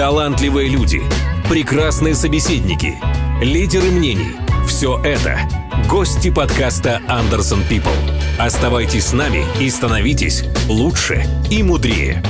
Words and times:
талантливые 0.00 0.70
люди, 0.70 1.02
прекрасные 1.50 2.14
собеседники, 2.14 2.94
лидеры 3.42 3.90
мнений– 3.90 4.34
все 4.66 4.98
это– 5.04 5.36
гости 5.90 6.32
подкаста 6.32 7.02
«Андерсон 7.06 7.60
People». 7.70 7.92
Оставайтесь 8.38 9.08
с 9.08 9.12
нами 9.12 9.44
и 9.60 9.68
становитесь 9.68 10.44
лучше 10.70 11.26
и 11.50 11.62
мудрее. 11.62 12.22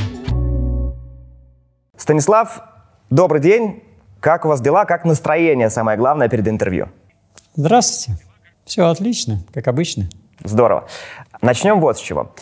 Станислав, 1.96 2.61
добрый 3.09 3.41
день. 3.41 3.84
Как 4.18 4.45
у 4.46 4.48
вас 4.48 4.61
дела? 4.61 4.84
Как 4.84 5.05
настроение, 5.05 5.71
самое 5.71 5.96
главное, 5.96 6.29
перед 6.29 6.48
интервью? 6.48 6.89
Здравствуйте. 7.55 8.21
Все 8.64 8.89
отлично, 8.89 9.45
как 9.55 9.68
обычно. 9.68 10.09
Здорово. 10.43 10.89
Начнем 11.41 11.79
вот 11.79 11.98
с 11.98 12.00
чего. 12.00 12.34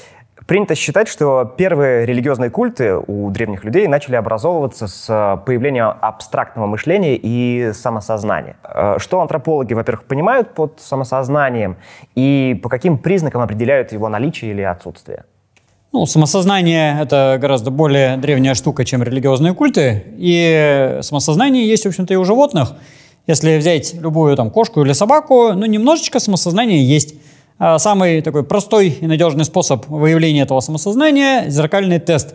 Принято 0.48 0.74
считать, 0.74 1.08
что 1.08 1.44
первые 1.58 2.06
религиозные 2.06 2.48
культы 2.48 2.96
у 2.96 3.30
древних 3.30 3.64
людей 3.64 3.86
начали 3.86 4.16
образовываться 4.16 4.86
с 4.86 5.42
появлением 5.44 5.92
абстрактного 6.00 6.66
мышления 6.66 7.16
и 7.16 7.72
самосознания. 7.74 8.56
Э, 8.64 8.96
что 8.98 9.20
антропологи, 9.20 9.74
во-первых, 9.74 10.04
понимают 10.04 10.54
под 10.54 10.80
самосознанием 10.80 11.76
и 12.14 12.58
по 12.62 12.70
каким 12.70 12.96
признакам 12.96 13.42
определяют 13.42 13.92
его 13.92 14.08
наличие 14.08 14.52
или 14.52 14.62
отсутствие? 14.62 15.26
Ну, 15.92 16.06
самосознание— 16.06 16.98
это 17.02 17.36
гораздо 17.38 17.70
более 17.70 18.16
древняя 18.16 18.54
штука, 18.54 18.86
чем 18.86 19.02
религиозные 19.02 19.52
культы. 19.52 20.04
И 20.16 21.00
самосознание 21.02 21.68
есть, 21.68 21.84
в 21.84 21.88
общем-то, 21.88 22.14
и 22.14 22.16
у 22.16 22.24
животных. 22.24 22.72
Если 23.26 23.58
взять 23.58 23.92
любую 23.92 24.34
там 24.34 24.50
кошку 24.50 24.82
или 24.82 24.94
собаку, 24.94 25.52
ну, 25.52 25.66
немножечко 25.66 26.20
самосознание 26.20 26.82
есть. 26.82 27.16
А, 27.60 27.78
самый 27.78 28.20
такой 28.22 28.44
простой 28.44 28.88
и 28.88 29.06
надежный 29.06 29.44
способ 29.44 29.86
выявления 29.88 30.42
этого 30.42 30.60
самосознания– 30.60 31.44
зеркальный 31.48 31.98
тест. 31.98 32.34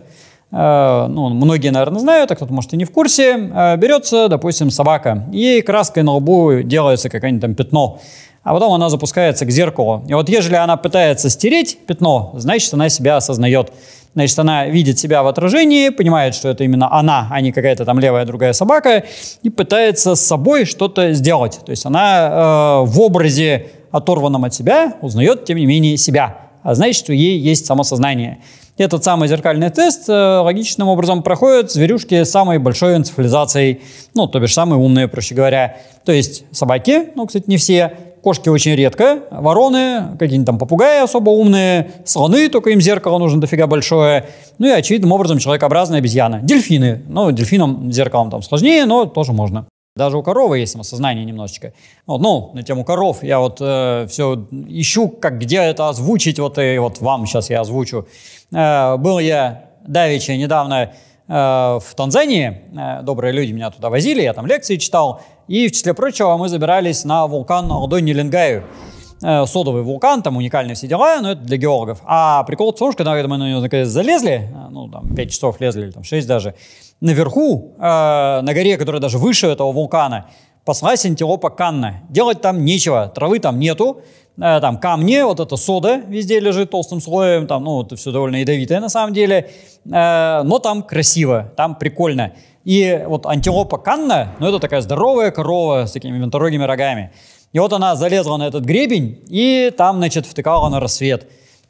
А, 0.52 1.08
ну, 1.08 1.30
многие, 1.30 1.70
наверное, 1.70 2.02
знают, 2.02 2.30
а 2.32 2.36
кто-то, 2.36 2.52
может, 2.52 2.74
и 2.74 2.78
не 2.78 2.84
в 2.84 2.92
курсе. 2.92 3.50
А, 3.54 3.78
берется, 3.78 4.28
допустим, 4.28 4.70
собака, 4.70 5.26
и 5.32 5.62
краской 5.62 6.04
на 6.04 6.16
лбу 6.16 6.62
делается 6.64 7.10
какое-нибудь 7.10 7.42
там 7.42 7.56
пятно, 7.56 8.02
а 8.44 8.54
потом 8.54 8.74
она 8.74 8.90
запускается 8.90 9.46
к 9.46 9.50
зеркалу. 9.50 10.04
И 10.10 10.14
вот 10.14 10.28
если 10.28 10.56
она 10.56 10.76
пытается 10.76 11.30
стереть 11.30 11.80
пятно, 11.88 12.34
значит, 12.36 12.74
она 12.74 12.90
себя 12.90 13.16
осознает. 13.16 13.72
Значит, 14.16 14.38
она 14.38 14.66
видит 14.66 15.00
себя 15.00 15.24
в 15.24 15.28
отражении, 15.28 15.90
понимает, 15.90 16.36
что 16.36 16.50
это 16.50 16.66
именно 16.66 16.94
она, 16.94 17.30
а 17.32 17.40
не 17.40 17.52
какая-то 17.52 17.86
там 17.86 17.98
левая 18.00 18.26
другая 18.26 18.54
собака, 18.54 19.06
и 19.42 19.50
пытается 19.50 20.16
с 20.16 20.22
собой 20.22 20.66
что-то 20.66 21.14
сделать. 21.14 21.62
То 21.66 21.72
есть 21.72 21.86
она 21.86 22.82
э, 22.84 22.86
в 22.86 23.00
образе 23.02 23.70
оторванном 23.94 24.44
от 24.44 24.54
себя, 24.54 24.98
узнает, 25.02 25.46
тем 25.46 25.58
не 25.58 25.66
менее, 25.66 25.96
себя. 25.96 26.50
А 26.64 26.76
значит, 26.76 26.96
что 26.96 27.14
ей 27.14 27.40
есть 27.40 27.66
самосознание. 27.66 28.40
Этот 28.78 29.04
самый 29.04 29.30
зеркальный 29.30 29.70
тест 29.70 30.10
э, 30.10 30.40
логичным 30.40 30.88
образом 30.88 31.22
проходит 31.22 31.72
зверюшки 31.72 32.24
с 32.24 32.32
самой 32.32 32.58
большой 32.58 32.96
энцефализацией, 32.96 33.82
ну, 34.16 34.28
то 34.28 34.40
бишь 34.40 34.54
самые 34.54 34.80
умные, 34.80 35.08
проще 35.08 35.36
говоря. 35.36 35.78
То 36.06 36.12
есть 36.12 36.44
собаки, 36.52 37.10
ну, 37.14 37.28
кстати, 37.28 37.44
не 37.48 37.58
все, 37.58 37.94
кошки 38.24 38.50
очень 38.50 38.74
редко, 38.74 39.20
вороны, 39.30 40.16
какие-нибудь 40.18 40.48
там 40.48 40.58
попугаи 40.58 41.04
особо 41.04 41.30
умные, 41.30 41.92
слоны, 42.06 42.50
только 42.50 42.72
им 42.72 42.82
зеркало 42.82 43.20
нужно 43.20 43.42
дофига 43.42 43.68
большое, 43.68 44.26
ну 44.58 44.68
и 44.68 44.72
очевидным 44.72 45.12
образом 45.12 45.38
человекообразные 45.38 46.00
обезьяны. 46.00 46.40
Дельфины, 46.42 47.04
ну, 47.08 47.32
дельфинам 47.32 47.92
зеркалом 47.92 48.32
там 48.32 48.42
сложнее, 48.42 48.86
но 48.86 49.06
тоже 49.06 49.34
можно. 49.34 49.68
Даже 49.96 50.18
у 50.18 50.24
коровы 50.24 50.58
есть 50.58 50.72
самосознание 50.72 51.24
немножечко. 51.24 51.72
Вот, 52.08 52.20
ну, 52.20 52.50
на 52.56 52.64
тему 52.64 52.84
коров 52.84 53.22
я 53.22 53.38
вот 53.38 53.58
э, 53.62 54.08
все 54.10 54.48
ищу, 54.68 55.08
как 55.08 55.38
где 55.38 55.58
это 55.58 55.88
озвучить, 55.88 56.40
вот 56.40 56.58
и 56.58 56.80
вот 56.80 57.00
вам 57.00 57.28
сейчас 57.28 57.52
я 57.52 57.62
озвучу. 57.62 58.08
Э, 58.52 58.98
был 58.98 59.20
я 59.20 59.70
давеча 59.86 60.36
недавно 60.36 60.94
э, 61.28 61.32
в 61.32 61.86
Танзании, 61.96 62.64
э, 62.76 63.04
добрые 63.04 63.34
люди 63.34 63.52
меня 63.52 63.70
туда 63.70 63.92
возили, 63.92 64.24
я 64.24 64.34
там 64.34 64.48
лекции 64.48 64.78
читал, 64.78 65.22
и 65.48 65.68
в 65.68 65.72
числе 65.74 65.94
прочего 65.94 66.38
мы 66.38 66.50
забирались 66.50 67.04
на 67.04 67.28
вулкан 67.28 67.72
Алдой-Нилингаю 67.72 68.64
э, 68.64 68.93
содовый 69.24 69.84
вулкан, 69.84 70.22
там 70.22 70.38
уникальные 70.38 70.76
все 70.76 70.88
дела, 70.88 71.22
но 71.22 71.32
это 71.32 71.42
для 71.42 71.58
геологов. 71.58 72.02
А 72.06 72.44
прикол 72.44 72.74
в 72.74 72.78
том, 72.78 72.92
что 72.92 73.04
когда 73.04 73.28
мы 73.28 73.38
на 73.38 73.50
него 73.50 73.62
наконец 73.62 73.88
залезли, 73.88 74.50
э, 74.54 74.68
ну, 74.70 74.90
там, 74.90 75.16
5 75.16 75.32
часов 75.32 75.62
лезли, 75.62 75.84
или 75.84 75.92
там 75.92 76.04
6 76.04 76.28
даже, 76.28 76.56
наверху, 77.02 77.74
э, 77.78 77.82
на 77.82 78.54
горе, 78.54 78.78
которая 78.78 79.02
даже 79.02 79.18
выше 79.18 79.48
этого 79.48 79.72
вулкана, 79.72 80.28
паслась 80.66 81.06
антилопа 81.06 81.50
Канна. 81.50 82.02
Делать 82.10 82.42
там 82.42 82.66
нечего, 82.66 83.12
травы 83.14 83.40
там 83.40 83.60
нету, 83.60 84.02
э, 84.38 84.60
там 84.60 84.78
камни, 84.78 85.22
вот 85.22 85.40
эта 85.40 85.56
сода 85.56 86.02
везде 86.08 86.40
лежит 86.40 86.72
толстым 86.72 87.02
слоем, 87.02 87.48
там, 87.48 87.64
ну, 87.64 87.84
это 87.84 87.96
все 87.96 88.12
довольно 88.12 88.38
ядовитое 88.38 88.80
на 88.80 88.90
самом 88.90 89.14
деле, 89.14 89.52
э, 89.86 90.42
но 90.44 90.60
там 90.60 90.84
красиво, 90.84 91.52
там 91.56 91.76
прикольно. 91.76 92.34
И 92.64 93.04
вот 93.08 93.26
антилопа 93.26 93.78
Канна, 93.78 94.36
ну, 94.40 94.48
это 94.48 94.60
такая 94.60 94.82
здоровая 94.82 95.32
корова 95.32 95.86
с 95.86 95.92
такими 95.92 96.18
винторогими 96.18 96.64
рогами. 96.64 97.12
И 97.54 97.60
вот 97.60 97.72
она 97.72 97.96
залезла 97.96 98.38
на 98.38 98.48
этот 98.48 98.66
гребень 98.66 99.24
и 99.30 99.72
там, 99.78 99.98
значит, 99.98 100.26
втыкала 100.26 100.70
на 100.70 100.80
рассвет. 100.80 101.28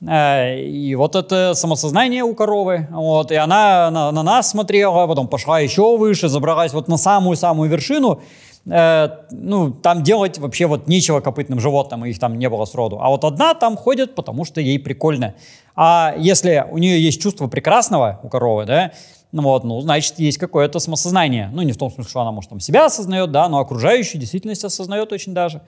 Э, 0.07 0.59
и 0.59 0.95
вот 0.95 1.15
это 1.15 1.53
самосознание 1.53 2.23
у 2.23 2.33
коровы, 2.35 2.87
вот, 2.89 3.31
и 3.31 3.35
она 3.35 3.91
на, 3.91 4.11
на 4.11 4.23
нас 4.23 4.49
смотрела, 4.49 5.07
потом 5.07 5.27
пошла 5.27 5.59
еще 5.59 5.97
выше, 5.97 6.29
забралась 6.29 6.73
вот 6.73 6.87
на 6.87 6.97
самую-самую 6.97 7.69
вершину, 7.69 8.21
э, 8.65 9.09
ну, 9.31 9.71
там 9.71 10.03
делать 10.03 10.39
вообще 10.39 10.67
вот 10.67 10.87
нечего 10.87 11.19
копытным 11.19 11.59
животным, 11.59 12.05
их 12.05 12.17
там 12.17 12.39
не 12.39 12.49
было 12.49 12.63
сроду. 12.65 12.99
А 13.01 13.09
вот 13.09 13.25
одна 13.25 13.53
там 13.53 13.75
ходит, 13.77 14.15
потому 14.15 14.45
что 14.45 14.61
ей 14.61 14.79
прикольно. 14.79 15.35
А 15.75 16.13
если 16.17 16.65
у 16.71 16.77
нее 16.77 17.01
есть 17.01 17.21
чувство 17.21 17.47
прекрасного 17.47 18.19
у 18.23 18.29
коровы, 18.29 18.65
да, 18.65 18.91
вот, 19.41 19.63
ну, 19.63 19.81
значит, 19.81 20.19
есть 20.19 20.37
какое-то 20.37 20.79
самосознание. 20.79 21.49
Ну, 21.53 21.63
не 21.63 21.71
в 21.71 21.77
том 21.77 21.91
смысле, 21.91 22.09
что 22.09 22.21
она, 22.21 22.31
может, 22.31 22.49
там 22.49 22.59
себя 22.59 22.85
осознает, 22.85 23.31
да, 23.31 23.49
но 23.49 23.59
окружающую 23.59 24.19
действительность 24.19 24.63
осознает 24.63 25.11
очень 25.11 25.33
даже. 25.33 25.61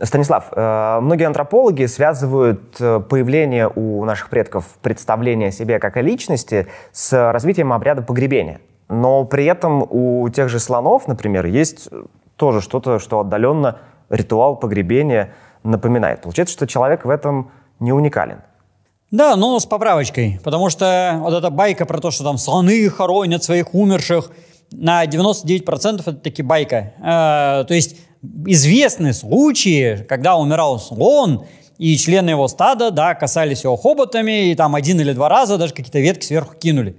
Станислав, 0.00 0.48
э, 0.52 0.98
многие 1.02 1.24
антропологи 1.24 1.84
связывают 1.84 2.80
э, 2.80 3.00
появление 3.00 3.70
у 3.74 4.04
наших 4.04 4.30
предков 4.30 4.66
представления 4.80 5.48
о 5.48 5.50
себе 5.50 5.78
как 5.78 5.96
о 5.96 6.00
личности 6.00 6.66
с 6.92 7.32
развитием 7.32 7.72
обряда 7.72 8.00
погребения. 8.00 8.60
Но 8.88 9.24
при 9.24 9.44
этом 9.44 9.82
у 9.82 10.28
тех 10.30 10.48
же 10.48 10.58
слонов, 10.58 11.08
например, 11.08 11.46
есть 11.46 11.88
тоже 12.36 12.60
что-то, 12.60 12.98
что 12.98 13.20
отдаленно 13.20 13.78
ритуал 14.08 14.56
погребения 14.56 15.34
напоминает. 15.62 16.22
Получается, 16.22 16.54
что 16.54 16.66
человек 16.66 17.04
в 17.04 17.10
этом 17.10 17.50
не 17.80 17.92
уникален. 17.92 18.38
Да, 19.12 19.36
но 19.36 19.60
с 19.60 19.66
поправочкой, 19.66 20.40
потому 20.42 20.70
что 20.70 21.18
вот 21.20 21.34
эта 21.34 21.50
байка 21.50 21.84
про 21.84 22.00
то, 22.00 22.10
что 22.10 22.24
там 22.24 22.38
слоны 22.38 22.88
хоронят 22.88 23.44
своих 23.44 23.74
умерших, 23.74 24.30
на 24.70 25.04
99% 25.04 26.00
это 26.00 26.12
таки 26.14 26.42
байка. 26.42 26.94
Э, 26.98 27.64
то 27.68 27.74
есть 27.74 27.96
известны 28.46 29.12
случаи, 29.12 30.04
когда 30.08 30.36
умирал 30.36 30.80
слон, 30.80 31.44
и 31.76 31.96
члены 31.96 32.30
его 32.30 32.48
стада, 32.48 32.90
да, 32.90 33.14
касались 33.14 33.64
его 33.64 33.76
хоботами, 33.76 34.50
и 34.50 34.54
там 34.54 34.74
один 34.74 35.00
или 35.00 35.12
два 35.12 35.28
раза 35.28 35.58
даже 35.58 35.74
какие-то 35.74 35.98
ветки 35.98 36.24
сверху 36.24 36.54
кинули. 36.54 36.96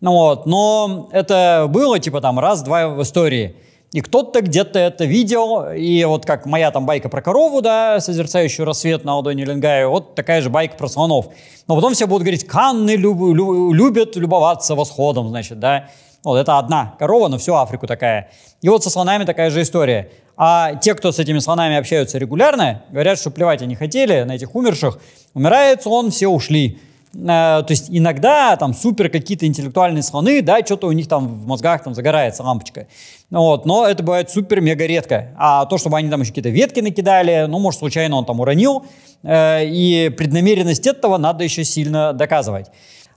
Ну 0.00 0.12
вот, 0.12 0.44
но 0.44 1.08
это 1.12 1.66
было 1.70 1.98
типа 1.98 2.20
там 2.20 2.38
раз-два 2.38 2.88
в 2.88 3.02
истории. 3.02 3.56
И 3.94 4.00
кто-то 4.00 4.40
где-то 4.40 4.80
это 4.80 5.04
видел, 5.04 5.70
и 5.70 6.02
вот 6.02 6.26
как 6.26 6.46
моя 6.46 6.72
там 6.72 6.84
байка 6.84 7.08
про 7.08 7.22
корову, 7.22 7.62
да, 7.62 8.00
созерцающую 8.00 8.66
рассвет 8.66 9.04
на 9.04 9.14
ладони 9.14 9.44
Ленгая, 9.44 9.86
вот 9.86 10.16
такая 10.16 10.42
же 10.42 10.50
байка 10.50 10.76
про 10.76 10.88
слонов. 10.88 11.28
Но 11.68 11.76
потом 11.76 11.94
все 11.94 12.08
будут 12.08 12.24
говорить, 12.24 12.44
канны 12.44 12.96
люб, 12.96 13.20
люб, 13.20 13.72
любят 13.72 14.16
любоваться 14.16 14.74
восходом, 14.74 15.28
значит, 15.28 15.60
да. 15.60 15.90
Вот 16.24 16.38
это 16.38 16.58
одна 16.58 16.96
корова 16.98 17.28
на 17.28 17.38
всю 17.38 17.54
Африку 17.54 17.86
такая. 17.86 18.32
И 18.62 18.68
вот 18.68 18.82
со 18.82 18.90
слонами 18.90 19.22
такая 19.22 19.50
же 19.50 19.62
история. 19.62 20.10
А 20.36 20.74
те, 20.74 20.96
кто 20.96 21.12
с 21.12 21.20
этими 21.20 21.38
слонами 21.38 21.76
общаются 21.76 22.18
регулярно, 22.18 22.82
говорят, 22.90 23.16
что 23.16 23.30
плевать 23.30 23.62
они 23.62 23.76
хотели 23.76 24.24
на 24.24 24.32
этих 24.32 24.56
умерших. 24.56 24.98
Умирает 25.34 25.84
слон, 25.84 26.10
все 26.10 26.26
ушли. 26.26 26.80
Э, 27.14 27.62
то 27.62 27.66
есть 27.70 27.86
иногда 27.88 28.56
там 28.56 28.74
супер 28.74 29.08
какие-то 29.08 29.46
интеллектуальные 29.46 30.02
слоны, 30.02 30.42
да, 30.42 30.64
что-то 30.64 30.88
у 30.88 30.92
них 30.92 31.08
там 31.08 31.26
в 31.26 31.46
мозгах 31.46 31.82
там 31.84 31.94
загорается 31.94 32.42
лампочка. 32.42 32.86
Вот, 33.30 33.66
но 33.66 33.86
это 33.86 34.02
бывает 34.02 34.30
супер-мега 34.30 34.86
редко. 34.86 35.34
А 35.36 35.66
то, 35.66 35.78
чтобы 35.78 35.98
они 35.98 36.10
там 36.10 36.20
еще 36.20 36.30
какие-то 36.30 36.50
ветки 36.50 36.80
накидали, 36.80 37.46
ну, 37.48 37.58
может, 37.58 37.80
случайно 37.80 38.16
он 38.16 38.24
там 38.24 38.40
уронил, 38.40 38.84
э, 39.22 39.64
и 39.66 40.10
преднамеренность 40.10 40.86
этого 40.86 41.16
надо 41.16 41.44
еще 41.44 41.64
сильно 41.64 42.12
доказывать. 42.12 42.66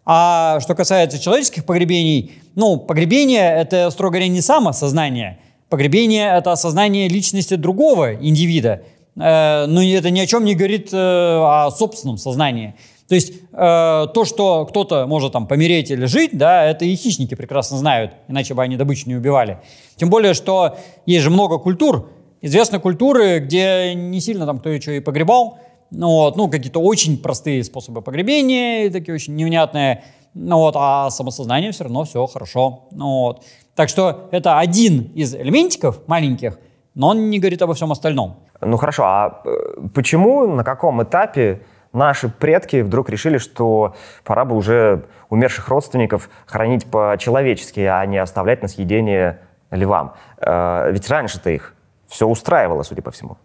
А 0.05 0.59
что 0.61 0.73
касается 0.73 1.19
человеческих 1.19 1.65
погребений, 1.65 2.31
ну, 2.55 2.77
погребение— 2.77 3.51
это, 3.57 3.89
строго 3.91 4.13
говоря, 4.13 4.29
не 4.29 4.41
самосознание. 4.41 5.39
Погребение— 5.69 6.31
это 6.37 6.53
осознание 6.53 7.09
личности 7.09 7.55
другого 7.55 8.15
индивида. 8.15 8.83
Э, 9.19 9.65
но 9.67 9.83
это 9.83 10.09
ни 10.09 10.19
о 10.19 10.25
чем 10.25 10.45
не 10.45 10.55
говорит 10.55 10.93
э, 10.93 10.97
о 10.97 11.69
собственном 11.71 12.17
сознании. 12.17 12.75
То 13.07 13.15
есть 13.15 13.31
э, 13.31 14.07
то, 14.13 14.25
что 14.25 14.65
кто-то 14.65 15.07
может 15.07 15.31
там 15.31 15.47
помереть 15.47 15.91
или 15.91 16.05
жить, 16.05 16.37
да, 16.37 16.65
это 16.65 16.85
и 16.85 16.95
хищники 16.95 17.35
прекрасно 17.35 17.77
знают, 17.77 18.13
иначе 18.27 18.53
бы 18.53 18.61
они 18.61 18.75
добычу 18.75 19.07
не 19.07 19.15
убивали. 19.15 19.59
Тем 19.95 20.09
более, 20.09 20.33
что 20.33 20.77
есть 21.05 21.23
же 21.23 21.29
много 21.29 21.57
культур, 21.57 22.09
известны 22.41 22.79
культуры, 22.79 23.39
где 23.39 23.93
не 23.95 24.19
сильно 24.19 24.45
там 24.45 24.59
кто 24.59 24.69
и 24.69 24.81
что 24.81 24.91
и 24.91 24.99
погребал, 24.99 25.59
ну, 25.89 26.09
вот, 26.09 26.35
ну, 26.35 26.49
какие-то 26.49 26.79
очень 26.79 27.17
простые 27.17 27.63
способы 27.63 28.01
погребения, 28.01 28.91
такие 28.91 29.15
очень 29.15 29.35
невнятные. 29.35 30.03
Ну 30.33 30.57
вот, 30.57 30.75
а 30.77 31.09
самосознанием 31.09 31.71
все 31.71 31.85
равно 31.85 32.03
все 32.03 32.25
хорошо. 32.27 32.87
Ну 32.91 33.21
вот. 33.21 33.43
Так 33.73 33.89
что 33.89 34.27
это 34.31 34.59
один 34.59 35.11
из 35.15 35.33
элементиков 35.33 36.07
маленьких, 36.07 36.59
но 36.93 37.09
он 37.09 37.29
не 37.29 37.39
говорит 37.39 37.61
обо 37.61 37.73
всем 37.73 37.91
остальном. 37.91 38.37
Ну 38.61 38.77
хорошо, 38.77 39.03
а 39.03 39.41
э, 39.45 39.87
почему, 39.93 40.45
на 40.47 40.63
каком 40.63 41.01
этапе 41.01 41.63
наши 41.93 42.29
предки 42.29 42.81
вдруг 42.81 43.09
решили, 43.09 43.37
что 43.37 43.95
пора 44.23 44.45
бы 44.45 44.55
уже 44.55 45.05
умерших 45.29 45.67
родственников 45.67 46.29
хранить 46.45 46.85
по-человечески, 46.85 47.79
а 47.81 48.05
не 48.05 48.17
оставлять 48.17 48.61
на 48.61 48.67
съедение 48.67 49.39
львам? 49.71 50.13
Э, 50.37 50.91
ведь 50.91 51.09
раньше-то 51.09 51.49
их 51.49 51.73
все 52.07 52.27
устраивало, 52.27 52.83
судя 52.83 53.01
по 53.01 53.11
всему. 53.11 53.37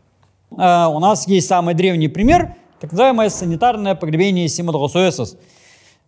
Э, 0.59 0.87
у 0.87 0.99
нас 0.99 1.27
есть 1.27 1.49
самый 1.49 1.75
древний 1.75 2.09
пример, 2.09 2.55
так 2.81 2.93
называемое 2.93 3.29
санитарное 3.29 3.95
погребение 3.95 4.49
Симодросуэсос 4.49 5.37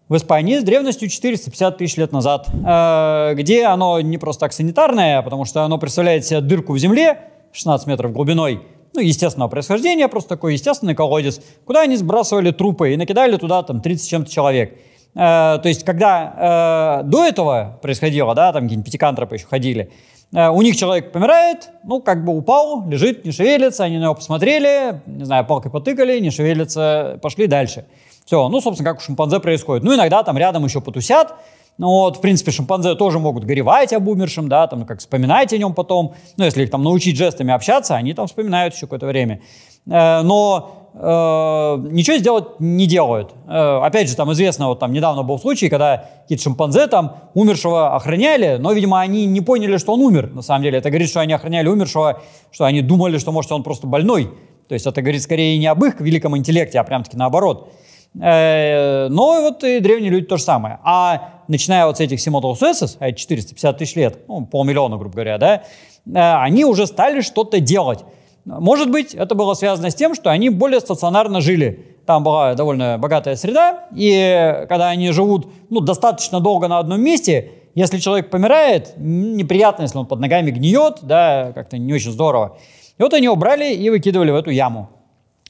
в 0.08 0.16
Испании 0.16 0.58
с 0.58 0.62
древностью 0.62 1.08
450 1.08 1.78
тысяч 1.78 1.96
лет 1.96 2.12
назад, 2.12 2.48
э, 2.48 3.34
где 3.34 3.64
оно 3.64 4.00
не 4.00 4.18
просто 4.18 4.40
так 4.40 4.52
санитарное, 4.52 5.22
потому 5.22 5.44
что 5.44 5.62
оно 5.62 5.78
представляет 5.78 6.26
себе 6.26 6.40
дырку 6.40 6.72
в 6.72 6.78
земле 6.78 7.30
16 7.52 7.86
метров 7.86 8.12
глубиной, 8.12 8.62
ну, 8.94 9.00
естественного 9.00 9.48
происхождения, 9.48 10.08
просто 10.08 10.30
такой 10.30 10.54
естественный 10.54 10.94
колодец, 10.94 11.40
куда 11.64 11.82
они 11.82 11.96
сбрасывали 11.96 12.52
трупы 12.52 12.94
и 12.94 12.96
накидали 12.96 13.36
туда 13.36 13.62
там 13.62 13.80
30 13.80 14.08
чем-то 14.08 14.30
человек. 14.30 14.78
Э, 15.14 15.58
то 15.62 15.64
есть, 15.64 15.84
когда 15.84 17.00
э, 17.02 17.04
до 17.04 17.24
этого 17.24 17.78
происходило, 17.82 18.34
да, 18.34 18.52
там 18.52 18.64
какие-нибудь 18.64 18.86
пятикантропы 18.86 19.36
еще 19.36 19.46
ходили, 19.46 19.90
э, 20.32 20.48
у 20.48 20.62
них 20.62 20.76
человек 20.76 21.12
помирает, 21.12 21.70
ну, 21.82 22.00
как 22.00 22.24
бы 22.24 22.36
упал, 22.36 22.88
лежит, 22.88 23.24
не 23.24 23.32
шевелится, 23.32 23.84
они 23.84 23.98
на 23.98 24.04
него 24.04 24.14
посмотрели, 24.14 25.00
не 25.06 25.24
знаю, 25.24 25.44
палкой 25.44 25.70
потыкали, 25.70 26.18
не 26.20 26.30
шевелится, 26.30 27.18
пошли 27.22 27.46
дальше. 27.46 27.84
Все, 28.24 28.48
ну, 28.48 28.60
собственно, 28.60 28.90
как 28.90 29.00
у 29.00 29.02
шимпанзе 29.02 29.38
происходит. 29.38 29.84
Ну, 29.84 29.94
иногда 29.94 30.22
там 30.22 30.38
рядом 30.38 30.64
еще 30.64 30.80
потусят, 30.80 31.34
ну 31.76 31.88
вот, 31.88 32.18
в 32.18 32.20
принципе, 32.20 32.52
шимпанзе 32.52 32.94
тоже 32.94 33.18
могут 33.18 33.44
горевать 33.44 33.92
об 33.92 34.06
умершем, 34.06 34.48
да, 34.48 34.66
там, 34.68 34.84
как 34.84 35.00
вспоминать 35.00 35.52
о 35.52 35.58
нем 35.58 35.74
потом. 35.74 36.14
Ну, 36.36 36.44
если 36.44 36.62
их 36.62 36.70
там 36.70 36.84
научить 36.84 37.16
жестами 37.16 37.52
общаться, 37.52 37.96
они 37.96 38.14
там 38.14 38.28
вспоминают 38.28 38.74
еще 38.74 38.86
какое-то 38.86 39.06
время. 39.06 39.40
Э, 39.86 40.22
но 40.22 40.90
э, 40.94 41.88
ничего 41.90 42.16
сделать 42.16 42.60
не 42.60 42.86
делают. 42.86 43.34
Э, 43.48 43.80
опять 43.82 44.08
же, 44.08 44.14
там 44.14 44.32
известно, 44.32 44.68
вот 44.68 44.78
там 44.78 44.92
недавно 44.92 45.24
был 45.24 45.36
случай, 45.40 45.68
когда 45.68 46.08
какие-то 46.22 46.44
шимпанзе 46.44 46.86
там 46.86 47.16
умершего 47.34 47.96
охраняли, 47.96 48.56
но, 48.60 48.72
видимо, 48.72 49.00
они 49.00 49.26
не 49.26 49.40
поняли, 49.40 49.76
что 49.76 49.94
он 49.94 50.00
умер. 50.00 50.30
На 50.32 50.42
самом 50.42 50.62
деле, 50.62 50.78
это 50.78 50.90
говорит, 50.90 51.08
что 51.08 51.20
они 51.20 51.32
охраняли 51.32 51.66
умершего, 51.66 52.22
что 52.52 52.66
они 52.66 52.82
думали, 52.82 53.18
что, 53.18 53.32
может, 53.32 53.50
он 53.50 53.64
просто 53.64 53.88
больной. 53.88 54.30
То 54.68 54.74
есть 54.74 54.86
это 54.86 55.02
говорит 55.02 55.22
скорее 55.22 55.58
не 55.58 55.66
об 55.66 55.84
их 55.84 56.00
великом 56.00 56.36
интеллекте, 56.36 56.78
а 56.78 56.84
прям-таки 56.84 57.16
наоборот. 57.16 57.72
Э, 58.20 59.08
но 59.08 59.40
вот 59.40 59.64
и 59.64 59.80
древние 59.80 60.10
люди 60.10 60.26
то 60.26 60.36
же 60.36 60.42
самое. 60.42 60.78
А 60.84 61.40
начиная 61.48 61.86
вот 61.86 61.98
с 61.98 62.00
этих 62.00 62.20
Симодрос 62.20 62.62
Эссес, 62.62 62.96
а 63.00 63.12
450 63.12 63.78
тысяч 63.78 63.96
лет, 63.96 64.18
ну, 64.28 64.46
полмиллиона, 64.46 64.96
грубо 64.96 65.14
говоря, 65.14 65.38
да, 65.38 65.62
э, 66.06 66.42
они 66.42 66.64
уже 66.64 66.86
стали 66.86 67.20
что-то 67.20 67.60
делать. 67.60 68.04
Может 68.44 68.90
быть, 68.90 69.14
это 69.14 69.34
было 69.34 69.54
связано 69.54 69.90
с 69.90 69.94
тем, 69.94 70.14
что 70.14 70.30
они 70.30 70.50
более 70.50 70.80
стационарно 70.80 71.40
жили. 71.40 71.96
Там 72.06 72.22
была 72.22 72.54
довольно 72.54 72.98
богатая 72.98 73.36
среда, 73.36 73.84
и 73.94 74.66
когда 74.68 74.90
они 74.90 75.10
живут 75.12 75.48
ну, 75.70 75.80
достаточно 75.80 76.40
долго 76.40 76.68
на 76.68 76.78
одном 76.78 77.00
месте, 77.00 77.52
если 77.74 77.98
человек 77.98 78.30
помирает, 78.30 78.92
неприятно, 78.98 79.82
если 79.82 79.98
он 79.98 80.06
под 80.06 80.20
ногами 80.20 80.50
гниет, 80.50 80.98
да, 81.02 81.52
как-то 81.54 81.78
не 81.78 81.92
очень 81.94 82.12
здорово. 82.12 82.58
И 82.98 83.02
вот 83.02 83.14
они 83.14 83.24
его 83.24 83.36
брали 83.36 83.72
и 83.74 83.88
выкидывали 83.90 84.30
в 84.30 84.36
эту 84.36 84.50
яму. 84.50 84.90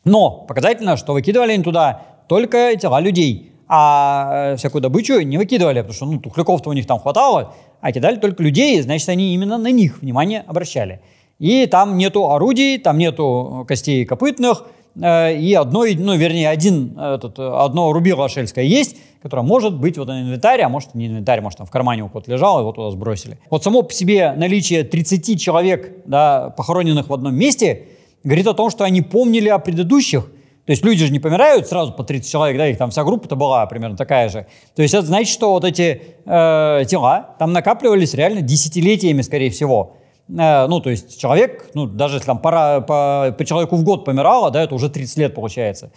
Но 0.05 0.31
показательно, 0.31 0.97
что 0.97 1.13
выкидывали 1.13 1.53
они 1.53 1.65
туда 1.65 2.03
только 2.29 2.77
тела 2.77 3.01
людей, 3.01 3.53
а 3.69 4.53
э, 4.53 4.57
всякую 4.57 4.83
добычу 4.83 5.21
не 5.21 5.39
выкидывали, 5.39 5.81
потому 5.81 5.95
что 5.95 6.07
ну, 6.07 6.21
тухляков-то 6.21 6.71
у 6.71 6.73
них 6.73 6.87
там 6.87 6.99
хватало, 6.99 7.55
а 7.81 7.93
кидали 7.93 8.17
только 8.17 8.43
людей, 8.43 8.81
значит, 8.83 9.09
они 9.09 9.35
именно 9.35 9.59
на 9.59 9.71
них 9.71 10.01
внимание 10.01 10.45
обращали. 10.47 11.01
И 11.39 11.67
там 11.67 11.97
нету 11.97 12.31
орудий, 12.31 12.79
там 12.79 12.99
нету 12.99 13.65
костей 13.67 14.05
копытных, 14.05 14.65
э, 15.01 15.37
и 15.37 15.55
одно, 15.55 15.85
ну, 15.99 16.15
вернее, 16.15 16.51
один, 16.51 16.99
этот, 16.99 17.39
одно 17.39 17.93
рубило 17.93 18.29
шельское 18.29 18.65
есть, 18.65 18.97
которое 19.23 19.43
может 19.43 19.79
быть 19.79 19.97
вот 19.97 20.09
на 20.09 20.21
инвентаре, 20.21 20.65
а 20.65 20.69
может 20.69 20.95
не 20.95 21.07
инвентарь, 21.07 21.41
может 21.41 21.59
там 21.59 21.67
в 21.67 21.71
кармане 21.71 22.05
у 22.05 22.09
кого-то 22.09 22.31
лежал, 22.31 22.61
его 22.61 22.73
туда 22.73 22.91
сбросили. 22.91 23.39
Вот 23.49 23.65
само 23.65 23.83
по 23.83 23.93
себе 23.93 24.33
наличие 24.37 24.85
30 24.85 25.41
человек, 25.41 26.05
да, 26.05 26.51
похороненных 26.51 27.09
в 27.09 27.15
одном 27.15 27.35
месте, 27.35 27.87
говорит 28.23 28.47
о 28.47 28.55
том, 28.55 28.69
что 28.69 28.85
они 28.85 29.01
помнили 29.01 29.49
о 29.49 29.59
предыдущих, 29.59 30.31
то 30.67 30.71
есть 30.71 30.83
люди 30.83 31.05
же 31.05 31.13
не 31.13 31.19
помирают 31.19 31.69
сразу 31.69 31.93
по 31.93 32.05
30 32.05 32.31
человек, 32.31 32.57
да, 32.57 32.67
их 32.67 32.79
там 32.79 32.91
вся 32.91 33.05
группа-то 33.05 33.37
была 33.37 33.67
примерно 33.67 33.97
такая 33.97 34.31
же. 34.31 34.47
То 34.75 34.83
есть 34.83 34.95
это 34.95 35.07
значит, 35.07 35.33
что 35.33 35.51
вот 35.53 35.65
эти 35.65 36.03
э, 36.25 36.85
тела 36.89 37.35
там 37.39 37.53
накапливались 37.53 38.15
реально 38.15 38.41
десятилетиями, 38.41 39.21
скорее 39.21 39.51
всего. 39.51 39.97
Э, 40.29 40.67
ну, 40.67 40.81
то 40.81 40.89
есть 40.89 41.21
человек, 41.21 41.71
ну, 41.75 41.87
даже 41.87 42.17
если 42.17 42.27
там 42.27 42.39
пора, 42.39 42.81
по, 42.81 43.35
по 43.37 43.45
человеку 43.45 43.77
в 43.77 43.85
год 43.85 44.07
помирало, 44.07 44.51
да, 44.51 44.63
это 44.63 44.75
уже 44.75 44.89
30 44.89 45.19
лет 45.19 45.35
получается. 45.35 45.91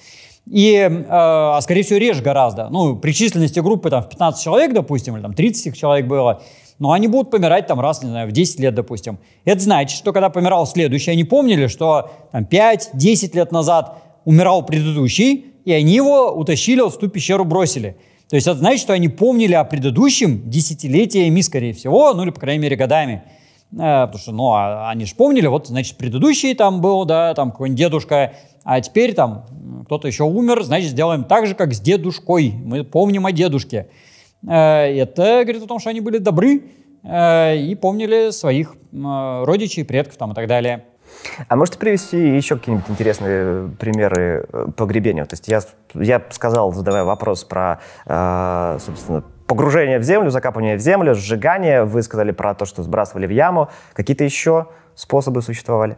И, 0.45 0.73
э, 0.75 1.05
а 1.09 1.59
скорее 1.61 1.83
всего, 1.83 1.97
реже 1.97 2.21
гораздо. 2.21 2.67
Ну, 2.69 2.97
при 2.97 3.13
численности 3.13 3.61
группы 3.61 3.89
там 3.89 4.03
в 4.03 4.09
15 4.09 4.43
человек, 4.43 4.73
допустим, 4.73 5.15
или 5.15 5.21
там 5.21 5.33
30 5.33 5.77
человек 5.77 6.07
было, 6.07 6.41
но 6.79 6.91
они 6.91 7.07
будут 7.07 7.31
помирать 7.31 7.67
там 7.67 7.79
раз, 7.79 8.03
не 8.03 8.09
знаю, 8.09 8.27
в 8.27 8.31
10 8.31 8.59
лет, 8.59 8.75
допустим. 8.75 9.17
Это 9.45 9.61
значит, 9.61 9.97
что 9.97 10.13
когда 10.13 10.29
помирал 10.29 10.67
следующий, 10.67 11.11
они 11.11 11.23
помнили, 11.23 11.67
что 11.67 12.11
там 12.31 12.43
5-10 12.43 13.35
лет 13.35 13.51
назад 13.51 13.97
умирал 14.27 14.65
предыдущий, 14.65 15.45
и 15.63 15.71
они 15.71 15.93
его 15.93 16.33
утащили, 16.33 16.81
в 16.81 16.97
ту 16.97 17.07
пещеру 17.07 17.45
бросили. 17.45 17.95
То 18.29 18.35
есть 18.35 18.45
это 18.45 18.57
значит, 18.57 18.81
что 18.81 18.91
они 18.91 19.07
помнили 19.07 19.53
о 19.53 19.63
предыдущем 19.63 20.49
десятилетиями, 20.49 21.39
скорее 21.39 21.71
всего, 21.71 22.13
ну 22.13 22.23
или, 22.23 22.31
по 22.31 22.41
крайней 22.41 22.61
мере, 22.61 22.75
годами. 22.75 23.23
Э, 23.71 24.03
потому 24.05 24.17
что, 24.17 24.31
ну, 24.33 24.51
а, 24.51 24.89
они 24.89 25.05
же 25.05 25.15
помнили, 25.15 25.47
вот, 25.47 25.67
значит, 25.67 25.95
предыдущий 25.95 26.53
там 26.55 26.81
был, 26.81 27.05
да, 27.05 27.33
там 27.35 27.51
какой-нибудь 27.51 27.79
дедушка, 27.79 28.33
а 28.65 28.81
теперь 28.81 29.13
там 29.13 29.45
кто-то 29.85 30.09
еще 30.09 30.25
умер, 30.25 30.61
значит, 30.63 30.89
сделаем 30.89 31.23
так 31.23 31.47
же, 31.47 31.55
как 31.55 31.73
с 31.73 31.79
дедушкой. 31.79 32.51
Мы 32.51 32.83
помним 32.83 33.27
о 33.27 33.31
дедушке. 33.31 33.87
Э, 34.45 34.93
это 34.93 35.43
говорит 35.43 35.63
о 35.63 35.67
том, 35.67 35.79
что 35.79 35.89
они 35.89 36.01
были 36.01 36.17
добры 36.17 36.63
э, 37.01 37.57
и 37.59 37.75
помнили 37.75 38.31
своих 38.31 38.75
родичей, 38.91 39.85
предков 39.85 40.17
там 40.17 40.33
и 40.33 40.35
так 40.35 40.47
далее. 40.47 40.83
А 41.47 41.55
можете 41.55 41.77
привести 41.77 42.35
еще 42.35 42.57
какие-нибудь 42.57 42.89
интересные 42.89 43.69
примеры 43.79 44.47
э, 44.51 44.67
погребения? 44.75 45.25
То 45.25 45.33
есть 45.33 45.47
я, 45.47 45.61
я 45.93 46.21
сказал, 46.29 46.73
задавая 46.73 47.03
вопрос 47.03 47.43
про, 47.43 47.79
э, 48.05 48.77
собственно, 48.83 49.23
погружение 49.47 49.99
в 49.99 50.03
землю, 50.03 50.29
закапывание 50.29 50.77
в 50.77 50.79
землю, 50.79 51.15
сжигание. 51.15 51.83
Вы 51.83 52.03
сказали 52.03 52.31
про 52.31 52.53
то, 52.53 52.65
что 52.65 52.83
сбрасывали 52.83 53.25
в 53.25 53.31
яму. 53.31 53.69
Какие-то 53.93 54.23
еще 54.23 54.67
способы 54.95 55.41
существовали? 55.41 55.97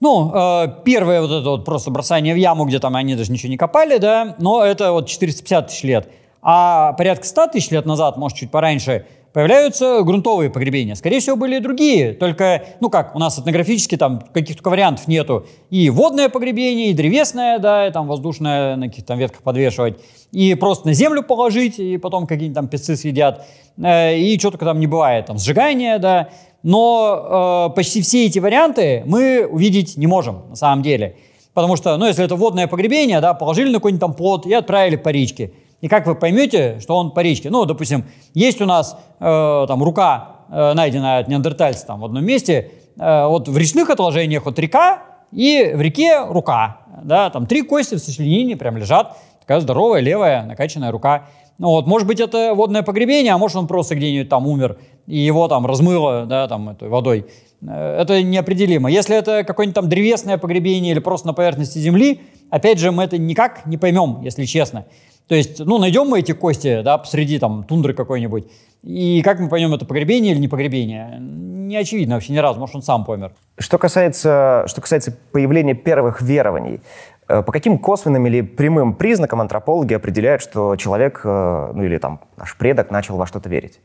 Ну, 0.00 0.32
э, 0.34 0.82
первое 0.84 1.20
вот 1.20 1.30
это 1.30 1.48
вот 1.48 1.64
просто 1.64 1.92
бросание 1.92 2.34
в 2.34 2.36
яму, 2.36 2.64
где 2.64 2.80
там 2.80 2.96
они 2.96 3.14
даже 3.14 3.30
ничего 3.30 3.50
не 3.50 3.56
копали, 3.56 3.98
да, 3.98 4.34
но 4.38 4.64
это 4.64 4.90
вот 4.90 5.06
450 5.06 5.68
тысяч 5.68 5.84
лет. 5.84 6.08
А 6.42 6.92
порядка 6.94 7.24
100 7.24 7.46
тысяч 7.48 7.70
лет 7.70 7.86
назад, 7.86 8.16
может, 8.16 8.36
чуть 8.36 8.50
пораньше, 8.50 9.06
появляются 9.32 10.02
грунтовые 10.02 10.50
погребения. 10.50 10.94
Скорее 10.94 11.20
всего, 11.20 11.36
были 11.36 11.56
и 11.56 11.60
другие, 11.60 12.12
только, 12.12 12.64
ну 12.80 12.90
как, 12.90 13.14
у 13.14 13.18
нас 13.18 13.38
этнографически 13.38 13.96
там 13.96 14.22
каких-то 14.32 14.68
вариантов 14.68 15.08
нету. 15.08 15.46
И 15.70 15.90
водное 15.90 16.28
погребение, 16.28 16.90
и 16.90 16.94
древесное, 16.94 17.58
да, 17.58 17.86
и 17.86 17.90
там 17.90 18.06
воздушное 18.06 18.76
на 18.76 18.88
каких-то 18.88 19.14
ветках 19.14 19.42
подвешивать, 19.42 19.98
и 20.32 20.54
просто 20.54 20.86
на 20.88 20.94
землю 20.94 21.22
положить, 21.22 21.78
и 21.78 21.96
потом 21.98 22.26
какие-нибудь 22.26 22.56
там 22.56 22.68
песцы 22.68 22.96
съедят, 22.96 23.44
э, 23.82 24.18
и 24.18 24.38
что 24.38 24.50
только 24.50 24.64
там 24.64 24.80
не 24.80 24.86
бывает, 24.86 25.26
там 25.26 25.38
сжигание, 25.38 25.98
да. 25.98 26.28
Но 26.62 27.68
э, 27.70 27.74
почти 27.74 28.02
все 28.02 28.26
эти 28.26 28.38
варианты 28.38 29.02
мы 29.06 29.46
увидеть 29.46 29.96
не 29.96 30.06
можем 30.06 30.42
на 30.50 30.56
самом 30.56 30.82
деле. 30.82 31.16
Потому 31.54 31.76
что, 31.76 31.96
ну, 31.98 32.06
если 32.06 32.24
это 32.24 32.34
водное 32.36 32.66
погребение, 32.66 33.20
да, 33.20 33.34
положили 33.34 33.68
на 33.68 33.74
какой-нибудь 33.74 34.00
там 34.00 34.14
плод 34.14 34.46
и 34.46 34.54
отправили 34.54 34.96
по 34.96 35.10
речке. 35.10 35.52
И 35.82 35.88
как 35.88 36.06
вы 36.06 36.14
поймете, 36.14 36.78
что 36.80 36.96
он 36.96 37.10
по 37.10 37.20
речке? 37.20 37.50
Ну, 37.50 37.64
допустим, 37.66 38.06
есть 38.34 38.62
у 38.62 38.66
нас 38.66 38.96
э, 39.18 39.64
там 39.68 39.82
рука, 39.82 40.36
э, 40.48 40.72
найденная 40.74 41.18
от 41.18 41.28
неандертальца 41.28 41.84
там 41.86 42.00
в 42.00 42.04
одном 42.04 42.24
месте. 42.24 42.70
Э, 42.98 43.26
вот 43.26 43.48
в 43.48 43.56
речных 43.58 43.90
отложениях 43.90 44.44
вот 44.44 44.58
река, 44.60 45.02
и 45.32 45.72
в 45.74 45.80
реке 45.80 46.24
рука. 46.28 46.82
Да, 47.02 47.30
там 47.30 47.46
три 47.46 47.62
кости 47.62 47.96
в 47.96 47.98
сочленении 47.98 48.54
прям 48.54 48.76
лежат. 48.76 49.16
Такая 49.40 49.58
здоровая, 49.58 50.00
левая, 50.00 50.44
накачанная 50.44 50.92
рука. 50.92 51.26
Ну, 51.58 51.70
вот, 51.70 51.88
может 51.88 52.06
быть, 52.06 52.20
это 52.20 52.54
водное 52.54 52.82
погребение, 52.82 53.32
а 53.32 53.38
может, 53.38 53.56
он 53.56 53.66
просто 53.66 53.96
где-нибудь 53.96 54.28
там 54.28 54.46
умер, 54.46 54.78
и 55.06 55.18
его 55.18 55.48
там 55.48 55.66
размыло, 55.66 56.26
да, 56.26 56.46
там, 56.48 56.68
этой 56.68 56.88
водой. 56.88 57.26
Э, 57.60 57.98
это 58.00 58.22
неопределимо. 58.22 58.88
Если 58.88 59.16
это 59.16 59.42
какое-нибудь 59.42 59.74
там 59.74 59.88
древесное 59.88 60.38
погребение 60.38 60.92
или 60.92 61.00
просто 61.00 61.26
на 61.26 61.34
поверхности 61.34 61.78
земли, 61.78 62.20
опять 62.50 62.78
же, 62.78 62.92
мы 62.92 63.02
это 63.02 63.18
никак 63.18 63.66
не 63.66 63.78
поймем, 63.78 64.20
если 64.22 64.44
честно. 64.44 64.86
То 65.32 65.36
есть, 65.36 65.60
ну, 65.60 65.78
найдем 65.78 66.08
мы 66.08 66.18
эти 66.18 66.32
кости, 66.32 66.82
да, 66.82 66.98
посреди 66.98 67.38
там 67.38 67.64
тундры 67.64 67.94
какой-нибудь, 67.94 68.48
и 68.82 69.22
как 69.24 69.40
мы 69.40 69.48
поймем, 69.48 69.72
это 69.72 69.86
погребение 69.86 70.34
или 70.34 70.40
не 70.40 70.48
погребение? 70.48 71.16
Не 71.20 71.74
очевидно 71.74 72.16
вообще 72.16 72.34
ни 72.34 72.36
разу, 72.36 72.60
может, 72.60 72.76
он 72.76 72.82
сам 72.82 73.06
помер. 73.06 73.32
Что 73.56 73.78
касается, 73.78 74.66
что 74.66 74.82
касается 74.82 75.16
появления 75.32 75.72
первых 75.72 76.20
верований, 76.20 76.82
По 77.26 77.44
каким 77.44 77.78
косвенным 77.78 78.26
или 78.26 78.42
прямым 78.42 78.92
признакам 78.92 79.40
антропологи 79.40 79.94
определяют, 79.94 80.42
что 80.42 80.76
человек, 80.76 81.22
ну 81.24 81.82
или 81.82 81.96
там 81.96 82.20
наш 82.36 82.54
предок 82.58 82.90
начал 82.90 83.16
во 83.16 83.26
что-то 83.26 83.48
верить? 83.48 83.80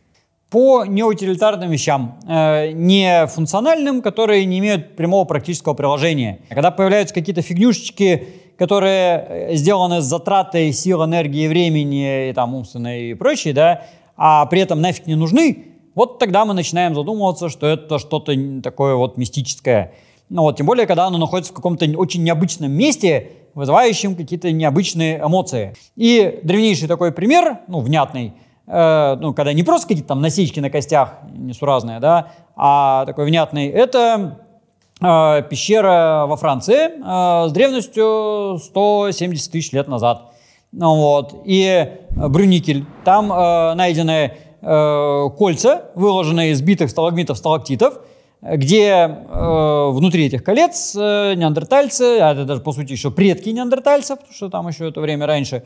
По 0.50 0.86
неутилитарным 0.86 1.70
вещам, 1.70 2.20
э, 2.28 2.72
не 2.72 3.28
функциональным, 3.28 4.02
которые 4.02 4.46
не 4.46 4.60
имеют 4.60 4.96
прямого 4.96 5.26
практического 5.26 5.74
приложения. 5.74 6.40
Когда 6.50 6.72
появляются 6.72 7.14
какие-то 7.14 7.42
фигнюшечки, 7.42 8.28
которые 8.58 9.50
сделаны 9.56 10.02
с 10.02 10.06
затратой 10.06 10.72
сил, 10.74 11.04
энергии, 11.04 11.48
времени 11.48 12.30
и 12.30 12.34
там 12.34 12.56
умственной 12.56 13.12
и 13.12 13.14
прочее, 13.14 13.54
да, 13.54 13.84
а 14.16 14.46
при 14.48 14.62
этом 14.62 14.82
нафиг 14.82 15.06
не 15.08 15.16
нужны, 15.16 15.66
вот 15.98 16.20
тогда 16.20 16.46
мы 16.46 16.54
начинаем 16.54 16.94
задумываться, 16.94 17.50
что 17.50 17.66
это 17.66 17.98
что-то 17.98 18.32
такое 18.62 18.94
вот 18.94 19.18
мистическое. 19.18 19.94
Ну 20.30 20.44
вот, 20.44 20.58
тем 20.58 20.68
более, 20.68 20.86
когда 20.86 21.08
оно 21.08 21.18
находится 21.18 21.52
в 21.52 21.56
каком-то 21.56 21.86
очень 21.98 22.24
необычном 22.24 22.72
месте, 22.72 23.32
вызывающем 23.56 24.16
какие-то 24.16 24.52
необычные 24.52 25.18
эмоции. 25.18 25.74
И 25.96 26.40
древнейший 26.44 26.88
такой 26.88 27.12
пример, 27.12 27.62
ну, 27.68 27.80
внятный, 27.80 28.34
э, 28.68 29.18
ну, 29.20 29.34
когда 29.34 29.54
не 29.54 29.64
просто 29.64 29.88
какие-то 29.88 30.10
там 30.10 30.22
насечки 30.22 30.60
на 30.60 30.70
костях 30.70 31.16
несуразные, 31.36 32.00
да, 32.00 32.32
а 32.56 33.04
такой 33.08 33.26
внятный, 33.26 33.68
это 33.68 34.38
э, 34.40 34.47
пещера 35.00 36.26
во 36.28 36.38
Франции 36.38 36.76
э, 36.76 37.50
с 37.50 37.52
древностью 37.52 38.58
170 38.60 39.52
тысяч 39.52 39.72
лет 39.72 39.88
назад. 39.88 40.34
Ну, 40.72 40.96
вот. 40.96 41.44
И 41.46 41.90
Брюникель. 42.12 42.86
Там 43.04 43.32
э, 43.32 43.74
найдены 43.76 44.34
кольца, 44.60 45.92
выложенные 45.94 46.52
из 46.52 46.62
битых 46.62 46.90
сталагмитов, 46.90 47.38
сталактитов, 47.38 48.00
где 48.42 48.86
э, 48.90 49.90
внутри 49.92 50.28
этих 50.28 50.44
колец 50.44 50.96
э, 50.96 51.34
неандертальцы, 51.36 52.20
а 52.22 52.34
это 52.34 52.46
даже 52.46 52.62
по 52.62 52.72
сути 52.72 52.92
еще 52.92 53.12
предки 53.12 53.50
неандертальцев, 53.50 54.20
потому 54.20 54.34
что 54.34 54.50
там 54.50 54.68
еще 54.68 54.90
это 54.90 55.02
время 55.02 55.26
раньше, 55.26 55.64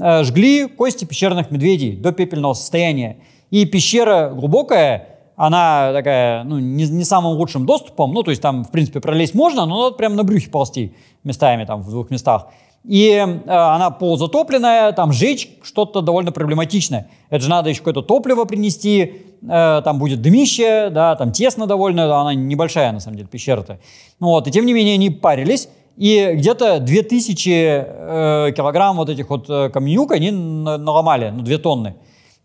э, 0.00 0.24
жгли 0.24 0.66
кости 0.66 1.04
пещерных 1.04 1.50
медведей 1.50 1.96
до 1.96 2.12
пепельного 2.12 2.54
состояния. 2.54 3.18
И 3.50 3.66
пещера 3.66 4.30
глубокая, 4.30 5.11
она 5.36 5.92
такая, 5.92 6.44
ну, 6.44 6.58
не, 6.58 6.84
не 6.88 7.04
самым 7.04 7.36
лучшим 7.36 7.66
доступом, 7.66 8.12
ну, 8.12 8.22
то 8.22 8.30
есть 8.30 8.42
там, 8.42 8.64
в 8.64 8.70
принципе, 8.70 9.00
пролезть 9.00 9.34
можно, 9.34 9.66
но 9.66 9.84
надо 9.84 9.96
прямо 9.96 10.14
на 10.16 10.24
брюхе 10.24 10.50
ползти 10.50 10.94
местами, 11.24 11.64
там, 11.64 11.82
в 11.82 11.90
двух 11.90 12.10
местах 12.10 12.48
и 12.84 13.10
э, 13.12 13.40
она 13.46 13.90
полузатопленная, 13.90 14.92
там 14.92 15.12
жечь 15.12 15.50
что-то 15.62 16.00
довольно 16.00 16.32
проблематичное. 16.32 17.08
Это 17.30 17.44
же 17.44 17.50
надо 17.50 17.70
еще 17.70 17.78
какое-то 17.78 18.02
топливо 18.02 18.44
принести, 18.44 19.22
э, 19.42 19.82
там 19.84 19.98
будет 19.98 20.20
дымище, 20.20 20.90
да, 20.90 21.14
там 21.14 21.32
тесно 21.32 21.66
довольно, 21.66 22.20
она 22.20 22.34
небольшая 22.34 22.92
на 22.92 23.00
самом 23.00 23.16
деле 23.18 23.28
пещера-то. 23.28 23.78
Ну, 24.18 24.28
вот, 24.28 24.48
и 24.48 24.50
тем 24.50 24.66
не 24.66 24.72
менее 24.72 24.94
они 24.94 25.10
парились, 25.10 25.68
и 25.96 26.32
где-то 26.34 26.80
2000 26.80 27.50
э, 27.50 28.52
килограмм 28.56 28.96
вот 28.96 29.08
этих 29.08 29.30
вот 29.30 29.48
э, 29.48 29.70
каменюк 29.70 30.10
они 30.12 30.30
наломали, 30.30 31.30
ну, 31.30 31.42
2 31.42 31.58
тонны. 31.58 31.94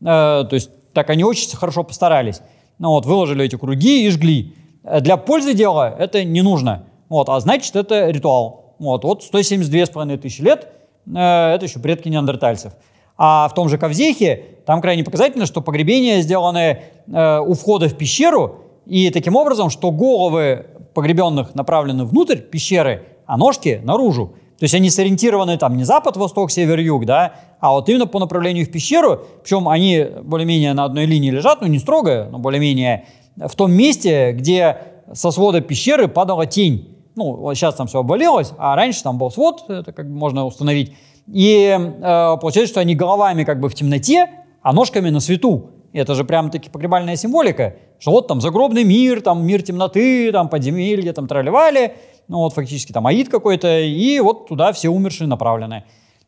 Э, 0.01 0.45
то 0.47 0.49
есть 0.51 0.69
так 0.93 1.09
они 1.09 1.23
очень 1.23 1.55
хорошо 1.55 1.83
постарались. 1.83 2.41
Ну, 2.79 2.89
вот, 2.89 3.05
выложили 3.05 3.45
эти 3.45 3.55
круги 3.55 4.05
и 4.05 4.09
жгли. 4.09 4.55
Для 5.01 5.17
пользы 5.17 5.53
дела 5.53 5.93
это 5.97 6.23
не 6.23 6.41
нужно. 6.41 6.85
Вот, 7.09 7.29
а 7.29 7.39
значит, 7.39 7.75
это 7.75 8.09
ритуал. 8.09 8.75
Вот, 8.79 9.03
вот 9.03 9.23
172,5 9.23 10.17
тысячи 10.17 10.41
лет 10.41 10.67
э, 11.07 11.17
это 11.17 11.65
еще 11.65 11.79
предки 11.79 12.09
неандертальцев. 12.09 12.73
А 13.17 13.47
в 13.49 13.55
том 13.55 13.69
же 13.69 13.77
Ковзехе 13.77 14.43
там 14.65 14.81
крайне 14.81 15.03
показательно, 15.03 15.45
что 15.45 15.61
погребения 15.61 16.21
сделаны 16.21 16.81
э, 17.07 17.39
у 17.39 17.53
входа 17.53 17.89
в 17.89 17.97
пещеру, 17.97 18.63
и 18.85 19.09
таким 19.09 19.35
образом, 19.35 19.69
что 19.69 19.91
головы 19.91 20.67
погребенных 20.93 21.55
направлены 21.55 22.05
внутрь 22.05 22.37
пещеры, 22.37 23.05
а 23.25 23.37
ножки 23.37 23.81
наружу. 23.83 24.33
То 24.59 24.63
есть 24.63 24.73
они 24.73 24.89
сориентированы 24.89 25.57
там 25.57 25.77
не 25.77 25.83
запад, 25.83 26.17
восток, 26.17 26.51
север, 26.51 26.79
юг, 26.79 27.05
да, 27.05 27.33
а 27.59 27.71
вот 27.73 27.89
именно 27.89 28.07
по 28.07 28.19
направлению 28.19 28.65
в 28.65 28.71
пещеру, 28.71 29.21
причем 29.43 29.69
они 29.69 30.05
более-менее 30.23 30.73
на 30.73 30.85
одной 30.85 31.05
линии 31.05 31.29
лежат, 31.29 31.61
ну 31.61 31.67
не 31.67 31.79
строго, 31.79 32.27
но 32.31 32.39
более-менее 32.39 33.05
в 33.35 33.55
том 33.55 33.71
месте, 33.71 34.31
где 34.31 34.77
со 35.13 35.31
свода 35.31 35.61
пещеры 35.61 36.07
падала 36.07 36.45
тень 36.45 36.97
ну, 37.17 37.33
вот 37.33 37.55
сейчас 37.55 37.73
там 37.75 37.87
все 37.87 37.99
обвалилось, 37.99 38.53
а 38.59 38.75
раньше 38.75 39.01
там 39.01 39.17
был 39.17 39.31
свод, 39.31 39.65
это 39.69 39.91
как 39.91 40.07
бы 40.07 40.15
можно 40.15 40.45
установить. 40.45 40.93
И 41.25 41.75
э, 41.75 42.37
получается, 42.39 42.71
что 42.71 42.79
они 42.79 42.95
головами 42.95 43.43
как 43.43 43.59
бы 43.59 43.69
в 43.69 43.75
темноте, 43.75 44.29
а 44.61 44.71
ножками 44.71 45.09
на 45.09 45.19
свету. 45.19 45.71
И 45.93 45.97
это 45.97 46.13
же 46.13 46.23
прям 46.23 46.51
таки 46.51 46.69
погребальная 46.69 47.15
символика, 47.15 47.75
что 47.97 48.11
вот 48.11 48.27
там 48.27 48.39
загробный 48.39 48.83
мир, 48.83 49.21
там 49.21 49.45
мир 49.45 49.63
темноты, 49.63 50.31
там 50.31 50.47
подземелье, 50.47 51.11
там 51.11 51.27
тролливали, 51.27 51.95
ну 52.27 52.37
вот 52.37 52.53
фактически 52.53 52.91
там 52.91 53.07
аид 53.07 53.29
какой-то, 53.29 53.79
и 53.79 54.19
вот 54.19 54.47
туда 54.47 54.73
все 54.73 54.89
умершие 54.89 55.27
направлены. 55.27 55.83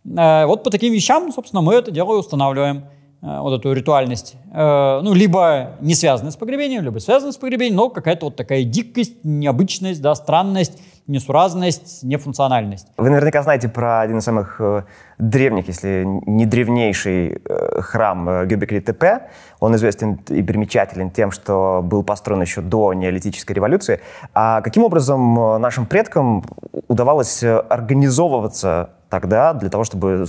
Э, 0.06 0.46
вот 0.46 0.63
по 0.63 0.70
таким 0.70 0.94
вещам, 0.94 1.32
собственно, 1.32 1.62
мы 1.62 1.75
это 1.75 1.91
дело 1.91 2.15
и 2.15 2.20
устанавливаем. 2.20 2.86
Э, 3.22 3.42
вот 3.42 3.60
эту 3.60 3.74
ритуальность. 3.74 4.38
Э, 4.54 5.02
ну, 5.04 5.14
либо 5.14 5.72
не 5.82 5.94
связанная 5.94 6.32
с 6.32 6.38
погребением, 6.38 6.84
либо 6.84 7.00
связанная 7.00 7.34
с 7.34 7.38
погребением, 7.38 7.76
но 7.76 7.90
какая-то 7.90 8.28
вот 8.28 8.38
такая 8.38 8.64
дикость, 8.64 9.26
необычность, 9.26 10.02
да, 10.02 10.16
странность, 10.16 10.82
несуразность, 11.06 12.04
нефункциональность. 12.04 12.88
Вы 12.96 13.10
наверняка 13.10 13.44
знаете 13.44 13.68
про 13.68 14.00
один 14.00 14.20
из 14.20 14.24
самых 14.24 14.62
э, 14.62 14.84
древних, 15.18 15.68
если 15.68 16.06
не 16.06 16.46
древнейший 16.46 17.42
храм 17.82 18.48
Гюбекли 18.48 18.80
Тепе. 18.80 19.24
Он 19.60 19.76
известен 19.76 20.22
и 20.30 20.42
примечателен 20.42 21.12
тем, 21.12 21.32
что 21.32 21.82
был 21.84 22.04
построен 22.04 22.42
еще 22.42 22.62
до 22.62 22.94
неолитической 22.94 23.54
революции. 23.54 24.00
А 24.34 24.62
каким 24.62 24.84
образом 24.84 25.60
нашим 25.60 25.88
предкам 25.88 26.46
удавалось 26.88 27.44
организовываться 27.44 28.92
тогда 29.10 29.54
для 29.54 29.70
того, 29.70 29.84
чтобы 29.84 30.26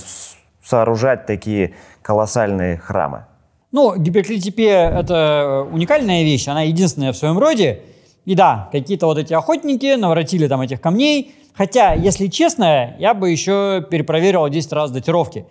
сооружать 0.70 1.26
такие 1.26 1.74
колоссальные 2.02 2.78
храмы? 2.78 3.26
Ну, 3.72 3.96
гиперклитипия— 3.96 4.90
это 5.00 5.66
уникальная 5.70 6.22
вещь, 6.22 6.48
она 6.48 6.62
единственная 6.62 7.12
в 7.12 7.16
своем 7.16 7.38
роде. 7.38 7.82
И 8.24 8.34
да, 8.34 8.68
какие-то 8.72 9.06
вот 9.06 9.18
эти 9.18 9.32
охотники 9.34 9.96
наворотили 9.96 10.46
там 10.48 10.60
этих 10.60 10.80
камней. 10.80 11.34
Хотя, 11.54 11.94
если 11.94 12.28
честно, 12.28 12.96
я 12.98 13.14
бы 13.14 13.30
еще 13.30 13.84
перепроверил 13.90 14.48
10 14.48 14.72
раз 14.72 14.90
датировки. 14.90 15.46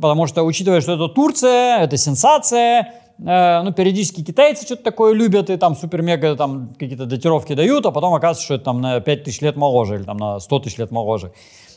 Потому 0.00 0.26
что, 0.26 0.42
учитывая, 0.42 0.80
что 0.80 0.94
это 0.94 1.08
Турция, 1.08 1.78
это 1.78 1.96
сенсация, 1.96 2.94
э, 3.18 3.62
ну, 3.62 3.72
периодически 3.72 4.24
китайцы 4.24 4.64
что-то 4.66 4.82
такое 4.82 5.12
любят, 5.14 5.50
и 5.50 5.56
там 5.56 5.76
супер-мега 5.76 6.34
там 6.34 6.74
какие-то 6.78 7.06
датировки 7.06 7.54
дают, 7.54 7.86
а 7.86 7.92
потом 7.92 8.14
оказывается, 8.14 8.44
что 8.44 8.54
это 8.54 8.64
там 8.64 8.80
на 8.80 9.00
5 9.00 9.24
тысяч 9.24 9.40
лет 9.40 9.56
моложе 9.56 9.96
или 9.96 10.02
там 10.02 10.16
на 10.16 10.40
100 10.40 10.58
тысяч 10.60 10.78
лет 10.78 10.90
моложе. 10.90 11.32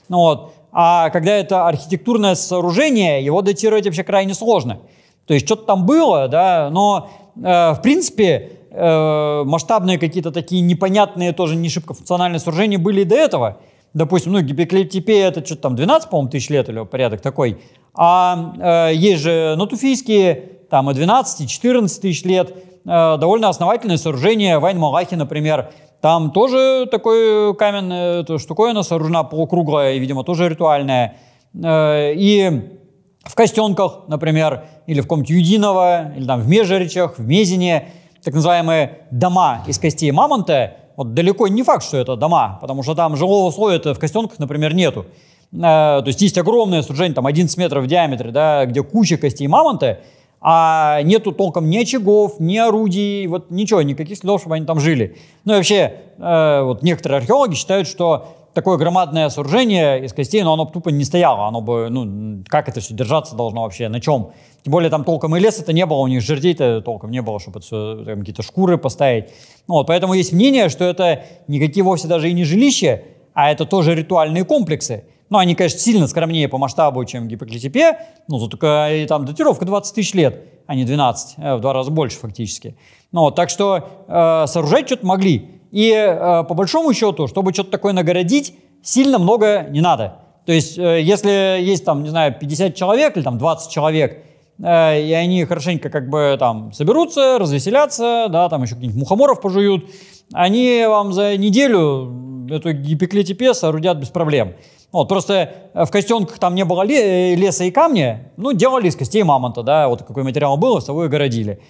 Ну, 0.09 0.17
вот. 0.17 0.53
А 0.79 1.09
когда 1.09 1.31
это 1.31 1.67
архитектурное 1.67 2.35
сооружение, 2.35 3.25
его 3.25 3.41
датировать 3.41 3.85
вообще 3.85 4.03
крайне 4.03 4.35
сложно. 4.35 4.77
То 5.25 5.33
есть 5.33 5.47
что-то 5.47 5.63
там 5.63 5.87
было, 5.87 6.27
да, 6.27 6.69
но 6.71 7.09
э, 7.35 7.41
в 7.73 7.79
принципе 7.81 8.51
э, 8.69 9.43
масштабные 9.43 9.97
какие-то 9.97 10.31
такие 10.31 10.61
непонятные, 10.61 11.33
тоже 11.33 11.55
не 11.55 11.67
шибко 11.67 11.95
функциональные 11.95 12.39
сооружения 12.39 12.77
были 12.77 13.01
и 13.01 13.05
до 13.05 13.15
этого. 13.15 13.57
Допустим, 13.95 14.33
ну, 14.33 14.41
Гипеклетипе 14.41 15.19
это 15.19 15.43
что-то 15.43 15.63
там 15.63 15.75
12, 15.75 16.11
по-моему, 16.11 16.29
тысяч 16.29 16.49
лет 16.49 16.69
или 16.69 16.85
порядок 16.85 17.21
такой. 17.21 17.57
А 17.95 18.89
э, 18.91 18.93
есть 18.93 19.23
же 19.23 19.55
натуфийские, 19.57 20.35
там 20.69 20.91
и 20.91 20.93
12, 20.93 21.41
и 21.41 21.47
14 21.47 22.01
тысяч 22.01 22.23
лет. 22.23 22.55
Э, 22.85 23.17
довольно 23.17 23.49
основательное 23.49 23.97
сооружение. 23.97 24.59
Вайн-Малахи, 24.59 25.15
например, 25.15 25.71
там 26.01 26.31
тоже 26.31 26.87
такой 26.89 27.55
каменная 27.55 28.25
штуковина 28.37 28.83
сооружена 28.83 29.23
полукруглая 29.23 29.93
и, 29.93 29.99
видимо, 29.99 30.23
тоже 30.23 30.47
ритуальная. 30.47 31.17
Э, 31.53 32.13
и 32.13 32.77
в 33.23 33.35
Костенках, 33.35 34.07
например, 34.07 34.63
или 34.85 35.01
в 35.01 35.03
каком-то 35.03 35.33
или 35.33 36.25
там 36.25 36.41
в 36.41 36.47
Межеричах, 36.47 37.17
в 37.17 37.25
Мезине, 37.25 37.89
так 38.23 38.33
называемые 38.33 38.99
дома 39.11 39.63
из 39.67 39.79
костей 39.79 40.11
мамонта, 40.11 40.73
вот 40.95 41.13
далеко 41.13 41.47
не 41.47 41.63
факт, 41.63 41.83
что 41.83 41.97
это 41.97 42.15
дома, 42.15 42.57
потому 42.61 42.83
что 42.83 42.95
там 42.95 43.15
жилого 43.15 43.51
слоя 43.51 43.79
в 43.79 43.99
Костенках, 43.99 44.39
например, 44.39 44.73
нету. 44.73 45.05
Э, 45.51 45.57
то 46.01 46.03
есть 46.05 46.21
есть 46.21 46.37
огромное 46.37 46.81
сооружение, 46.81 47.15
там 47.15 47.25
11 47.25 47.57
метров 47.57 47.83
в 47.83 47.87
диаметре, 47.87 48.31
да, 48.31 48.65
где 48.65 48.83
куча 48.83 49.17
костей 49.17 49.47
мамонта, 49.47 49.99
а 50.39 51.01
нету 51.03 51.31
толком 51.31 51.69
ни 51.69 51.77
очагов, 51.77 52.39
ни 52.39 52.57
орудий, 52.57 53.27
вот 53.27 53.49
ничего, 53.51 53.81
никаких 53.81 54.17
следов, 54.17 54.41
чтобы 54.41 54.55
они 54.55 54.65
там 54.65 54.79
жили. 54.79 55.17
Ну 55.45 55.53
и 55.53 55.55
вообще, 55.57 55.93
э, 56.17 56.61
вот 56.63 56.83
некоторые 56.83 57.19
археологи 57.19 57.55
считают, 57.55 57.87
что 57.87 58.27
такое 58.57 58.77
громадное 58.77 59.29
сооружение 59.29 60.03
из 60.03 60.13
костей, 60.13 60.41
но 60.41 60.53
оно 60.53 60.65
тупо 60.65 60.89
не 60.89 61.03
стояло, 61.03 61.47
оно 61.47 61.61
бы, 61.61 61.89
ну, 61.89 62.43
как 62.47 62.67
это 62.67 62.81
все 62.81 62.93
держаться 62.93 63.35
должно 63.35 63.61
вообще, 63.61 63.87
на 63.87 64.01
чем? 64.01 64.31
Тем 64.63 64.71
более 64.71 64.89
там 64.89 65.03
толком 65.03 65.35
и 65.35 65.39
леса-то 65.39 65.73
не 65.73 65.85
было, 65.85 65.99
у 65.99 66.07
них 66.07 66.21
жердей-то 66.21 66.81
толком 66.81 67.11
не 67.11 67.21
было, 67.21 67.39
чтобы 67.39 67.61
все, 67.61 68.03
какие-то 68.03 68.41
шкуры 68.41 68.79
поставить. 68.79 69.25
Ну, 69.67 69.75
вот, 69.75 69.87
поэтому 69.87 70.13
есть 70.13 70.33
мнение, 70.33 70.69
что 70.69 70.85
это 70.85 71.23
никакие 71.47 71.83
вовсе 71.83 72.07
даже 72.07 72.29
и 72.29 72.33
не 72.33 72.45
жилища, 72.45 73.03
а 73.33 73.51
это 73.51 73.65
тоже 73.65 73.93
ритуальные 73.93 74.43
комплексы. 74.43 75.03
Ну, 75.29 75.37
они, 75.37 75.55
конечно, 75.55 75.79
сильно 75.79 76.07
скромнее 76.07 76.47
по 76.47 76.57
масштабу, 76.57 77.03
чем 77.05 77.27
Гипоклитипе, 77.27 77.99
ну, 78.27 78.39
зато 78.39 78.51
только 78.51 79.05
там 79.07 79.25
датировка 79.25 79.65
20 79.65 79.95
тысяч 79.95 80.13
лет, 80.13 80.43
а 80.67 80.75
не 80.75 80.85
12, 80.85 81.35
э, 81.37 81.55
в 81.55 81.59
два 81.59 81.73
раза 81.73 81.91
больше 81.91 82.17
фактически. 82.17 82.77
Ну, 83.11 83.31
так 83.31 83.49
что 83.49 83.89
э, 84.07 84.47
сооружать 84.47 84.87
что-то 84.87 85.05
могли. 85.05 85.61
И 85.71 85.91
э, 85.91 86.43
по 86.43 86.53
большому 86.53 86.93
счету, 86.93 87.27
чтобы 87.27 87.53
что-то 87.53 87.71
такое 87.71 87.93
нагородить, 87.93 88.53
сильно 88.81 89.19
много 89.19 89.67
не 89.69 89.81
надо. 89.81 90.19
То 90.45 90.53
есть, 90.53 90.77
э, 90.77 91.01
если 91.01 91.61
есть 91.61 91.83
там, 91.83 92.03
не 92.03 92.09
знаю, 92.09 92.33
50 92.39 92.73
человек 92.73 93.17
или 93.17 93.23
там 93.23 93.37
20 93.37 93.69
человек, 93.69 94.23
э, 94.63 95.01
и 95.01 95.11
они 95.11 95.43
хорошенько 95.43 95.89
как 95.89 96.09
бы 96.09 96.37
там 96.39 96.71
соберутся, 96.71 97.37
развеселятся, 97.37 98.27
да, 98.29 98.47
там 98.47 98.63
еще 98.63 98.75
каких-нибудь 98.75 99.01
мухоморов 99.01 99.41
пожуют, 99.41 99.89
они 100.33 100.85
вам 100.87 101.11
за 101.11 101.35
неделю 101.35 102.47
эту 102.49 102.71
гипоклетипе 102.71 103.53
соорудят 103.53 103.97
без 103.97 104.07
проблем. 104.07 104.53
Вот, 104.97 105.09
просто 105.09 105.51
в 105.75 105.91
костенках 105.91 106.39
там 106.39 106.55
не 106.55 106.65
было 106.65 106.81
леса 106.81 107.65
и 107.65 107.69
камня, 107.69 108.31
ну, 108.35 108.51
делали 108.51 108.87
из 108.87 108.95
костей 108.95 109.21
мамонта, 109.21 109.61
да, 109.61 109.89
вот 109.89 110.01
какой 110.01 110.23
материал 110.23 110.57
был, 110.57 110.81
с 110.81 110.85
того 110.85 111.05
и 111.05 111.07
городили. 111.07 111.61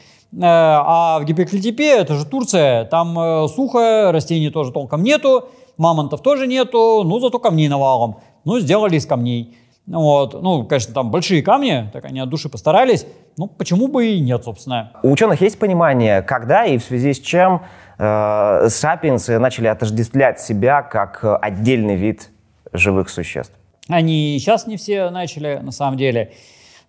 А 0.42 1.20
в 1.20 1.26
Гипоклетипе, 1.26 1.90
это 1.90 2.16
же 2.16 2.26
Турция, 2.26 2.86
там 2.86 3.50
сухо, 3.50 4.14
растений 4.14 4.50
тоже 4.50 4.72
толком 4.72 5.04
нету, 5.04 5.50
мамонтов 5.76 6.22
тоже 6.22 6.48
нету, 6.48 7.04
ну, 7.04 7.20
зато 7.20 7.38
камней 7.40 7.68
навалом 7.68 8.22
ну, 8.46 8.62
сделали 8.62 8.96
из 8.96 9.06
камней. 9.06 9.58
Вот. 9.88 10.42
Ну, 10.42 10.64
конечно, 10.64 10.94
там 10.94 11.12
большие 11.12 11.42
камни, 11.42 11.90
так 11.92 12.06
они 12.06 12.22
от 12.22 12.30
души 12.30 12.48
постарались. 12.48 13.06
Ну, 13.38 13.48
почему 13.48 13.90
бы 13.90 14.08
и 14.08 14.22
нет, 14.22 14.46
собственно. 14.46 14.94
У 15.04 15.12
ученых 15.12 15.42
есть 15.42 15.60
понимание, 15.60 16.22
когда 16.22 16.66
и 16.66 16.78
в 16.78 16.84
связи 16.84 17.14
с 17.14 17.20
чем 17.20 17.64
э, 18.00 18.70
сапиенсы 18.70 19.38
начали 19.38 19.68
отождествлять 19.68 20.40
себя 20.40 20.82
как 20.82 21.26
отдельный 21.42 21.96
вид 21.96 22.30
живых 22.78 23.10
существ? 23.10 23.54
Они 23.88 24.38
сейчас 24.40 24.68
не 24.68 24.78
все 24.78 25.10
начали, 25.10 25.60
на 25.62 25.72
самом 25.72 25.98
деле. 25.98 26.34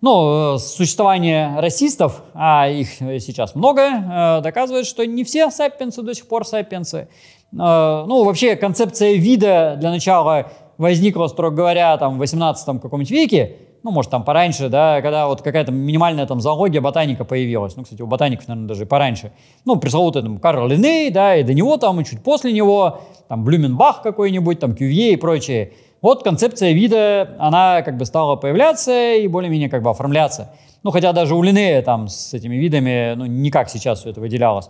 Ну, 0.01 0.57
существование 0.59 1.59
расистов, 1.59 2.23
а 2.33 2.69
их 2.69 2.89
сейчас 2.93 3.53
много, 3.53 3.81
э, 3.81 4.41
доказывает, 4.41 4.85
что 4.85 5.05
не 5.05 5.25
все 5.25 5.51
сапиенсы 5.51 6.01
до 6.01 6.13
сих 6.13 6.27
пор 6.27 6.45
сапиенсы. 6.45 7.09
Э, 7.51 8.05
ну, 8.07 8.23
вообще, 8.23 8.55
концепция 8.55 9.15
вида 9.15 9.75
для 9.77 9.89
начала 9.89 10.51
возникла, 10.77 11.27
строго 11.27 11.55
говоря, 11.55 11.97
там, 11.97 12.15
в 12.15 12.19
18 12.19 12.81
каком-нибудь 12.81 13.11
веке, 13.11 13.57
ну, 13.83 13.91
может, 13.91 14.11
там 14.11 14.23
пораньше, 14.23 14.69
да, 14.69 15.01
когда 15.01 15.27
вот 15.27 15.41
какая-то 15.41 15.71
минимальная 15.71 16.25
там 16.25 16.41
зоология, 16.41 16.81
ботаника 16.81 17.23
появилась. 17.23 17.75
Ну, 17.75 17.83
кстати, 17.83 18.01
у 18.01 18.07
ботаников, 18.07 18.47
наверное, 18.47 18.67
даже 18.67 18.85
пораньше. 18.85 19.31
Ну, 19.65 19.77
пресловутый 19.77 20.21
там 20.21 20.37
Карл 20.37 20.67
Линней, 20.67 21.09
да, 21.11 21.35
и 21.35 21.43
до 21.43 21.53
него 21.53 21.77
там, 21.77 21.99
и 22.01 22.05
чуть 22.05 22.21
после 22.21 22.51
него, 22.51 23.01
там, 23.27 23.43
Блюменбах 23.43 24.01
какой-нибудь, 24.01 24.59
там, 24.59 24.75
Кювье 24.75 25.13
и 25.13 25.15
прочее. 25.15 25.73
Вот 26.01 26.23
концепция 26.23 26.71
вида, 26.73 27.35
она 27.39 27.81
как 27.81 27.97
бы 27.97 28.05
стала 28.05 28.35
появляться 28.35 29.15
и 29.15 29.27
более-менее 29.27 29.69
как 29.69 29.81
бы 29.81 29.89
оформляться. 29.89 30.51
Ну, 30.83 30.91
хотя 30.91 31.11
даже 31.11 31.35
у 31.35 31.41
Линнея 31.41 31.81
там 31.81 32.07
с 32.07 32.33
этими 32.33 32.55
видами, 32.55 33.13
ну, 33.15 33.25
никак 33.25 33.69
сейчас 33.69 33.99
все 33.99 34.09
это 34.09 34.21
выделялось. 34.21 34.69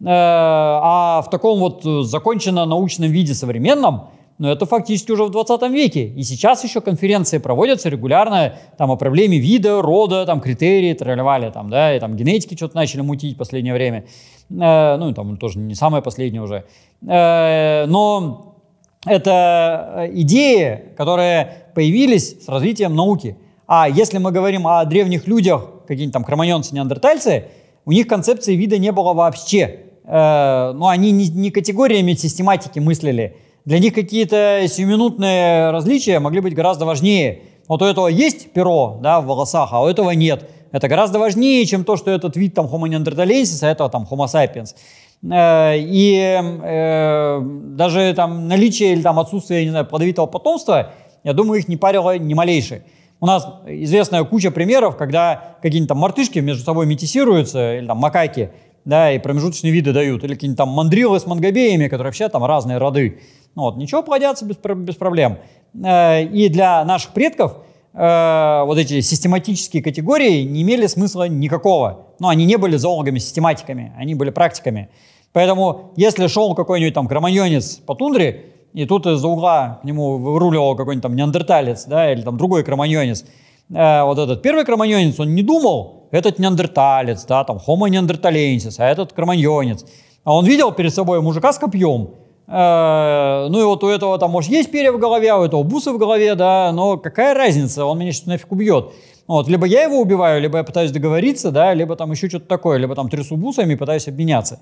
Э, 0.00 0.06
а 0.06 1.22
в 1.26 1.30
таком 1.30 1.58
вот 1.58 1.82
законченно 2.06 2.64
научном 2.64 3.10
виде 3.10 3.34
современном, 3.34 4.10
но 4.38 4.52
это 4.52 4.66
фактически 4.66 5.10
уже 5.10 5.24
в 5.24 5.30
20 5.30 5.62
веке. 5.70 6.06
И 6.06 6.22
сейчас 6.22 6.62
еще 6.62 6.80
конференции 6.80 7.38
проводятся 7.38 7.88
регулярно 7.88 8.54
там, 8.76 8.90
о 8.92 8.96
проблеме 8.96 9.38
вида, 9.38 9.82
рода, 9.82 10.24
там, 10.26 10.40
критерии, 10.40 10.94
тролливали, 10.94 11.50
там, 11.50 11.70
да, 11.70 11.94
и 11.94 12.00
там 12.00 12.16
генетики 12.16 12.54
что-то 12.54 12.76
начали 12.76 13.00
мутить 13.00 13.34
в 13.34 13.38
последнее 13.38 13.74
время. 13.74 14.04
Э, 14.50 14.96
ну, 14.96 15.12
там 15.12 15.36
тоже 15.38 15.58
не 15.58 15.74
самое 15.74 16.02
последнее 16.02 16.42
уже. 16.42 16.64
Э, 17.06 17.86
но 17.86 18.56
это 19.04 20.08
идеи, 20.12 20.92
которые 20.96 21.70
появились 21.74 22.44
с 22.44 22.48
развитием 22.48 22.94
науки. 22.94 23.36
А 23.66 23.88
если 23.88 24.18
мы 24.18 24.30
говорим 24.30 24.68
о 24.68 24.84
древних 24.84 25.26
людях, 25.26 25.68
какие-нибудь 25.88 26.12
там 26.12 26.24
кроманьонцы, 26.24 26.74
неандертальцы, 26.74 27.46
у 27.84 27.92
них 27.92 28.06
концепции 28.06 28.54
вида 28.54 28.78
не 28.78 28.92
было 28.92 29.14
вообще. 29.14 29.80
Э, 30.04 30.72
ну, 30.74 30.86
они 30.86 31.10
не, 31.10 31.28
не 31.28 31.50
категориями 31.50 32.12
систематики 32.12 32.78
мыслили, 32.78 33.36
для 33.68 33.80
них 33.80 33.92
какие-то 33.92 34.64
сиюминутные 34.66 35.70
различия 35.72 36.20
могли 36.20 36.40
быть 36.40 36.54
гораздо 36.54 36.86
важнее. 36.86 37.42
Вот 37.68 37.82
у 37.82 37.84
этого 37.84 38.08
есть 38.08 38.50
перо 38.52 38.98
да, 39.02 39.20
в 39.20 39.26
волосах, 39.26 39.68
а 39.72 39.82
у 39.82 39.86
этого 39.86 40.12
нет. 40.12 40.48
Это 40.72 40.88
гораздо 40.88 41.18
важнее, 41.18 41.66
чем 41.66 41.84
то, 41.84 41.98
что 41.98 42.10
этот 42.10 42.34
вид 42.34 42.54
там 42.54 42.64
Homo 42.64 42.88
neanderthalensis, 42.88 43.58
а 43.60 43.68
этого 43.70 43.90
там 43.90 44.08
Homo 44.10 44.24
sapiens. 44.24 44.74
Э, 45.22 45.76
и 45.76 46.40
э, 46.64 47.40
даже 47.42 48.14
там 48.16 48.48
наличие 48.48 48.92
или 48.92 49.02
там 49.02 49.18
отсутствие, 49.18 49.64
не 49.64 49.70
знаю, 49.70 49.84
плодовитого 49.84 50.24
потомства, 50.24 50.92
я 51.22 51.34
думаю, 51.34 51.60
их 51.60 51.68
не 51.68 51.76
парило 51.76 52.16
ни 52.16 52.32
малейшее. 52.32 52.84
У 53.20 53.26
нас 53.26 53.46
известная 53.66 54.24
куча 54.24 54.50
примеров, 54.50 54.96
когда 54.96 55.56
какие-нибудь 55.60 55.88
там 55.88 55.98
мартышки 55.98 56.38
между 56.38 56.64
собой 56.64 56.86
метисируются, 56.86 57.76
или 57.76 57.86
там 57.86 57.98
макаки, 57.98 58.50
да, 58.88 59.12
и 59.12 59.18
промежуточные 59.18 59.70
виды 59.70 59.92
дают, 59.92 60.24
или 60.24 60.32
какие-нибудь 60.32 60.56
там 60.56 60.70
мандрилы 60.70 61.20
с 61.20 61.26
мангобеями, 61.26 61.88
которые 61.88 62.06
вообще 62.06 62.30
там 62.30 62.42
разные 62.42 62.78
роды. 62.78 63.20
Ну, 63.54 63.64
вот, 63.64 63.76
ничего 63.76 64.02
плодятся 64.02 64.46
без, 64.46 64.56
без 64.56 64.94
проблем. 64.94 65.36
Э, 65.84 66.22
и 66.22 66.48
для 66.48 66.82
наших 66.86 67.12
предков 67.12 67.58
э, 67.92 68.62
вот 68.64 68.78
эти 68.78 69.02
систематические 69.02 69.82
категории 69.82 70.40
не 70.40 70.62
имели 70.62 70.86
смысла 70.86 71.28
никакого. 71.28 72.06
Ну, 72.18 72.28
они 72.28 72.46
не 72.46 72.56
были 72.56 72.78
зоологами-систематиками, 72.78 73.92
они 73.98 74.14
были 74.14 74.30
практиками. 74.30 74.88
Поэтому, 75.34 75.92
если 75.96 76.26
шел 76.26 76.54
какой-нибудь 76.54 76.94
там 76.94 77.08
кроманьонец 77.08 77.76
по 77.84 77.94
тундре, 77.94 78.46
и 78.72 78.86
тут 78.86 79.06
из-за 79.06 79.28
угла 79.28 79.80
к 79.82 79.84
нему 79.84 80.16
выруливал 80.16 80.76
какой-нибудь 80.76 81.02
там 81.02 81.14
неандерталец, 81.14 81.84
да, 81.84 82.10
или 82.10 82.22
там 82.22 82.38
другой 82.38 82.64
кроманьонец, 82.64 83.26
э, 83.68 84.02
вот 84.04 84.18
этот 84.18 84.40
первый 84.40 84.64
кроманьонец, 84.64 85.20
он 85.20 85.34
не 85.34 85.42
думал, 85.42 85.97
этот 86.10 86.38
неандерталец, 86.38 87.24
да, 87.26 87.44
там 87.44 87.58
homo 87.58 87.88
neanderthalensis, 87.88 88.76
а 88.78 88.88
этот 88.88 89.12
кроманьонец. 89.12 89.84
А 90.24 90.34
он 90.34 90.44
видел 90.44 90.72
перед 90.72 90.94
собой 90.94 91.20
мужика 91.20 91.52
с 91.52 91.58
копьем, 91.58 92.10
Э, 92.50 93.46
ну 93.50 93.60
и 93.60 93.64
вот 93.64 93.84
у 93.84 93.88
этого 93.88 94.18
там, 94.18 94.30
может, 94.30 94.50
есть 94.50 94.70
перья 94.70 94.90
в 94.90 94.98
голове, 94.98 95.30
а 95.30 95.38
у 95.38 95.44
этого 95.44 95.62
бусы 95.62 95.92
в 95.92 95.98
голове, 95.98 96.34
да, 96.34 96.72
но 96.72 96.96
какая 96.96 97.34
разница, 97.34 97.84
он 97.84 97.98
меня 97.98 98.12
сейчас 98.12 98.26
нафиг 98.26 98.50
убьет. 98.50 98.92
Вот, 99.26 99.48
либо 99.48 99.66
я 99.66 99.82
его 99.82 100.00
убиваю, 100.00 100.40
либо 100.40 100.56
я 100.56 100.64
пытаюсь 100.64 100.90
договориться, 100.90 101.50
да, 101.50 101.74
либо 101.74 101.94
там 101.94 102.10
еще 102.10 102.30
что-то 102.30 102.46
такое, 102.46 102.78
либо 102.78 102.94
там 102.94 103.10
трясу 103.10 103.36
бусами 103.36 103.74
и 103.74 103.76
пытаюсь 103.76 104.08
обменяться. 104.08 104.60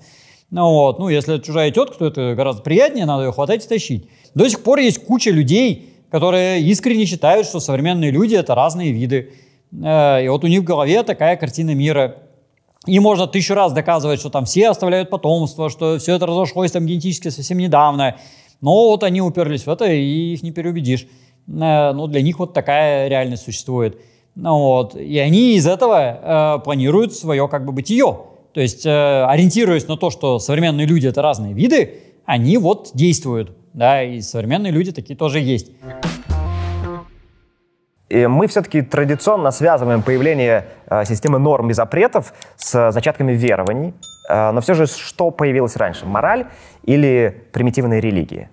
Ну 0.49 0.69
вот, 0.69 0.99
ну 0.99 1.07
если 1.07 1.35
это 1.35 1.45
чужая 1.45 1.71
тетка, 1.71 1.97
то 1.97 2.05
это 2.07 2.35
гораздо 2.35 2.61
приятнее, 2.61 3.05
надо 3.05 3.23
ее 3.23 3.31
хватать 3.31 3.63
и 3.63 3.67
тащить. 3.69 4.09
До 4.35 4.49
сих 4.49 4.63
пор 4.63 4.79
есть 4.79 5.05
куча 5.05 5.31
людей, 5.31 5.93
которые 6.11 6.61
искренне 6.61 7.05
считают, 7.05 7.47
что 7.47 7.61
современные 7.61 8.11
люди 8.11 8.35
это 8.35 8.53
разные 8.53 8.91
виды. 8.91 9.31
Э, 9.71 10.23
и 10.23 10.27
вот 10.27 10.43
у 10.43 10.47
них 10.47 10.61
в 10.61 10.63
голове 10.63 11.03
такая 11.03 11.35
картина 11.35 11.73
мира. 11.73 12.15
И 12.85 12.99
можно 12.99 13.27
тысячу 13.27 13.53
раз 13.53 13.73
доказывать, 13.73 14.19
что 14.19 14.29
там 14.29 14.45
все 14.45 14.69
оставляют 14.69 15.09
потомство, 15.09 15.69
что 15.69 15.97
все 15.99 16.15
это 16.15 16.25
разошлось 16.25 16.71
там 16.71 16.85
генетически 16.85 17.29
совсем 17.29 17.57
недавно. 17.57 18.15
Но 18.61 18.89
вот 18.89 19.03
они 19.03 19.21
уперлись 19.21 19.65
в 19.65 19.69
это, 19.69 19.85
и 19.85 20.33
их 20.33 20.43
не 20.43 20.51
переубедишь. 20.51 21.07
Э, 21.47 21.91
ну, 21.93 22.07
для 22.07 22.21
них 22.21 22.39
вот 22.39 22.53
такая 22.53 23.07
реальность 23.07 23.43
существует. 23.43 23.99
Ну, 24.35 24.57
вот. 24.57 24.95
И 24.95 25.17
они 25.17 25.55
из 25.55 25.67
этого 25.67 26.57
э, 26.59 26.63
планируют 26.63 27.13
свое 27.13 27.47
как 27.47 27.65
бы 27.65 27.71
бытие. 27.71 28.17
То 28.53 28.61
есть, 28.61 28.85
э, 28.85 29.25
ориентируясь 29.25 29.87
на 29.87 29.97
то, 29.97 30.09
что 30.09 30.39
современные 30.39 30.87
люди— 30.87 31.07
это 31.07 31.21
разные 31.21 31.53
виды, 31.53 31.95
они 32.25 32.57
вот 32.57 32.91
действуют. 32.93 33.51
Да, 33.73 34.01
и 34.01 34.21
современные 34.21 34.71
люди 34.71 34.91
такие 34.91 35.15
тоже 35.15 35.39
есть. 35.39 35.67
И 38.09 38.25
мы 38.27 38.47
все-таки 38.47 38.81
традиционно 38.81 39.51
связываем 39.51 40.01
появление 40.01 40.67
э, 40.89 41.03
системы 41.05 41.39
норм 41.39 41.69
и 41.69 41.73
запретов 41.73 42.33
с 42.55 42.91
зачатками 42.91 43.33
верований. 43.33 43.93
Э, 44.29 44.51
но 44.51 44.61
все 44.61 44.75
же, 44.75 44.87
что 44.87 45.29
появилось 45.29 45.75
раньше? 45.75 46.05
Мораль 46.05 46.47
или 46.83 47.47
примитивные 47.51 47.99
религии? 47.99 48.49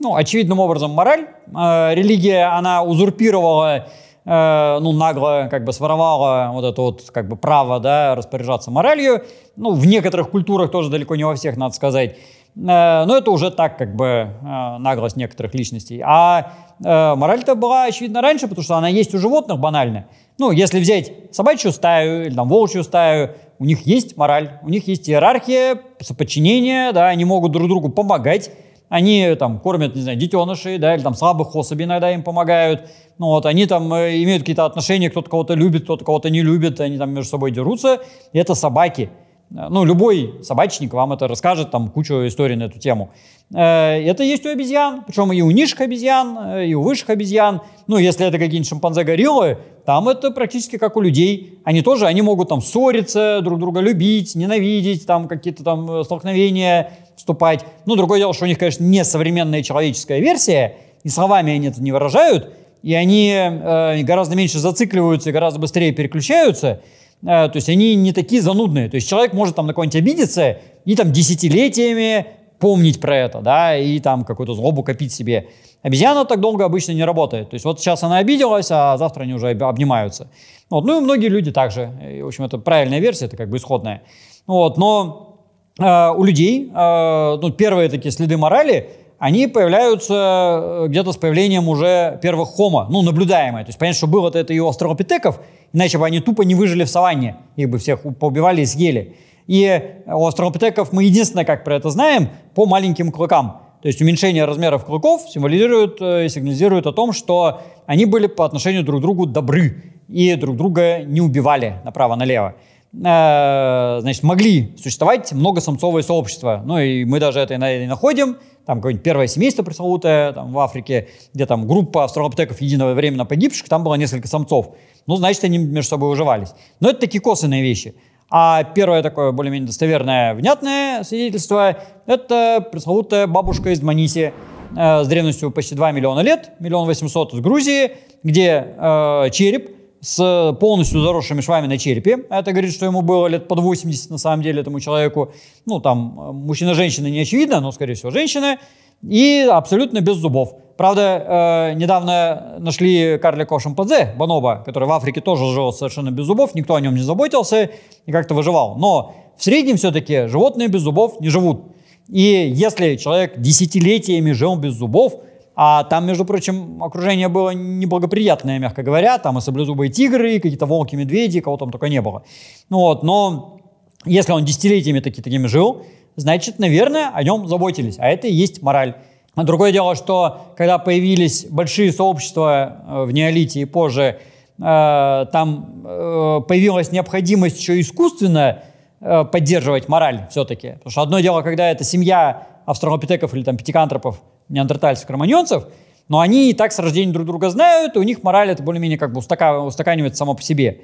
Ну, 0.00 0.14
очевидным 0.14 0.60
образом 0.60 0.90
мораль. 0.90 1.26
Э, 1.56 1.94
религия, 1.94 2.54
она 2.54 2.82
узурпировала, 2.82 3.88
э, 4.26 4.78
ну, 4.80 4.92
нагло 4.92 5.48
как 5.50 5.64
бы 5.64 5.72
своровала 5.72 6.50
вот 6.52 6.64
это 6.64 6.82
вот 6.82 7.10
как 7.10 7.28
бы 7.28 7.36
право, 7.36 7.80
да, 7.80 8.14
распоряжаться 8.14 8.70
моралью. 8.70 9.24
Ну, 9.56 9.72
в 9.72 9.86
некоторых 9.86 10.30
культурах 10.30 10.70
тоже 10.70 10.90
далеко 10.90 11.16
не 11.16 11.24
во 11.24 11.34
всех, 11.34 11.56
надо 11.56 11.74
сказать. 11.74 12.16
Э, 12.58 13.04
но 13.06 13.16
это 13.16 13.30
уже 13.30 13.50
так, 13.50 13.78
как 13.78 13.94
бы, 13.94 14.06
э, 14.06 14.78
наглость 14.78 15.16
некоторых 15.16 15.54
личностей. 15.54 16.02
А 16.04 16.52
э, 16.84 17.14
мораль-то 17.14 17.54
была, 17.54 17.84
очевидно, 17.84 18.20
раньше, 18.20 18.48
потому 18.48 18.64
что 18.64 18.76
она 18.76 18.88
есть 18.88 19.14
у 19.14 19.18
животных 19.18 19.58
банально. 19.58 20.06
Ну, 20.38 20.50
если 20.50 20.80
взять 20.80 21.12
собачью 21.32 21.72
стаю 21.72 22.26
или 22.26 22.34
там 22.34 22.48
волчью 22.48 22.82
стаю, 22.82 23.30
у 23.58 23.64
них 23.64 23.86
есть 23.86 24.16
мораль, 24.16 24.58
у 24.62 24.68
них 24.68 24.88
есть 24.88 25.08
иерархия, 25.08 25.80
подчинение, 26.16 26.92
да, 26.92 27.08
они 27.08 27.24
могут 27.24 27.52
друг 27.52 27.68
другу 27.68 27.88
помогать, 27.90 28.50
они 28.88 29.34
там 29.38 29.60
кормят, 29.60 29.94
не 29.94 30.00
знаю, 30.00 30.16
детенышей, 30.16 30.78
да, 30.78 30.94
или 30.94 31.02
там 31.02 31.14
слабых 31.14 31.54
особей 31.54 31.84
иногда 31.84 32.12
им 32.12 32.22
помогают, 32.22 32.88
ну 33.18 33.26
вот, 33.26 33.46
они 33.46 33.66
там 33.66 33.92
имеют 33.92 34.42
какие-то 34.42 34.64
отношения, 34.64 35.10
кто-то 35.10 35.28
кого-то 35.28 35.54
любит, 35.54 35.84
кто-то 35.84 36.04
кого-то 36.04 36.30
не 36.30 36.42
любит, 36.42 36.80
они 36.80 36.98
там 36.98 37.10
между 37.10 37.30
собой 37.30 37.50
дерутся, 37.50 38.00
и 38.32 38.38
это 38.38 38.54
собаки– 38.54 39.10
ну, 39.50 39.84
любой 39.84 40.34
собачник 40.42 40.92
вам 40.92 41.12
это 41.12 41.26
расскажет, 41.26 41.70
там 41.70 41.88
кучу 41.88 42.26
историй 42.26 42.56
на 42.56 42.64
эту 42.64 42.78
тему. 42.78 43.10
Э, 43.54 44.02
это 44.02 44.22
есть 44.22 44.44
у 44.44 44.50
обезьян, 44.50 45.04
причем 45.06 45.32
и 45.32 45.40
у 45.40 45.50
низших 45.50 45.80
обезьян, 45.80 46.38
э, 46.38 46.66
и 46.66 46.74
у 46.74 46.82
высших 46.82 47.10
обезьян. 47.10 47.62
Ну, 47.86 47.96
если 47.96 48.26
это 48.26 48.38
какие-нибудь 48.38 48.68
шимпанзе-гориллы, 48.68 49.58
там 49.86 50.06
это 50.08 50.30
практически 50.30 50.76
как 50.76 50.96
у 50.96 51.00
людей. 51.00 51.58
Они 51.64 51.80
тоже, 51.80 52.06
они 52.06 52.20
могут 52.20 52.50
там 52.50 52.60
ссориться, 52.60 53.40
друг 53.42 53.58
друга 53.58 53.80
любить, 53.80 54.34
ненавидеть, 54.34 55.06
там 55.06 55.28
какие-то 55.28 55.64
там 55.64 55.90
э, 55.90 56.04
столкновения 56.04 56.92
вступать. 57.16 57.64
Ну, 57.86 57.96
другое 57.96 58.18
дело, 58.18 58.34
что 58.34 58.44
у 58.44 58.48
них, 58.48 58.58
конечно, 58.58 58.84
не 58.84 59.02
современная 59.02 59.62
человеческая 59.62 60.20
версия, 60.20 60.76
и 61.04 61.08
словами 61.08 61.54
они 61.54 61.68
это 61.68 61.82
не 61.82 61.90
выражают, 61.90 62.52
и 62.82 62.92
они 62.92 63.32
э, 63.34 64.02
гораздо 64.02 64.36
меньше 64.36 64.58
зацикливаются 64.58 65.32
гораздо 65.32 65.58
быстрее 65.58 65.92
переключаются, 65.92 66.68
э, 66.68 66.80
то 67.22 67.52
есть 67.54 67.68
они 67.68 67.94
не 67.96 68.12
такие 68.12 68.40
занудные. 68.40 68.88
То 68.88 68.96
есть 68.96 69.08
человек 69.08 69.32
может 69.32 69.56
там 69.56 69.66
на 69.66 69.74
кого-нибудь 69.74 69.96
обидеться 69.96 70.58
и 70.84 70.94
там 70.94 71.12
десятилетиями 71.12 72.26
помнить 72.58 73.00
про 73.00 73.16
это, 73.16 73.40
да, 73.40 73.76
и 73.76 73.98
там 74.00 74.24
какую-то 74.24 74.54
злобу 74.54 74.82
копить 74.82 75.12
себе. 75.12 75.48
Обезьяна 75.82 76.24
так 76.24 76.40
долго 76.40 76.64
обычно 76.64 76.92
не 76.92 77.04
работает. 77.04 77.50
То 77.50 77.54
есть 77.54 77.64
вот 77.64 77.80
сейчас 77.80 78.02
она 78.02 78.18
обиделась, 78.18 78.68
а 78.70 78.96
завтра 78.96 79.22
они 79.22 79.34
уже 79.34 79.50
обнимаются. 79.50 80.28
Вот. 80.70 80.84
Ну 80.84 80.98
и 80.98 81.00
многие 81.00 81.28
люди 81.28 81.52
также. 81.52 81.92
В 82.22 82.26
общем, 82.26 82.44
это 82.44 82.58
правильная 82.58 82.98
версия, 82.98 83.26
это 83.26 83.36
как 83.36 83.48
бы 83.48 83.58
исходная. 83.58 84.02
Вот. 84.46 84.76
Но 84.76 85.38
э, 85.78 86.10
у 86.16 86.24
людей 86.24 86.70
э, 86.74 87.38
ну, 87.40 87.50
первые 87.50 87.88
такие 87.88 88.10
следы 88.10 88.36
морали, 88.36 88.90
они 89.18 89.48
появляются 89.48 90.14
э, 90.14 90.86
где-то 90.88 91.12
с 91.12 91.16
появлением 91.16 91.68
уже 91.68 92.18
первых 92.22 92.50
хомо, 92.50 92.86
ну, 92.88 93.02
наблюдаемые. 93.02 93.64
То 93.64 93.70
есть 93.70 93.78
понятно, 93.78 93.96
что 93.96 94.06
было-то 94.06 94.38
это 94.38 94.52
и 94.52 94.58
у 94.60 94.68
австралопитеков, 94.68 95.40
иначе 95.72 95.98
бы 95.98 96.06
они 96.06 96.20
тупо 96.20 96.42
не 96.42 96.54
выжили 96.54 96.84
в 96.84 96.88
саванне, 96.88 97.36
их 97.56 97.68
бы 97.68 97.78
всех 97.78 98.02
поубивали 98.18 98.62
и 98.62 98.66
съели. 98.66 99.16
И 99.48 99.82
у 100.06 100.26
австралопитеков 100.26 100.92
мы 100.92 101.04
единственное, 101.04 101.44
как 101.44 101.64
про 101.64 101.76
это 101.76 101.90
знаем, 101.90 102.28
по 102.54 102.66
маленьким 102.66 103.10
клыкам. 103.10 103.62
То 103.82 103.88
есть 103.88 104.00
уменьшение 104.00 104.44
размеров 104.44 104.84
клыков 104.84 105.22
символизирует 105.28 106.00
э, 106.00 106.26
и 106.26 106.28
сигнализирует 106.28 106.86
о 106.86 106.92
том, 106.92 107.12
что 107.12 107.62
они 107.86 108.04
были 108.04 108.28
по 108.28 108.44
отношению 108.44 108.84
друг 108.84 109.00
к 109.00 109.02
другу 109.02 109.26
добры 109.26 109.82
и 110.08 110.34
друг 110.36 110.56
друга 110.56 111.02
не 111.02 111.20
убивали 111.20 111.74
направо-налево. 111.84 112.54
Э, 112.92 113.98
значит, 114.00 114.22
могли 114.22 114.74
существовать 114.76 115.32
многосамцовые 115.32 116.02
сообщества. 116.02 116.62
Ну 116.64 116.78
и 116.78 117.04
мы 117.04 117.20
даже 117.20 117.40
это 117.40 117.54
и 117.54 117.86
находим. 117.86 118.38
Там 118.64 118.78
какое-нибудь 118.78 119.04
первое 119.04 119.26
семейство 119.26 119.62
пресловутое 119.62 120.32
там, 120.32 120.52
в 120.52 120.58
Африке, 120.58 121.08
где 121.34 121.46
там 121.46 121.66
группа 121.66 122.04
австралопитеков 122.04 122.60
единовременно 122.60 123.24
погибших, 123.24 123.68
там 123.68 123.84
было 123.84 123.94
несколько 123.94 124.28
самцов. 124.28 124.74
Ну, 125.06 125.16
значит, 125.16 125.44
они 125.44 125.58
между 125.58 125.88
собой 125.88 126.12
уживались. 126.12 126.50
Но 126.80 126.90
это 126.90 127.00
такие 127.00 127.20
косвенные 127.20 127.62
вещи. 127.62 127.94
А 128.30 128.62
первое 128.62 129.02
такое 129.02 129.32
более-менее 129.32 129.66
достоверное, 129.66 130.34
внятное 130.34 131.02
свидетельство– 131.02 131.78
это 132.06 132.66
пресловутая 132.70 133.26
бабушка 133.26 133.70
из 133.70 133.80
Дманиси 133.80 134.34
э, 134.76 135.04
с 135.04 135.08
древностью 135.08 135.50
почти 135.50 135.74
2 135.74 135.92
миллиона 135.92 136.20
лет, 136.20 136.50
миллион 136.58 136.86
восемьсот 136.86 137.32
из 137.32 137.40
Грузии, 137.40 137.92
где 138.22 138.74
э, 138.76 139.30
череп 139.32 139.77
с 140.08 140.56
полностью 140.58 141.02
заросшими 141.02 141.42
швами 141.42 141.66
на 141.66 141.76
черепе. 141.76 142.24
Это 142.30 142.52
говорит, 142.52 142.72
что 142.72 142.86
ему 142.86 143.02
было 143.02 143.26
лет 143.26 143.46
под 143.46 143.58
80 143.60 144.08
на 144.08 144.16
самом 144.16 144.42
деле 144.42 144.62
этому 144.62 144.80
человеку. 144.80 145.32
Ну, 145.66 145.80
там 145.80 146.18
э, 146.18 146.32
мужчина-женщина 146.32 147.08
не 147.08 147.20
очевидно, 147.20 147.60
но, 147.60 147.72
скорее 147.72 147.92
всего, 147.92 148.10
женщина. 148.10 148.56
И 149.02 149.46
абсолютно 149.52 150.00
без 150.00 150.16
зубов. 150.16 150.54
Правда, 150.78 151.72
э, 151.72 151.74
недавно 151.74 152.56
нашли 152.58 153.18
карликового 153.18 153.60
шимпанзе, 153.60 154.14
бонобо, 154.16 154.62
который 154.64 154.88
в 154.88 154.92
Африке 154.92 155.20
тоже 155.20 155.44
жил 155.52 155.74
совершенно 155.74 156.10
без 156.10 156.24
зубов, 156.24 156.54
никто 156.54 156.74
о 156.74 156.80
нем 156.80 156.94
не 156.94 157.02
заботился 157.02 157.68
и 158.06 158.10
как-то 158.10 158.32
выживал. 158.32 158.76
Но 158.78 159.14
в 159.36 159.44
среднем 159.44 159.76
все-таки 159.76 160.26
животные 160.26 160.68
без 160.68 160.80
зубов 160.80 161.20
не 161.20 161.28
живут. 161.28 161.64
И 162.08 162.50
если 162.54 162.96
человек 162.96 163.38
десятилетиями 163.38 164.32
жил 164.32 164.56
без 164.56 164.72
зубов, 164.72 165.20
а 165.60 165.82
там, 165.82 166.06
между 166.06 166.24
прочим, 166.24 166.80
окружение 166.84 167.26
было 167.26 167.50
неблагоприятное, 167.50 168.60
мягко 168.60 168.84
говоря, 168.84 169.18
там 169.18 169.38
и 169.38 169.40
саблезубые 169.40 169.90
тигры, 169.90 170.36
и 170.36 170.38
какие-то 170.38 170.66
волки, 170.66 170.94
медведи, 170.94 171.40
кого 171.40 171.56
там 171.56 171.72
только 171.72 171.88
не 171.88 172.00
было. 172.00 172.22
Ну 172.70 172.78
вот, 172.78 173.02
но 173.02 173.58
если 174.04 174.30
он 174.30 174.44
десятилетиями 174.44 175.00
таки, 175.00 175.20
такими 175.20 175.48
жил, 175.48 175.84
значит, 176.14 176.60
наверное, 176.60 177.10
о 177.12 177.24
нем 177.24 177.48
заботились, 177.48 177.96
а 177.98 178.06
это 178.06 178.28
и 178.28 178.32
есть 178.32 178.62
мораль. 178.62 178.94
А 179.34 179.42
другое 179.42 179.72
дело, 179.72 179.96
что 179.96 180.42
когда 180.56 180.78
появились 180.78 181.46
большие 181.50 181.92
сообщества 181.92 182.76
э, 182.86 183.04
в 183.06 183.10
неолите 183.10 183.58
и 183.58 183.64
позже, 183.64 184.20
э, 184.60 185.26
там 185.32 185.82
э, 185.84 186.40
появилась 186.46 186.92
необходимость 186.92 187.58
еще 187.58 187.80
искусственно 187.80 188.62
поддерживать 189.00 189.88
мораль 189.88 190.26
все-таки. 190.30 190.74
Потому 190.74 190.90
что 190.90 191.02
одно 191.02 191.18
дело, 191.18 191.42
когда 191.42 191.68
это 191.68 191.82
семья 191.82 192.46
австралопитеков 192.64 193.34
или 193.34 193.42
там 193.42 193.56
пятикантропов, 193.56 194.20
неандертальцев, 194.48 195.06
кроманьонцев, 195.06 195.66
но 196.08 196.20
они 196.20 196.50
и 196.50 196.52
так 196.54 196.72
с 196.72 196.78
рождения 196.78 197.12
друг 197.12 197.26
друга 197.26 197.50
знают, 197.50 197.96
и 197.96 197.98
у 197.98 198.02
них 198.02 198.22
мораль 198.22 198.50
это 198.50 198.62
более-менее 198.62 198.98
как 198.98 199.12
бы 199.12 199.18
устака, 199.18 199.60
устаканивается 199.60 200.18
само 200.18 200.34
по 200.34 200.42
себе. 200.42 200.80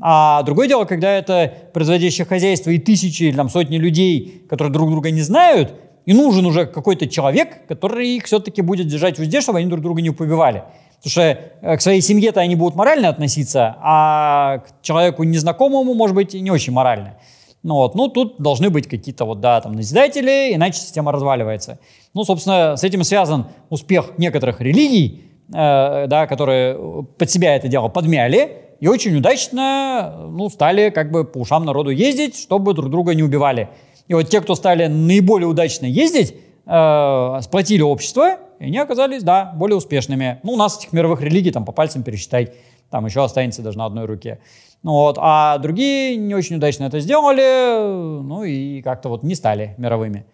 А 0.00 0.42
другое 0.44 0.68
дело, 0.68 0.84
когда 0.84 1.10
это 1.12 1.52
производящее 1.72 2.24
хозяйство 2.24 2.70
и 2.70 2.78
тысячи 2.78 3.24
или 3.24 3.36
там, 3.36 3.48
сотни 3.48 3.78
людей, 3.78 4.44
которые 4.48 4.72
друг 4.72 4.90
друга 4.90 5.10
не 5.10 5.22
знают, 5.22 5.74
и 6.06 6.14
нужен 6.14 6.46
уже 6.46 6.66
какой-то 6.66 7.06
человек, 7.08 7.66
который 7.66 8.08
их 8.16 8.24
все-таки 8.24 8.62
будет 8.62 8.86
держать 8.86 9.18
в 9.18 9.22
узде, 9.22 9.40
чтобы 9.40 9.58
они 9.58 9.68
друг 9.68 9.82
друга 9.82 10.00
не 10.00 10.10
побивали. 10.10 10.62
Потому 10.98 11.10
что 11.10 11.22
э, 11.22 11.76
к 11.76 11.80
своей 11.80 12.00
семье-то 12.00 12.40
они 12.40 12.54
будут 12.54 12.76
морально 12.76 13.08
относиться, 13.08 13.76
а 13.80 14.58
к 14.58 14.82
человеку 14.82 15.24
незнакомому, 15.24 15.94
может 15.94 16.14
быть, 16.14 16.34
не 16.34 16.50
очень 16.50 16.72
морально. 16.72 17.18
Ну, 17.62 17.74
вот, 17.74 17.94
ну, 17.94 18.08
тут 18.08 18.40
должны 18.40 18.70
быть 18.70 18.88
какие-то 18.88 19.24
вот, 19.24 19.40
да, 19.40 19.60
там, 19.60 19.72
назидатели, 19.72 20.54
иначе 20.54 20.80
система 20.80 21.12
разваливается. 21.12 21.78
Ну, 22.14 22.24
собственно, 22.24 22.76
с 22.76 22.84
этим 22.84 23.04
связан 23.04 23.46
успех 23.70 24.12
некоторых 24.18 24.60
религий, 24.60 25.24
э, 25.48 26.06
да, 26.06 26.26
которые 26.26 27.04
под 27.16 27.30
себя 27.30 27.56
это 27.56 27.68
дело 27.68 27.88
подмяли 27.88 28.68
и 28.80 28.86
очень 28.86 29.16
удачно, 29.16 30.28
ну, 30.28 30.48
стали 30.50 30.90
как 30.90 31.10
бы 31.10 31.24
по 31.24 31.38
ушам 31.38 31.64
народу 31.64 31.90
ездить, 31.90 32.38
чтобы 32.38 32.74
друг 32.74 32.90
друга 32.90 33.14
не 33.14 33.22
убивали. 33.22 33.68
И 34.06 34.14
вот 34.14 34.28
те, 34.28 34.40
кто 34.40 34.54
стали 34.54 34.86
наиболее 34.86 35.48
удачно 35.48 35.86
ездить, 35.86 36.34
э, 36.64 37.38
сплотили 37.42 37.82
общество, 37.82 38.36
и 38.60 38.64
они 38.64 38.78
оказались, 38.78 39.22
да, 39.22 39.52
более 39.56 39.76
успешными. 39.76 40.40
Ну, 40.42 40.52
у 40.52 40.56
нас 40.56 40.78
этих 40.78 40.92
мировых 40.92 41.20
религий 41.20 41.50
там 41.50 41.64
по 41.64 41.72
пальцам 41.72 42.02
пересчитать, 42.02 42.54
там 42.90 43.04
еще 43.04 43.24
останется 43.24 43.62
даже 43.62 43.78
на 43.78 43.86
одной 43.86 44.06
руке. 44.06 44.38
Ну, 44.82 44.92
вот, 44.92 45.16
а 45.18 45.58
другие 45.58 46.16
не 46.16 46.34
очень 46.34 46.56
удачно 46.56 46.84
это 46.84 47.00
сделали, 47.00 48.22
ну 48.22 48.44
и 48.44 48.80
как-то 48.82 49.08
вот 49.08 49.24
не 49.24 49.34
стали 49.34 49.74
мировыми. 49.76 50.24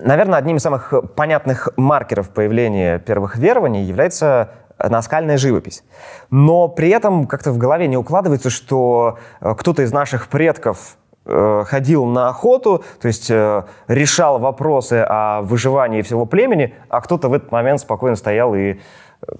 Наверное, 0.00 0.38
одним 0.38 0.56
из 0.56 0.62
самых 0.62 0.92
понятных 1.14 1.68
маркеров 1.76 2.30
появления 2.30 2.98
первых 2.98 3.36
верований 3.36 3.82
является 3.82 4.50
наскальная 4.78 5.38
живопись. 5.38 5.84
Но 6.30 6.68
при 6.68 6.88
этом 6.88 7.26
как-то 7.26 7.52
в 7.52 7.58
голове 7.58 7.86
не 7.86 7.96
укладывается, 7.96 8.50
что 8.50 9.18
э, 9.40 9.54
кто-то 9.54 9.82
из 9.82 9.92
наших 9.92 10.28
предков 10.28 10.96
Э, 11.26 11.64
ходил 11.66 12.04
на 12.04 12.28
охоту, 12.28 12.84
то 13.00 13.08
есть 13.08 13.30
э, 13.30 13.62
решал 13.88 14.38
вопросы 14.38 15.06
о 15.08 15.40
выживании 15.40 16.02
всего 16.02 16.26
племени, 16.26 16.74
а 16.90 17.00
кто-то 17.00 17.30
в 17.30 17.32
этот 17.32 17.50
момент 17.50 17.80
спокойно 17.80 18.14
стоял 18.14 18.54
и 18.54 18.76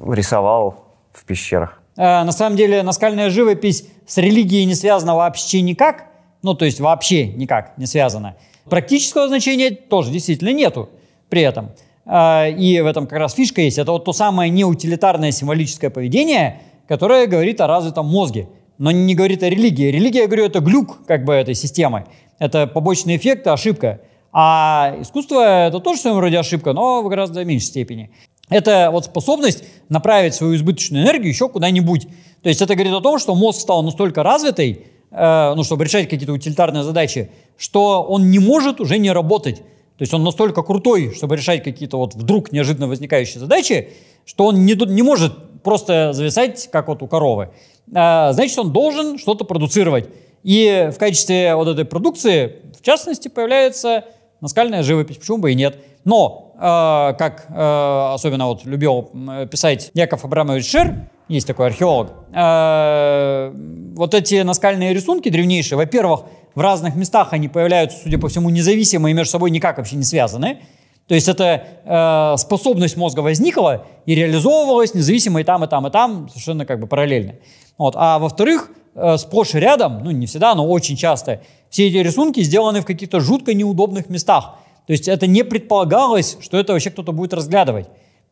рисовал 0.08 0.86
в 1.12 1.24
пещерах. 1.26 1.78
На 1.96 2.32
самом 2.32 2.56
деле 2.56 2.82
наскальная 2.82 3.28
живопись 3.28 3.86
с 4.06 4.16
религией 4.16 4.64
не 4.64 4.74
связана 4.74 5.14
вообще 5.14 5.60
никак, 5.60 6.06
ну 6.42 6.54
то 6.54 6.64
есть 6.64 6.80
вообще 6.80 7.26
никак 7.26 7.76
не 7.76 7.84
связана. 7.84 8.36
Практического 8.68 9.28
значения 9.28 9.70
тоже 9.70 10.10
действительно 10.10 10.52
нету 10.52 10.88
при 11.28 11.42
этом. 11.42 11.70
И 12.06 12.80
в 12.82 12.86
этом 12.86 13.06
как 13.06 13.18
раз 13.18 13.34
фишка 13.34 13.62
есть. 13.62 13.78
Это 13.78 13.92
вот 13.92 14.04
то 14.04 14.12
самое 14.12 14.50
неутилитарное 14.50 15.30
символическое 15.30 15.90
поведение, 15.90 16.62
которое 16.86 17.26
говорит 17.26 17.60
о 17.60 17.66
развитом 17.66 18.06
мозге 18.06 18.48
но 18.78 18.90
не 18.90 19.14
говорит 19.14 19.42
о 19.42 19.48
религии. 19.48 19.90
Религия, 19.90 20.22
я 20.22 20.26
говорю, 20.26 20.46
это 20.46 20.60
глюк 20.60 21.06
как 21.06 21.24
бы 21.24 21.34
этой 21.34 21.54
системы. 21.54 22.06
Это 22.38 22.66
побочный 22.66 23.16
эффект, 23.16 23.46
ошибка. 23.46 24.00
А 24.32 24.96
искусство– 25.00 25.66
это 25.68 25.78
тоже 25.78 25.98
в 25.98 26.02
своем 26.02 26.18
роде 26.18 26.38
ошибка, 26.38 26.72
но 26.72 27.02
в 27.02 27.08
гораздо 27.08 27.44
меньшей 27.44 27.66
степени. 27.66 28.10
Это 28.48 28.90
вот 28.90 29.04
способность 29.04 29.64
направить 29.88 30.34
свою 30.34 30.56
избыточную 30.56 31.04
энергию 31.04 31.28
еще 31.28 31.48
куда-нибудь. 31.48 32.08
То 32.42 32.48
есть 32.48 32.60
это 32.60 32.74
говорит 32.74 32.92
о 32.92 33.00
том, 33.00 33.18
что 33.18 33.34
мозг 33.34 33.60
стал 33.60 33.82
настолько 33.82 34.22
развитый, 34.22 34.86
ну, 35.16 35.62
чтобы 35.62 35.84
решать 35.84 36.08
какие-то 36.08 36.32
утилитарные 36.32 36.82
задачи, 36.82 37.30
что 37.56 38.02
он 38.02 38.30
не 38.30 38.40
может 38.40 38.80
уже 38.80 38.98
не 38.98 39.12
работать. 39.12 39.58
То 39.58 40.02
есть 40.02 40.12
он 40.12 40.24
настолько 40.24 40.62
крутой, 40.62 41.14
чтобы 41.14 41.36
решать 41.36 41.62
какие-то 41.62 41.98
вот 41.98 42.14
вдруг 42.14 42.50
неожиданно 42.50 42.88
возникающие 42.88 43.38
задачи, 43.38 43.90
что 44.24 44.46
он 44.46 44.64
не, 44.64 44.74
не 44.74 45.02
может 45.02 45.62
просто 45.62 46.12
зависать, 46.12 46.68
как 46.72 46.88
вот 46.88 47.02
у 47.02 47.06
коровы. 47.06 47.50
А, 47.94 48.32
значит, 48.32 48.58
он 48.58 48.72
должен 48.72 49.18
что-то 49.18 49.44
продуцировать. 49.44 50.08
И 50.42 50.90
в 50.92 50.98
качестве 50.98 51.54
вот 51.54 51.68
этой 51.68 51.84
продукции, 51.84 52.56
в 52.78 52.82
частности, 52.82 53.28
появляется 53.28 54.04
наскальная 54.40 54.82
живопись, 54.82 55.16
почему 55.16 55.38
бы 55.38 55.52
и 55.52 55.54
нет. 55.54 55.78
Но, 56.04 56.52
э, 56.56 56.58
как 57.16 57.46
э, 57.48 58.12
особенно 58.14 58.48
вот 58.48 58.66
любил 58.66 59.10
писать 59.50 59.90
Яков 59.94 60.24
Абрамович 60.24 60.70
Шер, 60.70 61.08
есть 61.28 61.46
такой 61.46 61.66
археолог, 61.66 62.12
э, 62.32 63.52
вот 63.96 64.14
эти 64.14 64.42
наскальные 64.42 64.92
рисунки 64.92 65.28
древнейшие, 65.28 65.78
во-первых, 65.78 66.24
в 66.54 66.60
разных 66.60 66.94
местах 66.96 67.32
они 67.32 67.48
появляются, 67.48 67.98
судя 68.02 68.18
по 68.18 68.28
всему, 68.28 68.50
независимо 68.50 69.10
и 69.10 69.12
между 69.12 69.32
собой 69.32 69.50
никак 69.50 69.78
вообще 69.78 69.96
не 69.96 70.04
связаны. 70.04 70.58
То 71.06 71.14
есть 71.14 71.28
эта 71.28 71.64
э, 71.84 72.36
способность 72.38 72.96
мозга 72.96 73.20
возникла 73.20 73.86
и 74.06 74.14
реализовывалась 74.14 74.94
независимо 74.94 75.40
и 75.40 75.44
там, 75.44 75.64
и 75.64 75.68
там, 75.68 75.86
и 75.86 75.90
там, 75.90 76.28
совершенно 76.28 76.64
как 76.64 76.80
бы 76.80 76.86
параллельно. 76.86 77.34
Вот. 77.76 77.94
А 77.96 78.18
во-вторых, 78.18 78.70
э, 78.94 79.16
сплошь 79.18 79.54
и 79.54 79.58
рядом, 79.58 80.02
ну 80.02 80.10
не 80.12 80.26
всегда, 80.26 80.54
но 80.54 80.66
очень 80.66 80.96
часто, 80.96 81.42
все 81.68 81.88
эти 81.88 81.96
рисунки 81.96 82.40
сделаны 82.40 82.80
в 82.80 82.86
каких-то 82.86 83.20
жутко 83.20 83.52
неудобных 83.52 84.08
местах. 84.08 84.54
То 84.86 84.92
есть 84.92 85.08
это 85.08 85.26
не 85.26 85.42
предполагалось, 85.42 86.38
что 86.40 86.58
это 86.58 86.72
вообще 86.72 86.90
кто-то 86.90 87.12
будет 87.12 87.34
разглядывать. 87.34 87.88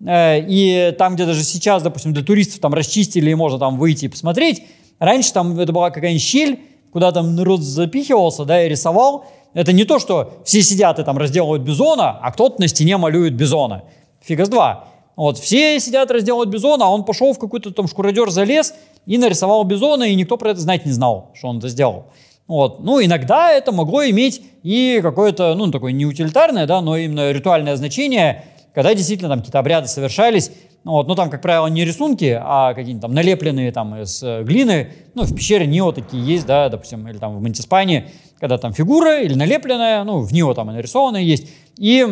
Э, 0.07 0.41
и 0.41 0.95
там, 0.99 1.15
где 1.15 1.27
даже 1.27 1.45
сейчас, 1.45 1.83
допустим, 1.83 2.12
для 2.12 2.23
туристов 2.23 2.61
там 2.61 2.75
расчистили, 2.75 3.31
и 3.31 3.35
можно 3.35 3.59
там 3.59 3.79
выйти 3.79 4.07
и 4.07 4.09
посмотреть, 4.09 4.62
раньше 4.99 5.33
там 5.33 5.59
это 5.59 5.73
была 5.73 5.91
какая-нибудь 5.91 6.23
щель, 6.23 6.61
куда 6.93 7.12
там 7.12 7.35
народ 7.35 7.61
запихивался, 7.61 8.45
да, 8.45 8.65
и 8.65 8.69
рисовал. 8.69 9.25
Это 9.55 9.73
не 9.73 9.85
то, 9.85 9.99
что 9.99 10.35
все 10.45 10.62
сидят 10.62 10.99
и 10.99 11.05
там 11.05 11.19
разделывают 11.19 11.62
бизона, 11.62 12.11
а 12.11 12.33
кто-то 12.33 12.61
на 12.61 12.69
стене 12.69 12.97
малюет 12.97 13.35
бизона. 13.35 13.85
Фига 14.23 14.45
с 14.45 14.49
два. 14.49 14.88
Вот, 15.15 15.38
все 15.38 15.79
сидят, 15.79 16.11
разделывают 16.11 16.49
бизона, 16.49 16.87
а 16.87 16.88
он 16.88 17.05
пошел 17.05 17.33
в 17.35 17.38
какой-то 17.38 17.71
там 17.71 17.87
шкуродер 17.87 18.31
залез 18.31 18.75
и 19.05 19.19
нарисовал 19.19 19.65
бизона, 19.65 20.05
и 20.05 20.15
никто 20.15 20.37
про 20.37 20.51
это 20.51 20.61
знать 20.61 20.87
не 20.87 20.93
знал, 20.93 21.31
что 21.35 21.49
он 21.49 21.59
это 21.59 21.69
сделал. 21.69 22.07
Вот. 22.49 22.81
Ну, 22.81 23.03
иногда 23.03 23.53
это 23.53 23.73
могло 23.73 24.05
иметь 24.05 24.43
и 24.62 25.01
какое-то, 25.03 25.55
ну, 25.55 25.71
такое 25.71 25.93
не 25.93 26.07
утилитарное, 26.07 26.67
да, 26.67 26.81
но 26.81 26.97
именно 26.97 27.31
ритуальное 27.31 27.77
значение, 27.77 28.45
когда 28.75 28.95
действительно 28.95 29.29
там 29.31 29.39
какие-то 29.41 29.59
обряды 29.59 29.89
совершались, 29.89 30.51
ну, 30.85 30.93
вот, 30.93 31.07
ну, 31.07 31.15
там, 31.15 31.31
как 31.31 31.43
правило, 31.43 31.69
не 31.69 31.85
рисунки, 31.85 32.37
а 32.41 32.75
какие-то 32.75 33.03
там 33.03 33.15
налепленные 33.15 33.71
там 33.71 33.95
из 34.01 34.21
э, 34.23 34.43
глины. 34.43 34.93
Ну, 35.15 35.23
в 35.23 35.35
пещере 35.35 35.65
Нио 35.67 35.93
такие 35.93 36.25
есть, 36.25 36.45
да, 36.45 36.69
допустим, 36.69 37.07
или 37.07 37.19
там 37.19 37.37
в 37.37 37.41
Монтиспане, 37.41 38.11
когда 38.41 38.59
там 38.59 38.73
фигура 38.73 39.21
или 39.21 39.35
налепленная, 39.35 40.03
ну, 40.03 40.21
в 40.21 40.33
Нио 40.33 40.55
там 40.55 40.71
и 40.71 40.75
нарисованная 40.75 41.23
есть. 41.23 41.49
И 41.79 42.05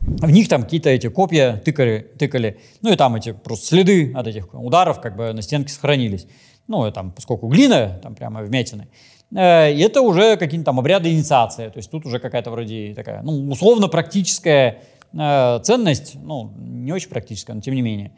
в 0.00 0.30
них 0.30 0.48
там 0.48 0.62
какие-то 0.62 0.90
эти 0.90 1.08
копья 1.08 1.60
тыкали, 1.64 2.12
тыкали. 2.18 2.60
Ну, 2.80 2.92
и 2.92 2.96
там 2.96 3.16
эти 3.16 3.32
просто 3.32 3.66
следы 3.66 4.12
от 4.14 4.26
этих 4.28 4.54
ударов 4.54 5.00
как 5.00 5.16
бы 5.16 5.32
на 5.32 5.42
стенке 5.42 5.72
сохранились. 5.72 6.26
Ну, 6.68 6.86
и 6.86 6.92
там, 6.92 7.10
поскольку 7.10 7.48
глина, 7.48 7.98
там 8.02 8.14
прямо 8.14 8.42
вмятины. 8.42 8.86
Э, 9.34 9.72
и 9.72 9.80
это 9.80 10.00
уже 10.00 10.36
какие-то 10.36 10.66
там 10.66 10.78
обряды 10.78 11.10
инициации. 11.10 11.68
То 11.68 11.78
есть 11.78 11.90
тут 11.90 12.06
уже 12.06 12.20
какая-то 12.20 12.52
вроде 12.52 12.94
такая, 12.94 13.22
ну, 13.22 13.50
условно 13.50 13.88
практическая 13.88 14.82
Э, 15.18 15.58
ценность, 15.62 16.16
ну, 16.20 16.52
не 16.56 16.92
очень 16.92 17.10
практическая, 17.10 17.54
но 17.54 17.60
тем 17.60 17.74
не 17.74 17.82
менее. 17.82 18.12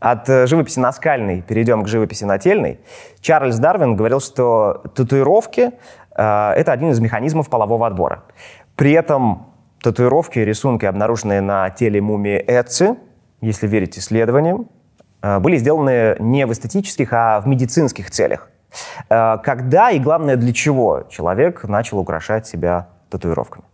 От 0.00 0.28
э, 0.28 0.46
живописи 0.46 0.78
наскальной 0.80 1.42
перейдем 1.42 1.82
к 1.82 1.88
живописи 1.88 2.24
нательной. 2.24 2.80
Чарльз 3.20 3.58
Дарвин 3.58 3.96
говорил, 3.96 4.20
что 4.20 4.82
татуировки 4.94 5.70
э, 6.16 6.50
это 6.56 6.72
один 6.72 6.90
из 6.90 7.00
механизмов 7.00 7.48
полового 7.48 7.86
отбора. 7.86 8.24
При 8.76 8.92
этом 8.92 9.54
татуировки 9.82 10.38
и 10.40 10.44
рисунки, 10.44 10.84
обнаруженные 10.84 11.40
на 11.40 11.70
теле 11.70 12.00
мумии 12.00 12.42
Эци, 12.46 12.96
если 13.40 13.66
верить 13.66 13.98
исследованиям, 13.98 14.68
э, 15.22 15.38
были 15.38 15.56
сделаны 15.56 16.16
не 16.18 16.46
в 16.46 16.52
эстетических, 16.52 17.12
а 17.12 17.40
в 17.40 17.46
медицинских 17.46 18.10
целях. 18.10 18.50
Э, 19.08 19.38
когда 19.42 19.90
и, 19.90 19.98
главное, 19.98 20.36
для 20.36 20.52
чего 20.52 21.04
человек 21.08 21.64
начал 21.64 21.98
украшать 21.98 22.46
себя 22.46 22.88
татуировками? 23.10 23.64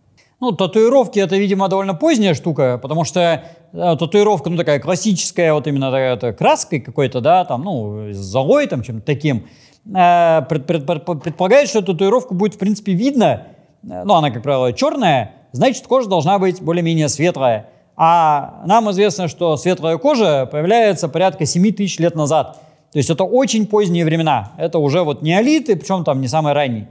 Ну, 0.40 0.52
татуировки 0.52 1.18
это, 1.18 1.36
видимо, 1.36 1.68
довольно 1.68 1.94
поздняя 1.94 2.32
штука, 2.32 2.78
потому 2.80 3.04
что 3.04 3.44
э, 3.72 3.96
татуировка, 3.98 4.48
ну, 4.48 4.56
такая 4.56 4.80
классическая, 4.80 5.52
вот 5.52 5.66
именно 5.66 5.94
это, 5.94 6.32
краской 6.32 6.80
какой-то, 6.80 7.20
да, 7.20 7.44
там, 7.44 7.62
ну, 7.62 8.10
золой, 8.12 8.66
там, 8.66 8.82
чем-то 8.82 9.04
таким, 9.04 9.46
э, 9.86 10.42
пред, 10.48 10.66
пред, 10.66 10.86
пред, 10.86 11.04
предполагает, 11.22 11.68
что 11.68 11.82
татуировку 11.82 12.32
будет, 12.32 12.54
в 12.54 12.58
принципе, 12.58 12.94
видно, 12.94 13.48
э, 13.82 14.02
ну, 14.04 14.14
она, 14.14 14.30
как 14.30 14.42
правило, 14.42 14.72
черная, 14.72 15.32
значит, 15.52 15.86
кожа 15.86 16.08
должна 16.08 16.38
быть 16.38 16.62
более-менее 16.62 17.10
светлая. 17.10 17.68
А 17.96 18.62
нам 18.64 18.90
известно, 18.92 19.28
что 19.28 19.58
светлая 19.58 19.98
кожа 19.98 20.48
появляется 20.50 21.10
порядка 21.10 21.44
7 21.44 21.70
тысяч 21.72 21.98
лет 21.98 22.14
назад. 22.14 22.58
То 22.92 22.98
есть 22.98 23.10
это 23.10 23.24
очень 23.24 23.66
поздние 23.66 24.06
времена. 24.06 24.52
Это 24.56 24.78
уже 24.78 25.02
вот 25.02 25.20
неолиты, 25.20 25.76
причем 25.76 26.02
там 26.02 26.22
не 26.22 26.28
самый 26.28 26.54
ранний. 26.54 26.88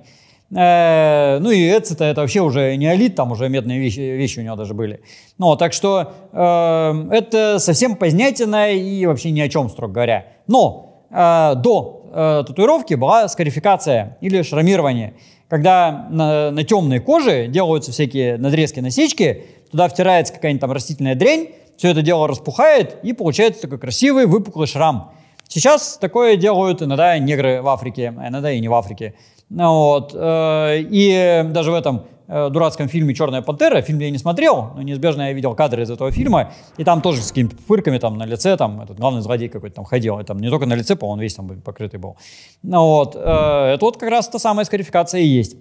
Э, 0.55 1.37
ну 1.39 1.51
и 1.51 1.69
Эцета 1.69 2.05
это 2.05 2.21
вообще 2.21 2.41
уже 2.41 2.75
неолит, 2.75 3.15
там 3.15 3.31
уже 3.31 3.49
медные 3.49 3.79
вещи, 3.79 3.99
вещи 3.99 4.39
у 4.39 4.41
него 4.41 4.55
даже 4.55 4.73
были. 4.73 5.01
Ну, 5.37 5.55
так 5.55 5.73
что 5.73 6.13
э, 6.31 7.07
это 7.11 7.59
совсем 7.59 7.95
позднятина 7.95 8.71
и 8.71 9.05
вообще 9.05 9.31
ни 9.31 9.41
о 9.41 9.49
чем, 9.49 9.69
строго 9.69 9.93
говоря. 9.93 10.25
Но 10.47 11.05
э, 11.11 11.53
до 11.55 12.09
э, 12.11 12.43
татуировки 12.47 12.95
была 12.95 13.27
скарификация 13.27 14.17
или 14.21 14.41
шрамирование, 14.41 15.13
когда 15.47 16.07
на, 16.09 16.51
на 16.51 16.63
темной 16.63 16.99
коже 16.99 17.47
делаются 17.47 17.91
всякие 17.91 18.37
надрезки, 18.37 18.79
насечки, 18.79 19.45
туда 19.71 19.87
втирается 19.87 20.33
какая-нибудь 20.33 20.61
там 20.61 20.71
растительная 20.71 21.15
дрянь, 21.15 21.49
все 21.77 21.89
это 21.89 22.01
дело 22.01 22.27
распухает 22.27 22.97
и 23.03 23.13
получается 23.13 23.61
такой 23.61 23.77
красивый 23.77 24.25
выпуклый 24.25 24.67
шрам. 24.67 25.13
Сейчас 25.47 25.97
такое 25.97 26.35
делают 26.35 26.81
иногда 26.81 27.17
негры 27.17 27.61
в 27.61 27.67
Африке, 27.69 28.13
а 28.17 28.27
иногда 28.27 28.51
и 28.51 28.59
не 28.59 28.67
в 28.67 28.73
Африке. 28.73 29.15
Ну 29.49 29.73
вот. 29.73 30.11
Э, 30.13 30.77
и 30.79 31.43
даже 31.49 31.71
в 31.71 31.73
этом 31.73 32.03
э, 32.27 32.49
дурацком 32.49 32.87
фильме 32.87 33.15
«Черная 33.15 33.41
пантера», 33.41 33.81
фильм 33.81 33.99
я 33.99 34.11
не 34.11 34.19
смотрел, 34.19 34.71
но 34.75 34.81
неизбежно 34.83 35.23
я 35.23 35.33
видел 35.33 35.55
кадры 35.55 35.83
из 35.83 35.89
этого 35.89 36.11
фильма, 36.11 36.51
и 36.77 36.83
там 36.83 37.01
тоже 37.01 37.21
с 37.21 37.29
какими-то 37.29 37.55
пырками 37.67 37.97
там 37.97 38.17
на 38.17 38.25
лице, 38.25 38.55
там 38.57 38.81
этот 38.81 38.99
главный 38.99 39.21
злодей 39.21 39.49
какой-то 39.49 39.77
там 39.77 39.85
ходил, 39.85 40.19
и 40.19 40.23
там 40.23 40.37
не 40.37 40.49
только 40.49 40.67
на 40.67 40.75
лице, 40.75 40.95
по-моему, 40.95 41.13
он 41.13 41.19
весь 41.21 41.33
там 41.33 41.61
покрытый 41.61 41.99
был. 41.99 42.15
Ну 42.61 42.85
вот. 42.85 43.15
Э, 43.15 43.73
это 43.73 43.79
вот 43.81 43.97
как 43.97 44.09
раз 44.09 44.29
та 44.29 44.37
самая 44.37 44.65
скарификация 44.65 45.21
и 45.21 45.25
есть. 45.25 45.57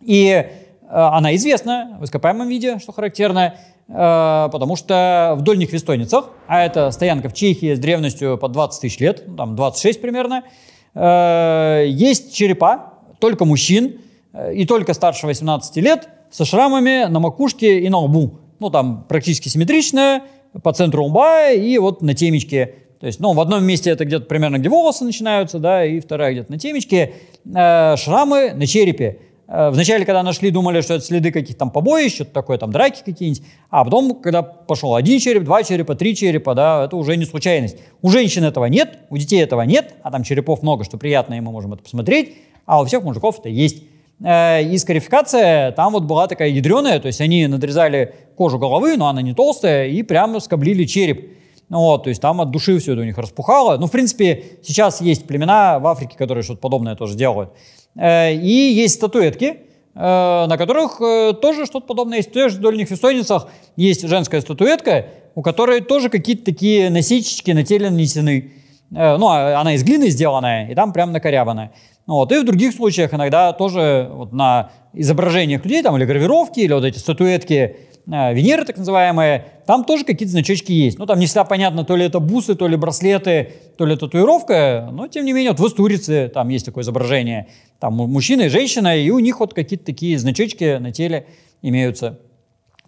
И 0.00 0.46
она 0.90 1.34
известна 1.36 1.96
в 1.98 2.04
ископаемом 2.04 2.46
виде, 2.46 2.78
что 2.78 2.92
характерно, 2.92 3.54
потому 3.86 4.76
что 4.76 5.34
в 5.38 5.40
дольних 5.40 5.72
вестойницах, 5.72 6.28
а 6.46 6.62
это 6.62 6.90
стоянка 6.90 7.30
в 7.30 7.32
Чехии 7.32 7.74
с 7.74 7.78
древностью 7.78 8.36
под 8.36 8.52
20 8.52 8.82
тысяч 8.82 9.00
лет, 9.00 9.24
там 9.34 9.56
26 9.56 10.02
примерно, 10.02 10.42
есть 11.86 12.34
черепа, 12.34 12.93
только 13.18 13.44
мужчин 13.44 14.00
э, 14.32 14.54
и 14.54 14.66
только 14.66 14.94
старше 14.94 15.26
18 15.26 15.76
лет 15.76 16.08
со 16.30 16.44
шрамами 16.44 17.06
на 17.08 17.20
макушке 17.20 17.80
и 17.80 17.88
на 17.88 17.98
лбу. 17.98 18.40
Ну, 18.58 18.70
там 18.70 19.04
практически 19.08 19.48
симметричная, 19.48 20.22
по 20.62 20.72
центру 20.72 21.04
лба 21.04 21.50
и 21.50 21.78
вот 21.78 22.02
на 22.02 22.14
темечке. 22.14 22.74
То 23.00 23.06
есть, 23.06 23.20
ну, 23.20 23.32
в 23.32 23.40
одном 23.40 23.64
месте 23.64 23.90
это 23.90 24.04
где-то 24.04 24.26
примерно, 24.26 24.58
где 24.58 24.68
волосы 24.68 25.04
начинаются, 25.04 25.58
да, 25.58 25.84
и 25.84 26.00
вторая 26.00 26.32
где-то 26.32 26.50
на 26.50 26.58
темечке. 26.58 27.14
Э, 27.54 27.96
шрамы 27.96 28.52
на 28.54 28.66
черепе. 28.66 29.18
Э, 29.46 29.70
вначале, 29.70 30.04
когда 30.04 30.22
нашли, 30.22 30.50
думали, 30.50 30.80
что 30.80 30.94
это 30.94 31.04
следы 31.04 31.30
каких-то 31.30 31.58
там 31.58 31.70
побоищ, 31.70 32.14
что-то 32.14 32.32
такое, 32.32 32.56
там 32.56 32.70
драки 32.70 33.02
какие-нибудь. 33.04 33.42
А 33.68 33.84
потом, 33.84 34.14
когда 34.22 34.42
пошел 34.42 34.94
один 34.94 35.18
череп, 35.18 35.44
два 35.44 35.62
черепа, 35.62 35.94
три 35.94 36.16
черепа, 36.16 36.54
да, 36.54 36.84
это 36.86 36.96
уже 36.96 37.16
не 37.16 37.26
случайность. 37.26 37.76
У 38.00 38.10
женщин 38.10 38.44
этого 38.44 38.66
нет, 38.66 38.98
у 39.10 39.18
детей 39.18 39.42
этого 39.42 39.62
нет, 39.62 39.94
а 40.02 40.10
там 40.10 40.22
черепов 40.22 40.62
много, 40.62 40.84
что 40.84 40.96
приятно, 40.96 41.34
и 41.34 41.40
мы 41.40 41.52
можем 41.52 41.74
это 41.74 41.82
посмотреть 41.82 42.36
а 42.66 42.80
у 42.80 42.84
всех 42.84 43.02
мужиков 43.02 43.38
это 43.40 43.48
есть. 43.48 43.82
Э, 44.22 44.62
и 44.62 44.76
скарификация 44.78 45.72
там 45.72 45.92
вот 45.92 46.04
была 46.04 46.26
такая 46.26 46.48
ядреная, 46.48 47.00
то 47.00 47.06
есть 47.06 47.20
они 47.20 47.46
надрезали 47.46 48.14
кожу 48.36 48.58
головы, 48.58 48.96
но 48.96 49.08
она 49.08 49.22
не 49.22 49.34
толстая, 49.34 49.88
и 49.88 50.02
прямо 50.02 50.40
скоблили 50.40 50.84
череп. 50.84 51.30
Ну 51.68 51.78
вот, 51.78 52.04
то 52.04 52.10
есть 52.10 52.20
там 52.20 52.40
от 52.40 52.50
души 52.50 52.78
все 52.78 52.92
это 52.92 53.02
у 53.02 53.04
них 53.04 53.16
распухало. 53.18 53.78
Ну, 53.78 53.86
в 53.86 53.90
принципе, 53.90 54.44
сейчас 54.62 55.00
есть 55.00 55.26
племена 55.26 55.78
в 55.78 55.86
Африке, 55.86 56.16
которые 56.16 56.44
что-то 56.44 56.60
подобное 56.60 56.94
тоже 56.94 57.16
делают. 57.16 57.50
Э, 57.96 58.32
и 58.32 58.72
есть 58.72 58.94
статуэтки, 58.94 59.44
э, 59.44 59.56
на 59.94 60.56
которых 60.56 60.98
тоже 61.40 61.66
что-то 61.66 61.86
подобное 61.86 62.18
есть. 62.18 62.30
В 62.30 62.32
тех 62.32 62.50
же 62.50 62.58
дольних 62.58 62.90
вестойницах 62.90 63.48
есть 63.76 64.06
женская 64.06 64.40
статуэтка, 64.40 65.06
у 65.34 65.42
которой 65.42 65.80
тоже 65.80 66.10
какие-то 66.10 66.44
такие 66.44 66.90
насечечки 66.90 67.50
на 67.50 67.64
теле 67.64 67.90
нанесены. 67.90 68.52
Ну, 68.90 69.26
а 69.28 69.60
она 69.60 69.74
из 69.74 69.82
глины 69.82 70.08
сделанная, 70.08 70.70
и 70.70 70.74
там 70.76 70.92
прям 70.92 71.10
накорябанная. 71.10 71.72
Ну 72.06 72.14
вот. 72.14 72.32
И 72.32 72.38
в 72.38 72.44
других 72.44 72.74
случаях 72.74 73.14
иногда 73.14 73.52
тоже 73.52 74.10
вот 74.12 74.32
на 74.32 74.70
изображениях 74.92 75.64
людей, 75.64 75.82
там, 75.82 75.96
или 75.96 76.04
гравировки, 76.04 76.60
или 76.60 76.72
вот 76.72 76.84
эти 76.84 76.98
статуэтки 76.98 77.76
э, 78.06 78.34
Венеры, 78.34 78.64
так 78.64 78.76
называемые, 78.76 79.46
там 79.66 79.84
тоже 79.84 80.04
какие-то 80.04 80.32
значочки 80.32 80.72
есть. 80.72 80.98
Ну, 80.98 81.06
там 81.06 81.18
не 81.18 81.26
всегда 81.26 81.44
понятно, 81.44 81.84
то 81.84 81.96
ли 81.96 82.04
это 82.04 82.20
бусы, 82.20 82.54
то 82.54 82.68
ли 82.68 82.76
браслеты, 82.76 83.52
то 83.78 83.86
ли 83.86 83.96
татуировка, 83.96 84.88
но, 84.92 85.08
тем 85.08 85.24
не 85.24 85.32
менее, 85.32 85.52
вот 85.52 85.60
в 85.60 85.64
Устурице 85.64 86.30
там 86.32 86.48
есть 86.50 86.66
такое 86.66 86.84
изображение. 86.84 87.48
Там 87.80 87.94
мужчина 87.94 88.42
и 88.42 88.48
женщина, 88.48 88.96
и 88.96 89.08
у 89.10 89.18
них 89.18 89.40
вот 89.40 89.54
какие-то 89.54 89.86
такие 89.86 90.18
значочки 90.18 90.76
на 90.76 90.92
теле 90.92 91.26
имеются. 91.62 92.20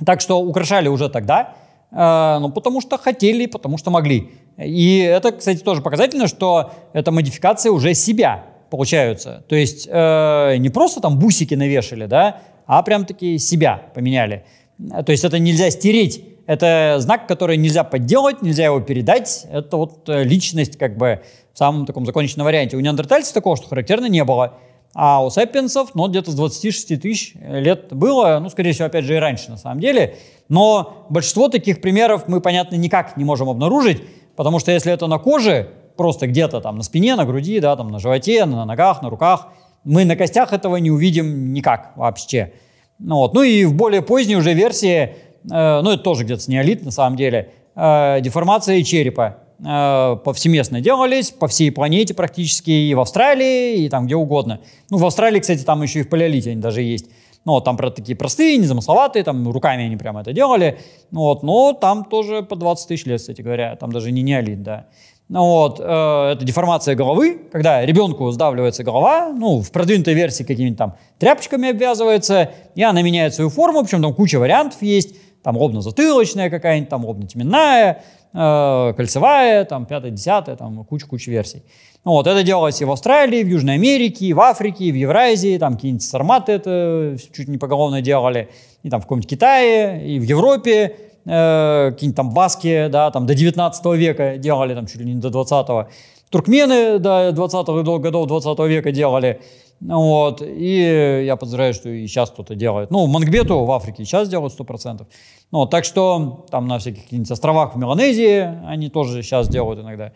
Так 0.04 0.20
что 0.20 0.40
украшали 0.40 0.88
уже 0.88 1.08
тогда, 1.08 1.54
э, 1.90 2.38
ну, 2.38 2.50
потому 2.50 2.82
что 2.82 2.98
хотели, 2.98 3.46
потому 3.46 3.78
что 3.78 3.90
могли. 3.90 4.30
И 4.58 4.98
это, 4.98 5.32
кстати, 5.32 5.60
тоже 5.60 5.80
показательно, 5.80 6.28
что 6.28 6.72
это 6.92 7.10
модификация 7.12 7.72
уже 7.72 7.94
себя 7.94 8.44
получаются. 8.70 9.44
То 9.48 9.56
есть 9.56 9.88
э, 9.90 10.56
не 10.58 10.68
просто 10.68 11.00
там 11.00 11.18
бусики 11.18 11.54
навешали, 11.54 12.06
да, 12.06 12.40
а 12.66 12.82
прям 12.82 13.04
таки 13.04 13.38
себя 13.38 13.82
поменяли. 13.94 14.44
То 14.78 15.12
есть 15.12 15.24
это 15.24 15.38
нельзя 15.38 15.70
стереть. 15.70 16.24
Это 16.46 16.96
знак, 17.00 17.26
который 17.26 17.56
нельзя 17.56 17.82
подделать, 17.82 18.40
нельзя 18.42 18.66
его 18.66 18.80
передать. 18.80 19.46
Это 19.50 19.76
вот 19.76 20.08
э, 20.08 20.22
личность 20.22 20.76
как 20.78 20.96
бы 20.96 21.22
в 21.52 21.58
самом 21.58 21.86
таком 21.86 22.06
законченном 22.06 22.44
варианте. 22.44 22.76
У 22.76 22.80
неандертальцев 22.80 23.32
такого, 23.32 23.56
что 23.56 23.68
характерно, 23.68 24.06
не 24.06 24.24
было. 24.24 24.54
А 24.94 25.22
у 25.24 25.28
сапиенсов, 25.28 25.94
ну, 25.94 26.08
где-то 26.08 26.30
с 26.30 26.34
26 26.34 27.00
тысяч 27.00 27.34
лет 27.34 27.92
было, 27.92 28.38
ну, 28.40 28.48
скорее 28.48 28.72
всего, 28.72 28.86
опять 28.86 29.04
же, 29.04 29.14
и 29.14 29.18
раньше, 29.18 29.50
на 29.50 29.58
самом 29.58 29.80
деле. 29.80 30.16
Но 30.48 31.06
большинство 31.10 31.48
таких 31.48 31.80
примеров 31.80 32.28
мы, 32.28 32.40
понятно, 32.40 32.76
никак 32.76 33.16
не 33.16 33.24
можем 33.24 33.50
обнаружить, 33.50 34.02
потому 34.36 34.58
что 34.58 34.72
если 34.72 34.92
это 34.92 35.06
на 35.06 35.18
коже, 35.18 35.68
просто 35.96 36.26
где-то 36.26 36.60
там 36.60 36.76
на 36.76 36.82
спине, 36.82 37.16
на 37.16 37.24
груди, 37.24 37.60
да, 37.60 37.76
там 37.76 37.88
на 37.88 37.98
животе, 37.98 38.44
на 38.44 38.64
ногах, 38.64 39.02
на 39.02 39.10
руках. 39.10 39.48
Мы 39.84 40.04
на 40.04 40.16
костях 40.16 40.52
этого 40.52 40.76
не 40.76 40.90
увидим 40.90 41.52
никак 41.52 41.92
вообще. 41.96 42.52
Ну, 42.98 43.16
вот. 43.16 43.34
ну 43.34 43.42
и 43.42 43.64
в 43.64 43.74
более 43.74 44.02
поздней 44.02 44.36
уже 44.36 44.54
версии, 44.54 45.14
э, 45.50 45.80
ну 45.82 45.90
это 45.90 46.02
тоже 46.02 46.24
где-то 46.24 46.42
с 46.42 46.48
неолит 46.48 46.84
на 46.84 46.90
самом 46.90 47.16
деле, 47.16 47.52
э, 47.74 48.20
деформации 48.20 48.82
черепа. 48.82 49.38
Э, 49.64 50.16
повсеместно 50.22 50.80
делались, 50.80 51.30
по 51.30 51.48
всей 51.48 51.70
планете 51.70 52.14
практически, 52.14 52.70
и 52.70 52.94
в 52.94 53.00
Австралии, 53.00 53.84
и 53.84 53.88
там 53.88 54.06
где 54.06 54.16
угодно. 54.16 54.60
Ну, 54.90 54.98
в 54.98 55.06
Австралии, 55.06 55.40
кстати, 55.40 55.62
там 55.62 55.82
еще 55.82 56.00
и 56.00 56.02
в 56.02 56.08
палеолите 56.08 56.50
они 56.50 56.60
даже 56.60 56.82
есть. 56.82 57.06
Ну, 57.46 57.52
вот, 57.52 57.64
там 57.64 57.76
про 57.76 57.90
такие 57.90 58.16
простые, 58.16 58.58
незамысловатые, 58.58 59.22
там 59.22 59.48
руками 59.48 59.84
они 59.84 59.96
прямо 59.96 60.22
это 60.22 60.32
делали. 60.32 60.80
Ну, 61.12 61.20
вот, 61.20 61.42
но 61.44 61.72
там 61.72 62.04
тоже 62.04 62.42
по 62.42 62.56
20 62.56 62.88
тысяч 62.88 63.06
лет, 63.06 63.20
кстати 63.20 63.40
говоря. 63.40 63.76
Там 63.76 63.92
даже 63.92 64.10
не 64.10 64.22
неолит, 64.22 64.62
да. 64.64 64.88
Ну, 65.28 65.44
вот, 65.44 65.80
э, 65.80 65.82
это 65.82 66.44
деформация 66.44 66.94
головы, 66.94 67.40
когда 67.50 67.84
ребенку 67.84 68.30
сдавливается 68.30 68.84
голова, 68.84 69.32
ну, 69.36 69.60
в 69.60 69.72
продвинутой 69.72 70.14
версии 70.14 70.44
какими-то 70.44 70.76
там 70.76 70.96
тряпочками 71.18 71.70
обвязывается, 71.70 72.52
и 72.76 72.82
она 72.84 73.02
меняет 73.02 73.34
свою 73.34 73.50
форму, 73.50 73.82
причем 73.82 74.02
там 74.02 74.14
куча 74.14 74.38
вариантов 74.38 74.80
есть, 74.82 75.16
там 75.42 75.58
ровно-затылочная 75.58 76.48
какая-нибудь, 76.48 76.88
там 76.88 77.04
ровно-теменная, 77.04 78.04
э, 78.32 78.92
кольцевая, 78.96 79.64
там 79.64 79.86
пятая, 79.86 80.12
десятая, 80.12 80.54
там 80.54 80.84
куча-куча 80.84 81.28
версий. 81.32 81.64
Ну, 82.04 82.12
вот, 82.12 82.28
это 82.28 82.44
делалось 82.44 82.80
и 82.80 82.84
в 82.84 82.92
Австралии, 82.92 83.42
в 83.42 83.48
Южной 83.48 83.74
Америке, 83.74 84.26
и 84.26 84.32
в 84.32 84.40
Африке, 84.40 84.84
и 84.84 84.92
в 84.92 84.94
Евразии, 84.94 85.58
там 85.58 85.74
какие-нибудь 85.74 86.04
сарматы 86.04 86.52
это 86.52 87.16
чуть 87.34 87.48
не 87.48 87.58
поголовно 87.58 88.00
делали, 88.00 88.48
и 88.84 88.90
там 88.90 89.00
в 89.00 89.04
каком-нибудь 89.04 89.28
Китае, 89.28 90.06
и 90.06 90.20
в 90.20 90.22
Европе, 90.22 90.94
э, 91.26 91.90
какие-нибудь 91.92 92.16
там 92.16 92.30
баски, 92.30 92.88
да, 92.88 93.10
там 93.10 93.26
до 93.26 93.34
19 93.34 93.86
века 93.96 94.38
делали, 94.38 94.74
там 94.74 94.86
чуть 94.86 95.00
ли 95.00 95.14
не 95.14 95.20
до 95.20 95.28
20-го. 95.28 95.88
Туркмены 96.30 96.98
до 96.98 97.30
20-х 97.30 97.98
годов 97.98 98.26
20 98.26 98.58
века 98.60 98.92
делали. 98.92 99.40
Вот. 99.80 100.42
И 100.42 101.22
я 101.24 101.36
подозреваю, 101.36 101.74
что 101.74 101.88
и 101.88 102.06
сейчас 102.06 102.30
кто-то 102.30 102.54
делает. 102.54 102.90
Ну, 102.90 103.06
Мангбету 103.06 103.64
в 103.64 103.72
Африке 103.72 104.04
сейчас 104.04 104.28
делают 104.28 104.58
100%. 104.58 105.06
Ну, 105.52 105.66
так 105.66 105.84
что 105.84 106.46
там 106.50 106.66
на 106.66 106.78
всяких 106.78 107.04
каких-нибудь 107.04 107.30
островах 107.30 107.74
в 107.74 107.78
Меланезии 107.78 108.48
они 108.66 108.88
тоже 108.88 109.22
сейчас 109.22 109.48
делают 109.48 109.80
иногда. 109.80 110.12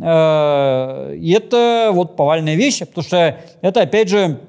Э, 0.00 1.14
и 1.14 1.32
это 1.32 1.90
вот 1.92 2.16
повальная 2.16 2.54
вещь, 2.54 2.80
потому 2.80 3.04
что 3.04 3.38
это, 3.60 3.80
опять 3.80 4.08
же, 4.08 4.40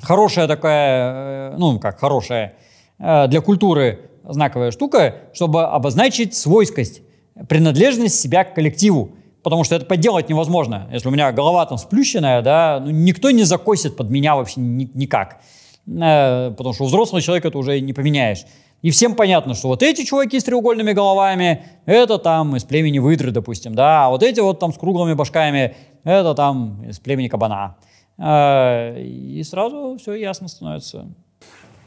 хорошая 0.00 0.46
такая, 0.46 1.52
э, 1.52 1.56
ну, 1.58 1.78
как 1.78 1.98
хорошая 1.98 2.54
для 2.98 3.42
культуры 3.42 4.08
знаковая 4.28 4.70
штука, 4.70 5.16
чтобы 5.32 5.64
обозначить 5.64 6.34
свойскость, 6.34 7.02
принадлежность 7.48 8.20
себя 8.20 8.44
к 8.44 8.54
коллективу. 8.54 9.10
Потому 9.42 9.62
что 9.62 9.76
это 9.76 9.86
подделать 9.86 10.28
невозможно. 10.28 10.88
Если 10.92 11.06
у 11.06 11.12
меня 11.12 11.30
голова 11.30 11.64
там 11.66 11.78
сплющенная, 11.78 12.42
да, 12.42 12.82
ну, 12.84 12.90
никто 12.90 13.30
не 13.30 13.44
закосит 13.44 13.96
под 13.96 14.10
меня 14.10 14.34
вообще 14.34 14.60
ни, 14.60 14.90
никак. 14.94 15.40
Э, 15.86 16.50
потому 16.50 16.74
что 16.74 16.84
у 16.84 16.86
взрослого 16.88 17.22
человека 17.22 17.48
это 17.48 17.58
уже 17.58 17.80
не 17.80 17.92
поменяешь. 17.92 18.44
И 18.82 18.90
всем 18.90 19.14
понятно, 19.14 19.54
что 19.54 19.68
вот 19.68 19.82
эти 19.82 20.04
чуваки 20.04 20.38
с 20.38 20.44
треугольными 20.44 20.92
головами, 20.92 21.64
это 21.86 22.18
там 22.18 22.56
из 22.56 22.64
племени 22.64 22.98
выдры, 22.98 23.30
допустим, 23.30 23.74
да, 23.74 24.06
а 24.06 24.10
вот 24.10 24.22
эти 24.22 24.40
вот 24.40 24.58
там 24.58 24.72
с 24.72 24.78
круглыми 24.78 25.14
башками, 25.14 25.76
это 26.04 26.34
там 26.34 26.82
из 26.82 26.98
племени 26.98 27.28
кабана. 27.28 27.76
Э, 28.18 29.00
и 29.00 29.42
сразу 29.44 29.96
все 30.00 30.14
ясно 30.14 30.48
становится. 30.48 31.06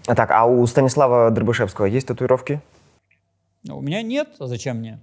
Так, 0.06 0.32
а 0.32 0.46
у 0.46 0.66
Станислава 0.66 1.30
Дробышевского 1.32 1.86
есть 1.86 2.08
татуировки? 2.08 2.62
У 3.68 3.82
меня 3.82 4.02
нет, 4.02 4.30
а 4.40 4.48
зачем 4.48 4.78
мне? 4.78 5.00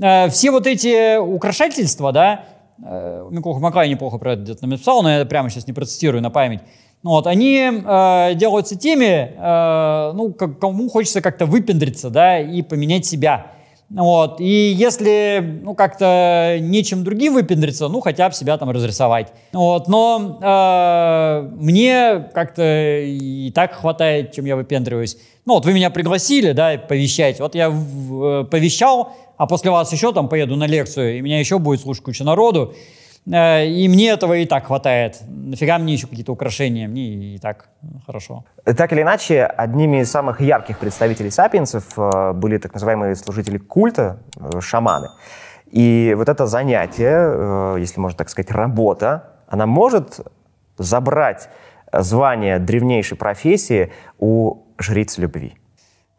Э, 0.00 0.28
все 0.28 0.50
вот 0.50 0.66
эти 0.66 1.18
украшательства, 1.18 2.12
да, 2.12 2.44
э, 2.82 3.28
Микоха 3.30 3.60
Макай 3.60 3.88
неплохо 3.88 4.18
про 4.18 4.32
это 4.32 4.42
где-то 4.42 4.66
написал, 4.66 5.02
но 5.02 5.10
я 5.10 5.24
прямо 5.24 5.50
сейчас 5.50 5.66
не 5.66 5.72
процитирую 5.72 6.22
на 6.22 6.30
память. 6.30 6.60
Ну, 7.02 7.10
вот, 7.10 7.26
они 7.26 7.58
э, 7.58 8.34
делаются 8.34 8.76
теми, 8.76 9.32
э, 9.36 10.12
ну, 10.12 10.32
как, 10.34 10.58
кому 10.58 10.88
хочется 10.90 11.22
как-то 11.22 11.46
выпендриться, 11.46 12.10
да, 12.10 12.38
и 12.38 12.60
поменять 12.62 13.06
себя. 13.06 13.52
Вот. 13.90 14.40
И 14.40 14.72
если 14.72 15.60
ну, 15.62 15.74
как-то 15.74 16.58
нечем 16.60 17.02
другим 17.02 17.34
выпендриться, 17.34 17.88
ну 17.88 18.00
хотя 18.00 18.28
бы 18.28 18.34
себя 18.34 18.56
там 18.56 18.70
разрисовать. 18.70 19.32
Вот. 19.52 19.88
Но 19.88 20.38
э, 20.40 21.50
мне 21.56 22.28
как-то 22.32 22.62
и 23.00 23.50
так 23.52 23.74
хватает, 23.74 24.32
чем 24.32 24.44
я 24.44 24.54
выпендриваюсь. 24.54 25.16
Ну 25.44 25.54
вот 25.54 25.64
вы 25.64 25.72
меня 25.72 25.90
пригласили, 25.90 26.52
да, 26.52 26.78
повещать. 26.78 27.40
Вот 27.40 27.56
я 27.56 27.68
в, 27.68 28.24
э, 28.24 28.44
повещал, 28.44 29.12
а 29.36 29.46
после 29.46 29.72
вас 29.72 29.92
еще 29.92 30.12
там 30.12 30.28
поеду 30.28 30.54
на 30.54 30.66
лекцию, 30.66 31.18
и 31.18 31.20
меня 31.20 31.40
еще 31.40 31.58
будет 31.58 31.80
слушать 31.80 32.04
куча 32.04 32.22
народу. 32.22 32.74
Э, 33.26 33.66
и 33.66 33.88
мне 33.88 34.10
этого 34.10 34.34
и 34.34 34.46
так 34.46 34.66
хватает. 34.66 35.20
Нафига 35.28 35.78
мне 35.78 35.94
еще 35.94 36.06
какие-то 36.06 36.32
украшения? 36.32 36.88
Мне 36.88 37.34
и 37.34 37.38
так 37.38 37.68
хорошо. 38.06 38.44
Так 38.64 38.92
или 38.92 39.02
иначе, 39.02 39.44
одними 39.44 40.00
из 40.00 40.10
самых 40.10 40.40
ярких 40.40 40.78
представителей 40.78 41.30
сапиенсов 41.30 41.84
э, 41.96 42.32
были 42.32 42.58
так 42.58 42.72
называемые 42.74 43.14
служители 43.14 43.58
культа, 43.58 44.18
э, 44.36 44.60
шаманы. 44.60 45.08
И 45.70 46.14
вот 46.16 46.28
это 46.28 46.46
занятие, 46.46 47.78
если 47.78 48.00
можно 48.00 48.18
так 48.18 48.28
сказать, 48.28 48.50
работа, 48.50 49.36
она 49.46 49.66
может 49.66 50.18
забрать 50.78 51.48
звание 51.92 52.58
древнейшей 52.58 53.16
профессии 53.16 53.92
у 54.18 54.64
жриц 54.78 55.16
любви. 55.18 55.59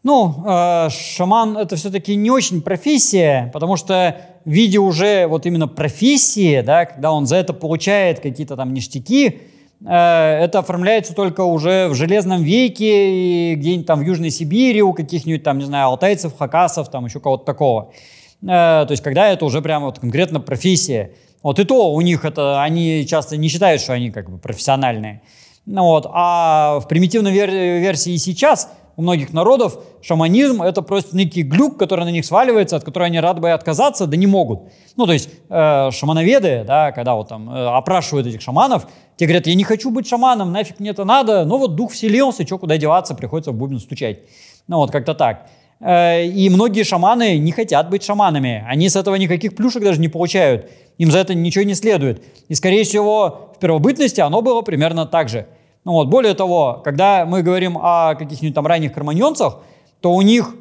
Ну, 0.03 0.43
э, 0.47 0.89
шаман 0.89 1.57
это 1.57 1.75
все-таки 1.75 2.15
не 2.15 2.31
очень 2.31 2.61
профессия, 2.63 3.51
потому 3.53 3.77
что 3.77 4.17
в 4.45 4.49
виде 4.49 4.79
уже 4.79 5.27
вот 5.27 5.45
именно 5.45 5.67
профессии, 5.67 6.61
да, 6.61 6.85
когда 6.85 7.11
он 7.11 7.27
за 7.27 7.35
это 7.35 7.53
получает 7.53 8.19
какие-то 8.19 8.55
там 8.55 8.73
ништяки, 8.73 9.41
э, 9.85 9.93
это 9.93 10.59
оформляется 10.59 11.13
только 11.13 11.41
уже 11.41 11.87
в 11.87 11.93
Железном 11.93 12.41
веке 12.41 13.51
и 13.51 13.55
где-нибудь 13.55 13.85
там 13.85 13.99
в 13.99 14.01
Южной 14.01 14.31
Сибири 14.31 14.81
у 14.81 14.93
каких-нибудь 14.93 15.43
там, 15.43 15.59
не 15.59 15.65
знаю, 15.65 15.89
алтайцев, 15.89 16.35
хакасов, 16.35 16.89
там 16.89 17.05
еще 17.05 17.19
кого-то 17.19 17.45
такого. 17.45 17.91
Э, 18.41 18.85
то 18.87 18.87
есть 18.89 19.03
когда 19.03 19.29
это 19.29 19.45
уже 19.45 19.61
прямо 19.61 19.85
вот 19.85 19.99
конкретно 19.99 20.39
профессия. 20.39 21.11
Вот 21.43 21.59
и 21.59 21.63
то 21.63 21.93
у 21.93 22.01
них 22.01 22.25
это, 22.25 22.63
они 22.63 23.05
часто 23.07 23.37
не 23.37 23.49
считают, 23.49 23.81
что 23.83 23.93
они 23.93 24.09
как 24.09 24.31
бы 24.31 24.39
профессиональные. 24.39 25.21
Ну, 25.67 25.83
вот. 25.83 26.07
А 26.11 26.79
в 26.79 26.87
примитивной 26.87 27.31
вер- 27.31 27.79
версии 27.79 28.17
сейчас– 28.17 28.67
у 28.97 29.01
многих 29.01 29.34
народов 29.34 29.80
шаманизм 30.01 30.62
это 30.62 30.82
просто 30.82 31.15
некий 31.15 31.43
глюк, 31.43 31.77
который 31.77 32.06
на 32.06 32.12
них 32.12 32.25
сваливается, 32.25 32.75
от 32.75 32.84
которого 32.84 33.08
они 33.08 33.19
рады 33.19 33.41
бы 33.41 33.51
отказаться, 33.51 34.08
да 34.08 34.17
не 34.17 34.27
могут. 34.27 34.71
Ну, 34.97 35.06
то 35.06 35.13
есть 35.13 35.30
э, 35.49 35.89
шамановеды, 35.91 36.63
да, 36.65 36.91
когда 36.91 37.15
вот 37.15 37.30
там 37.30 37.49
э, 37.49 37.67
опрашивают 37.67 38.27
этих 38.27 38.41
шаманов, 38.41 38.88
те 39.17 39.25
говорят, 39.25 39.47
я 39.47 39.56
не 39.56 39.63
хочу 39.63 39.91
быть 39.91 40.08
шаманом, 40.08 40.51
нафиг 40.51 40.80
мне 40.80 40.89
это 40.89 41.06
надо, 41.06 41.45
но 41.45 41.58
вот 41.58 41.75
дух 41.75 41.91
вселился, 41.91 42.45
что 42.45 42.58
куда 42.58 42.77
деваться, 42.77 43.15
приходится 43.15 43.51
в 43.51 43.56
бубен 43.56 43.80
стучать. 43.80 44.19
Ну, 44.67 44.77
вот 44.77 44.91
как-то 44.91 45.13
так. 45.13 45.47
Э, 45.80 46.25
и 46.25 46.49
многие 46.49 46.84
шаманы 46.84 47.38
не 47.38 47.51
хотят 47.51 47.89
быть 47.89 48.04
шаманами. 48.04 48.65
Они 48.67 48.89
с 48.89 48.95
этого 48.95 49.15
никаких 49.15 49.56
плюшек 49.56 49.84
даже 49.84 49.99
не 49.99 50.10
получают. 50.10 50.69
Им 50.97 51.12
за 51.12 51.19
это 51.19 51.34
ничего 51.34 51.63
не 51.63 51.75
следует. 51.75 52.23
И, 52.49 52.56
скорее 52.56 52.84
всего, 52.84 53.51
в 53.56 53.60
первобытности 53.60 54.21
оно 54.21 54.41
было 54.41 54.62
примерно 54.62 55.06
так 55.06 55.30
же– 55.30 55.47
ну 55.84 55.94
вот, 55.94 56.08
более 56.08 56.34
того, 56.34 56.82
когда 56.84 57.26
мы 57.26 57.41
говорим 57.41 57.78
о 57.78 58.15
каких-нибудь 58.15 58.54
там 58.54 58.67
ранних 58.67 58.94
карманьонцах, 58.94 59.60
то 60.00 60.13
у 60.13 60.22
них 60.22 60.56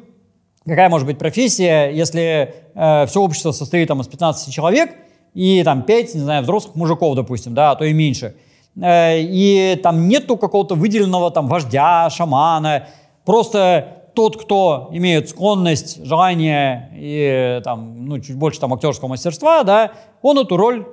какая 0.65 0.89
может 0.89 1.07
быть 1.07 1.17
профессия, 1.17 1.89
если 1.89 2.55
э, 2.73 3.05
все 3.07 3.21
общество 3.21 3.51
состоит 3.51 3.87
там 3.87 4.01
из 4.01 4.07
15 4.07 4.53
человек 4.53 4.91
и 5.33 5.61
там 5.63 5.83
5, 5.83 6.15
не 6.15 6.21
знаю, 6.21 6.43
взрослых 6.43 6.75
мужиков, 6.75 7.15
допустим, 7.15 7.53
да, 7.53 7.71
а 7.71 7.75
то 7.75 7.85
и 7.85 7.93
меньше. 7.93 8.35
Э, 8.81 9.19
и 9.19 9.79
там 9.81 10.07
нету 10.07 10.37
какого-то 10.37 10.75
выделенного 10.75 11.31
там 11.31 11.47
вождя, 11.47 12.09
шамана, 12.09 12.87
просто 13.25 13.97
тот, 14.13 14.41
кто 14.41 14.89
имеет 14.91 15.29
склонность, 15.29 16.03
желание 16.05 16.89
и 16.93 17.61
там, 17.63 18.05
ну, 18.05 18.19
чуть 18.19 18.35
больше 18.35 18.59
там 18.59 18.73
актерского 18.73 19.07
мастерства, 19.07 19.63
да, 19.63 19.91
он 20.21 20.37
эту 20.37 20.57
роль 20.57 20.85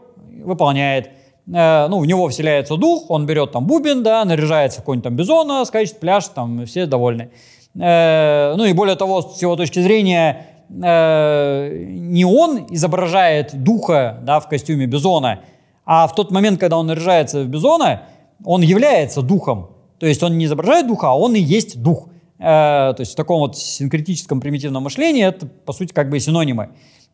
выполняет. 0.45 1.11
Э, 1.52 1.87
ну, 1.88 1.98
в 2.00 2.06
него 2.06 2.28
вселяется 2.28 2.76
дух, 2.76 3.11
он 3.11 3.26
берет 3.26 3.52
там 3.52 3.66
бубен, 3.66 4.02
да, 4.02 4.24
наряжается 4.24 4.80
в 4.80 4.82
какой-нибудь 4.82 5.04
там 5.04 5.16
бизона, 5.16 5.64
скачет 5.64 5.98
пляж, 5.98 6.26
там 6.28 6.66
все 6.66 6.87
довольны. 6.87 7.30
Э, 7.74 8.54
ну 8.56 8.64
и 8.64 8.72
более 8.72 8.96
того, 8.96 9.22
с 9.22 9.40
его 9.40 9.56
точки 9.56 9.80
зрения, 9.80 10.46
э, 10.70 11.84
не 11.88 12.24
он 12.24 12.66
изображает 12.70 13.62
духа, 13.62 14.18
да, 14.22 14.40
в 14.40 14.48
костюме 14.48 14.87
бизона, 14.87 15.40
а 15.87 16.06
в 16.06 16.14
тот 16.14 16.30
момент, 16.30 16.61
когда 16.61 16.76
он 16.76 16.87
наряжается 16.87 17.40
в 17.40 17.46
бизона, 17.46 18.03
он 18.44 18.61
является 18.61 19.22
духом. 19.22 19.70
То 19.99 20.07
есть 20.07 20.22
он 20.22 20.36
не 20.36 20.44
изображает 20.44 20.86
духа, 20.86 21.09
а 21.09 21.14
он 21.14 21.34
и 21.34 21.40
есть 21.40 21.82
дух. 21.82 22.09
То 22.38 22.94
есть 22.99 23.14
в 23.14 23.16
таком 23.16 23.40
вот 23.40 23.59
синкретическом 23.59 24.40
примитивном 24.40 24.84
мышлении 24.84 25.24
это, 25.24 25.46
по 25.46 25.72
сути, 25.72 25.92
как 25.92 26.09
бы 26.09 26.20
синонимы. 26.20 26.68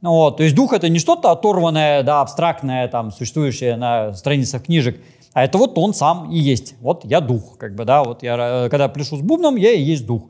Ну 0.04 0.10
вот, 0.10 0.36
то 0.36 0.42
есть 0.42 0.54
дух 0.54 0.74
это 0.74 0.90
не 0.90 0.98
что-то 0.98 1.30
оторванное, 1.30 2.02
да, 2.02 2.20
абстрактное, 2.20 2.88
там, 2.88 3.10
существующее 3.10 3.76
на 3.76 4.12
страницах 4.12 4.64
книжек, 4.64 5.00
а 5.32 5.44
это 5.44 5.56
вот 5.56 5.78
он 5.78 5.94
сам 5.94 6.30
и 6.30 6.36
есть. 6.36 6.74
Вот 6.82 7.06
я 7.06 7.22
дух, 7.22 7.56
как 7.56 7.74
бы, 7.74 7.86
да, 7.86 8.04
вот 8.04 8.22
я, 8.22 8.66
э, 8.66 8.68
когда 8.68 8.88
пляшу 8.88 9.16
с 9.16 9.22
бубном, 9.22 9.56
я 9.56 9.72
и 9.72 9.80
есть 9.80 10.04
дух. 10.04 10.24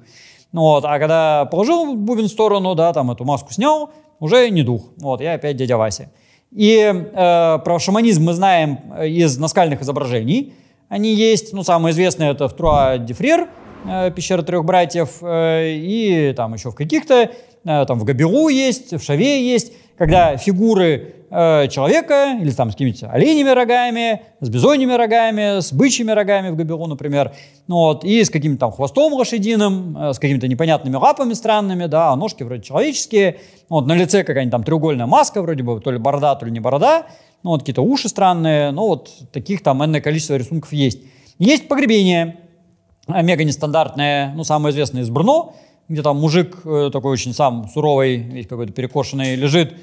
Ну 0.52 0.60
вот, 0.60 0.84
а 0.84 0.96
когда 1.00 1.46
положил 1.46 1.96
бубен 1.96 2.26
в 2.26 2.28
сторону, 2.28 2.76
да, 2.76 2.92
там 2.92 3.10
эту 3.10 3.24
маску 3.24 3.52
снял, 3.52 3.90
уже 4.20 4.48
не 4.48 4.62
дух. 4.62 4.92
Вот, 4.98 5.20
я 5.20 5.32
опять 5.32 5.56
дядя 5.56 5.76
Вася. 5.76 6.08
И 6.52 6.78
э, 6.78 7.58
про 7.64 7.78
шаманизм 7.80 8.22
мы 8.22 8.32
знаем 8.32 8.78
из 9.02 9.36
наскальных 9.38 9.82
изображений. 9.82 10.54
Они 10.88 11.12
есть, 11.12 11.52
ну, 11.52 11.64
самое 11.64 11.92
известное 11.92 12.30
это 12.30 12.46
в 12.46 12.52
Труа 12.52 12.96
Дефрер, 12.98 13.48
э, 13.90 14.12
пещера 14.12 14.42
трех 14.42 14.64
братьев, 14.64 15.16
э, 15.20 15.72
и 15.78 16.32
там 16.36 16.54
еще 16.54 16.70
в 16.70 16.76
каких-то, 16.76 17.14
э, 17.14 17.30
там 17.64 17.98
в 17.98 18.04
Габеру 18.04 18.48
есть, 18.48 18.92
в 18.92 19.02
Шаве 19.02 19.46
есть, 19.46 19.72
когда 19.96 20.36
фигуры 20.36 21.14
э, 21.30 21.68
человека 21.68 22.38
или 22.40 22.50
там 22.50 22.70
с 22.70 22.72
какими-то 22.74 23.10
оленями 23.10 23.50
рогами, 23.50 24.22
с 24.40 24.48
бизоньими 24.48 24.92
рогами, 24.92 25.60
с 25.60 25.72
бычьими 25.72 26.12
рогами 26.12 26.50
в 26.50 26.56
Габеру, 26.56 26.86
например, 26.86 27.32
ну, 27.66 27.76
вот, 27.76 28.04
и 28.04 28.22
с 28.22 28.30
каким-то 28.30 28.60
там 28.60 28.72
хвостом 28.72 29.12
лошадиным, 29.12 29.96
э, 29.96 30.12
с 30.12 30.18
какими-то 30.18 30.48
непонятными 30.48 30.96
лапами 30.96 31.32
странными, 31.34 31.86
да, 31.86 32.10
а 32.10 32.16
ножки 32.16 32.42
вроде 32.42 32.62
человеческие, 32.62 33.40
вот, 33.68 33.86
на 33.86 33.94
лице 33.94 34.24
какая-нибудь 34.24 34.52
там 34.52 34.64
треугольная 34.64 35.06
маска 35.06 35.42
вроде 35.42 35.62
бы, 35.62 35.80
то 35.80 35.90
ли 35.90 35.98
борода, 35.98 36.34
то 36.34 36.46
ли 36.46 36.52
не 36.52 36.60
борода, 36.60 37.06
ну, 37.42 37.50
вот 37.50 37.60
какие-то 37.60 37.82
уши 37.82 38.08
странные, 38.08 38.70
ну, 38.70 38.88
вот 38.88 39.10
таких 39.32 39.62
там 39.62 39.84
энное 39.84 40.00
количество 40.00 40.34
рисунков 40.34 40.72
есть. 40.72 41.00
Есть 41.38 41.68
погребение, 41.68 42.38
мега 43.06 43.44
нестандартное, 43.44 44.32
ну, 44.34 44.44
самое 44.44 44.72
известное 44.72 45.02
из 45.02 45.10
Брно, 45.10 45.54
где 45.88 46.02
там 46.02 46.18
мужик 46.18 46.60
э, 46.64 46.90
такой 46.92 47.12
очень 47.12 47.34
сам 47.34 47.68
суровый, 47.72 48.16
весь 48.16 48.46
какой-то 48.46 48.72
перекошенный, 48.72 49.34
лежит 49.34 49.74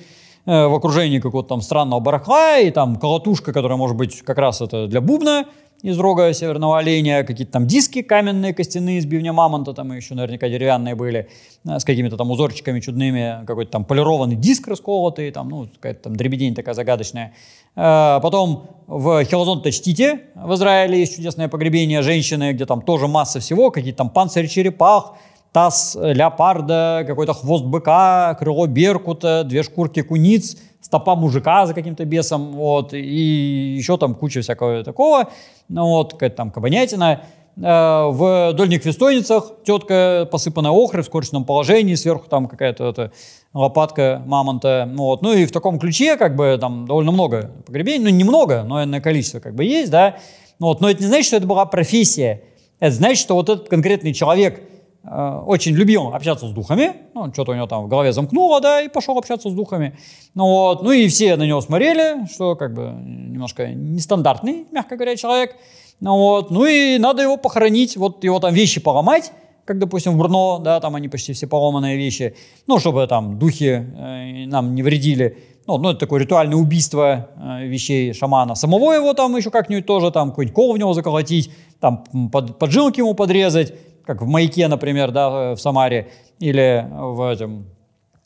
э, 0.45 0.68
в 0.68 0.74
окружении 0.74 1.20
какого-то 1.20 1.49
там 1.49 1.62
странного 1.62 1.99
барахла, 1.99 2.58
и 2.60 2.72
там 2.72 2.95
колотушка, 2.95 3.54
которая 3.54 3.78
может 3.78 3.95
быть 3.95 4.22
как 4.22 4.38
раз 4.38 4.62
это 4.62 4.88
для 4.88 5.02
бубна, 5.02 5.45
из 5.84 5.97
рога 5.97 6.32
северного 6.34 6.78
оленя, 6.78 7.24
какие-то 7.24 7.54
там 7.54 7.66
диски 7.66 8.04
каменные, 8.04 8.54
костяные 8.54 8.99
из 8.99 9.06
бивня 9.06 9.34
мамонта, 9.34 9.74
там 9.74 9.91
еще 9.91 10.14
наверняка 10.14 10.47
деревянные 10.47 10.95
были, 10.95 11.30
э, 11.66 11.80
с 11.80 11.86
какими-то 11.86 12.18
там 12.18 12.32
узорчиками 12.32 12.80
чудными, 12.80 13.45
какой-то 13.45 13.72
там 13.72 13.86
полированный 13.86 14.36
диск 14.36 14.68
расколотый, 14.68 15.30
там, 15.32 15.49
ну, 15.49 15.68
какая-то 15.68 16.04
там 16.04 16.16
дребедень 16.16 16.56
такая 16.56 16.74
загадочная. 16.74 17.34
Потом 17.74 18.68
в 18.88 19.24
Хелозон-Тачтите 19.24 20.24
в 20.36 20.54
Израиле 20.56 20.99
есть 20.99 21.16
чудесное 21.16 21.47
погребение 21.47 22.02
женщины, 22.02 22.52
где 22.52 22.66
там 22.66 22.82
тоже 22.82 23.08
масса 23.08 23.39
всего, 23.39 23.72
какие-то 23.72 23.99
там 23.99 24.10
панцирь 24.10 24.49
черепах, 24.49 25.14
таз 25.52 25.97
леопарда, 25.99 27.04
какой-то 27.08 27.34
хвост 27.34 27.66
быка, 27.66 28.36
крыло 28.39 28.68
беркута, 28.68 29.43
две 29.43 29.64
шкурки 29.64 30.02
куниц– 30.02 30.58
стопа 30.82 31.16
мужика 31.16 31.66
за 31.66 31.74
каким-то 31.74 32.04
бесом, 32.06 32.52
вот, 32.52 32.93
и 32.93 33.76
еще 33.78 33.97
там 33.97 34.16
куча 34.16 34.41
всякого 34.41 34.84
такого, 34.84 35.30
ну, 35.70 35.86
вот, 35.86 36.14
какая-то 36.14 36.36
там 36.36 36.52
кабанятина. 36.52 37.22
Э, 37.58 38.08
в 38.10 38.54
дольних 38.54 38.84
вестойницах 38.84 39.54
тетка 39.64 40.28
посыпанная 40.32 40.72
охрой 40.72 41.04
в 41.04 41.06
скорченном 41.06 41.45
положении, 41.45 41.95
сверху 41.95 42.28
там 42.28 42.47
какая-то 42.47 43.12
лопатка 43.54 44.22
мамонта, 44.26 44.89
ну, 44.91 45.04
вот, 45.04 45.22
ну 45.22 45.34
и 45.34 45.45
в 45.45 45.52
таком 45.52 45.80
ключе 45.80 46.18
как 46.18 46.36
бы 46.36 46.58
там 46.60 46.86
довольно 46.88 47.12
много 47.12 47.52
погребений, 47.66 48.04
ну 48.04 48.10
немного, 48.10 48.64
но 48.64 48.84
энное 48.84 49.02
количество 49.02 49.39
как 49.39 49.56
бы 49.56 49.64
есть, 49.64 49.91
да, 49.91 50.18
ну, 50.60 50.68
вот, 50.68 50.82
но 50.82 50.89
это 50.89 51.02
не 51.02 51.08
значит, 51.08 51.28
что 51.28 51.38
это 51.38 51.47
была 51.47 51.66
профессия, 51.66 52.41
это 52.80 52.95
значит, 52.95 53.20
что 53.20 53.36
вот 53.36 53.49
этот 53.49 53.70
конкретный 53.70 54.14
человек 54.14 54.62
Э, 54.62 54.70
очень 55.04 55.74
любил 55.74 56.14
общаться 56.14 56.47
с 56.47 56.52
духами, 56.52 56.93
ну, 57.16 57.34
что-то 57.34 57.54
у 57.54 57.56
него 57.56 57.66
там 57.66 57.86
в 57.86 57.88
голове 57.88 58.14
замкнуло, 58.14 58.62
да, 58.62 58.82
и 58.82 58.88
пошел 58.88 59.18
общаться 59.18 59.49
с 59.49 59.54
духами. 59.54 59.97
Ну, 60.36 60.45
вот, 60.45 60.84
ну 60.84 60.91
и 60.91 61.08
все 61.08 61.36
на 61.38 61.43
него 61.43 61.60
смотрели, 61.62 62.28
что 62.32 62.56
как 62.56 62.74
бы 62.74 62.93
немножко 63.04 63.68
нестандартный, 63.68 64.68
мягко 64.72 64.95
говоря, 64.95 65.16
человек. 65.16 65.56
Ну, 65.99 66.18
вот, 66.18 66.52
ну 66.52 66.66
и 66.66 66.97
надо 66.99 67.24
его 67.24 67.38
похоронить, 67.38 67.97
вот 67.97 68.24
его 68.24 68.39
там 68.39 68.54
вещи 68.54 68.80
поломать, 68.80 69.32
как, 69.66 69.80
допустим, 69.80 70.14
в 70.14 70.18
Брно, 70.18 70.60
да, 70.60 70.80
там 70.80 70.95
они 70.95 71.08
почти 71.08 71.34
все 71.34 71.47
поломанные 71.47 71.97
вещи, 71.97 72.36
ну, 72.68 72.80
чтобы 72.80 73.06
там 73.08 73.39
духи 73.39 73.66
э, 73.66 74.45
нам 74.47 74.76
не 74.76 74.84
вредили. 74.84 75.38
Ну, 75.68 75.78
ну, 75.78 75.91
это 75.91 75.99
такое 75.99 76.20
ритуальное 76.20 76.58
убийство 76.58 77.30
э, 77.36 77.68
вещей 77.68 78.14
шамана. 78.14 78.56
Самого 78.56 78.93
его 78.93 79.14
там 79.14 79.36
еще 79.38 79.52
как-нибудь 79.52 79.86
тоже, 79.86 80.12
там, 80.12 80.32
какой-нибудь 80.32 80.56
кол 80.56 80.74
в 80.74 80.78
него 80.78 80.93
заколотить, 80.93 81.52
там, 81.80 82.04
под, 82.32 82.58
поджилки 82.58 82.99
ему 82.99 83.14
подрезать, 83.14 83.74
как 84.14 84.22
в 84.22 84.28
Маяке, 84.28 84.68
например, 84.68 85.12
да, 85.12 85.55
в 85.55 85.57
Самаре, 85.57 86.12
или 86.39 86.86
в, 86.91 87.22
этом, 87.32 87.66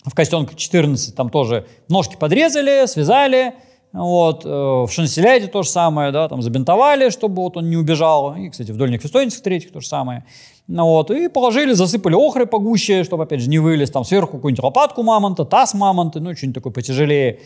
в 0.04 0.16
Костенке 0.16 0.56
14, 0.56 1.16
там 1.16 1.30
тоже 1.30 1.68
ножки 1.90 2.16
подрезали, 2.16 2.86
связали, 2.88 3.54
вот, 3.94 4.46
э, 4.46 4.50
в 4.50 4.90
Шанселяде 4.90 5.48
то 5.48 5.64
же 5.64 5.70
самое, 5.70 6.12
да, 6.12 6.28
там 6.28 6.42
забинтовали, 6.42 7.10
чтобы 7.10 7.44
вот 7.44 7.56
он 7.58 7.70
не 7.70 7.78
убежал, 7.78 8.36
и, 8.36 8.50
кстати, 8.50 8.72
в 8.72 8.78
Дольних 8.78 9.02
Фестойницах 9.02 9.42
третьих 9.42 9.72
то 9.72 9.80
же 9.80 9.88
самое, 9.88 10.26
ну, 10.68 10.86
вот, 10.86 11.12
и 11.12 11.28
положили, 11.28 11.74
засыпали 11.74 12.16
охрой 12.16 12.48
погуще, 12.48 13.04
чтобы, 13.04 13.24
опять 13.24 13.42
же, 13.42 13.50
не 13.50 13.60
вылез, 13.60 13.92
там 13.92 14.04
сверху 14.04 14.38
какую-нибудь 14.38 14.64
лопатку 14.64 15.04
мамонта, 15.04 15.46
таз 15.46 15.74
мамонта, 15.74 16.20
ну, 16.20 16.36
что-нибудь 16.36 16.56
такое 16.56 16.74
потяжелее, 16.74 17.40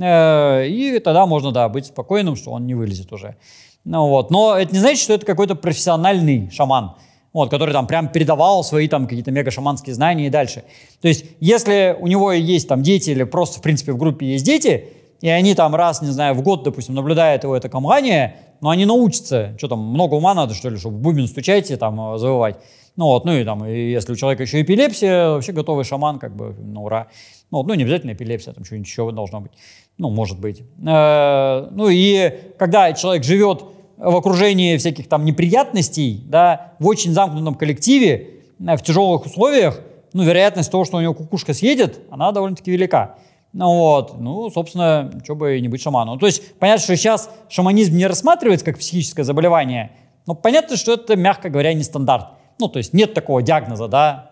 э, 0.00 0.66
и 0.66 0.98
тогда 0.98 1.26
можно, 1.26 1.52
да, 1.52 1.68
быть 1.68 1.86
спокойным, 1.86 2.36
что 2.36 2.52
он 2.52 2.66
не 2.66 2.74
вылезет 2.74 3.12
уже. 3.12 3.36
Ну, 3.84 4.08
вот. 4.08 4.30
Но 4.30 4.56
это 4.56 4.72
не 4.72 4.78
значит, 4.78 5.02
что 5.02 5.14
это 5.14 5.26
какой-то 5.26 5.54
профессиональный 5.54 6.50
шаман 6.50 6.94
вот, 7.32 7.50
который 7.50 7.72
там 7.72 7.86
прям 7.86 8.08
передавал 8.08 8.62
свои 8.64 8.88
там 8.88 9.06
какие-то 9.06 9.30
мега-шаманские 9.30 9.94
знания 9.94 10.26
и 10.26 10.30
дальше. 10.30 10.64
То 11.00 11.08
есть, 11.08 11.24
если 11.40 11.96
у 11.98 12.06
него 12.06 12.32
есть 12.32 12.68
там 12.68 12.82
дети 12.82 13.10
или 13.10 13.24
просто, 13.24 13.58
в 13.58 13.62
принципе, 13.62 13.92
в 13.92 13.96
группе 13.96 14.26
есть 14.26 14.44
дети, 14.44 14.88
и 15.22 15.28
они 15.28 15.54
там 15.54 15.74
раз, 15.74 16.02
не 16.02 16.10
знаю, 16.10 16.34
в 16.34 16.42
год, 16.42 16.64
допустим, 16.64 16.94
наблюдают 16.94 17.44
его 17.44 17.56
это 17.56 17.68
камрание, 17.68 18.36
но 18.60 18.70
они 18.70 18.84
научатся, 18.84 19.54
что 19.56 19.68
там, 19.68 19.78
много 19.78 20.14
ума 20.14 20.34
надо, 20.34 20.52
что 20.54 20.68
ли, 20.68 20.76
чтобы 20.76 20.96
в 20.96 21.00
бубен 21.00 21.26
стучать 21.28 21.70
и 21.70 21.76
там 21.76 22.14
э, 22.14 22.18
завывать. 22.18 22.56
Ну 22.96 23.06
вот, 23.06 23.24
ну 23.24 23.32
и 23.32 23.44
там, 23.44 23.64
и 23.64 23.90
если 23.90 24.12
у 24.12 24.16
человека 24.16 24.42
еще 24.42 24.60
эпилепсия, 24.60 25.30
вообще 25.30 25.52
готовый 25.52 25.84
шаман, 25.84 26.18
как 26.18 26.36
бы, 26.36 26.54
ну 26.58 26.84
ура. 26.84 27.06
Ну, 27.50 27.62
ну 27.62 27.74
не 27.74 27.84
обязательно 27.84 28.12
эпилепсия, 28.12 28.52
там 28.52 28.64
что-нибудь 28.64 28.88
еще 28.88 29.10
должно 29.12 29.40
быть. 29.40 29.52
Ну, 29.96 30.10
может 30.10 30.40
быть. 30.40 30.62
Э, 30.84 31.68
ну 31.70 31.88
и 31.88 32.30
когда 32.58 32.92
человек 32.92 33.24
живет 33.24 33.64
в 34.02 34.16
окружении 34.16 34.76
всяких 34.76 35.08
там 35.08 35.24
неприятностей, 35.24 36.22
да, 36.26 36.72
в 36.78 36.86
очень 36.86 37.12
замкнутом 37.12 37.54
коллективе, 37.54 38.30
э, 38.58 38.76
в 38.76 38.82
тяжелых 38.82 39.26
условиях, 39.26 39.80
ну, 40.12 40.24
вероятность 40.24 40.70
того, 40.70 40.84
что 40.84 40.98
у 40.98 41.00
него 41.00 41.14
кукушка 41.14 41.54
съедет, 41.54 42.00
она 42.10 42.32
довольно-таки 42.32 42.70
велика. 42.70 43.16
Ну 43.52 43.66
вот, 43.66 44.18
ну, 44.18 44.50
собственно, 44.50 45.10
что 45.24 45.34
бы 45.34 45.60
не 45.60 45.68
быть 45.68 45.82
шаманом. 45.82 46.18
То 46.18 46.26
есть, 46.26 46.54
понятно, 46.58 46.82
что 46.82 46.96
сейчас 46.96 47.30
шаманизм 47.48 47.94
не 47.96 48.06
рассматривается 48.06 48.64
как 48.64 48.78
психическое 48.78 49.24
заболевание, 49.24 49.92
но 50.26 50.34
понятно, 50.34 50.76
что 50.76 50.94
это, 50.94 51.16
мягко 51.16 51.50
говоря, 51.50 51.74
не 51.74 51.82
стандарт. 51.82 52.28
Ну, 52.58 52.68
то 52.68 52.78
есть 52.78 52.92
нет 52.94 53.12
такого 53.14 53.42
диагноза, 53.42 53.88
да, 53.88 54.30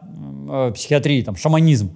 э, 0.50 0.72
психиатрии, 0.74 1.22
там, 1.22 1.36
шаманизм. 1.36 1.90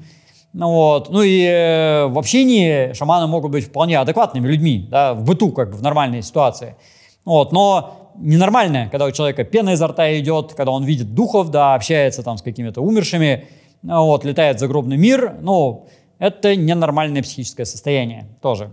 Ну, 0.52 0.70
вот. 0.70 1.10
ну 1.10 1.22
и 1.22 1.42
э, 1.42 2.06
в 2.06 2.18
общении 2.18 2.92
шаманы 2.92 3.26
могут 3.26 3.50
быть 3.50 3.66
вполне 3.66 3.98
адекватными 3.98 4.46
людьми, 4.46 4.86
да, 4.90 5.14
в 5.14 5.24
быту, 5.24 5.50
как 5.50 5.70
бы 5.70 5.76
в 5.76 5.82
нормальной 5.82 6.22
ситуации. 6.22 6.76
Вот, 7.24 7.52
но 7.52 8.12
ненормальное, 8.16 8.88
когда 8.88 9.06
у 9.06 9.10
человека 9.10 9.44
пена 9.44 9.70
изо 9.70 9.88
рта 9.88 10.18
идет, 10.18 10.54
когда 10.54 10.72
он 10.72 10.84
видит 10.84 11.14
духов, 11.14 11.50
да, 11.50 11.74
общается 11.74 12.22
там 12.22 12.36
с 12.36 12.42
какими-то 12.42 12.80
умершими, 12.80 13.46
вот, 13.82 14.24
летает 14.24 14.56
в 14.56 14.60
загробный 14.60 14.96
мир, 14.96 15.36
ну, 15.40 15.86
это 16.18 16.56
ненормальное 16.56 17.22
психическое 17.22 17.64
состояние 17.64 18.26
тоже. 18.40 18.72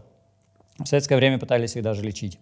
В 0.79 0.85
советское 0.85 1.15
время 1.15 1.37
пытались 1.39 1.75
их 1.75 1.83
даже 1.83 2.01
лечить 2.01 2.39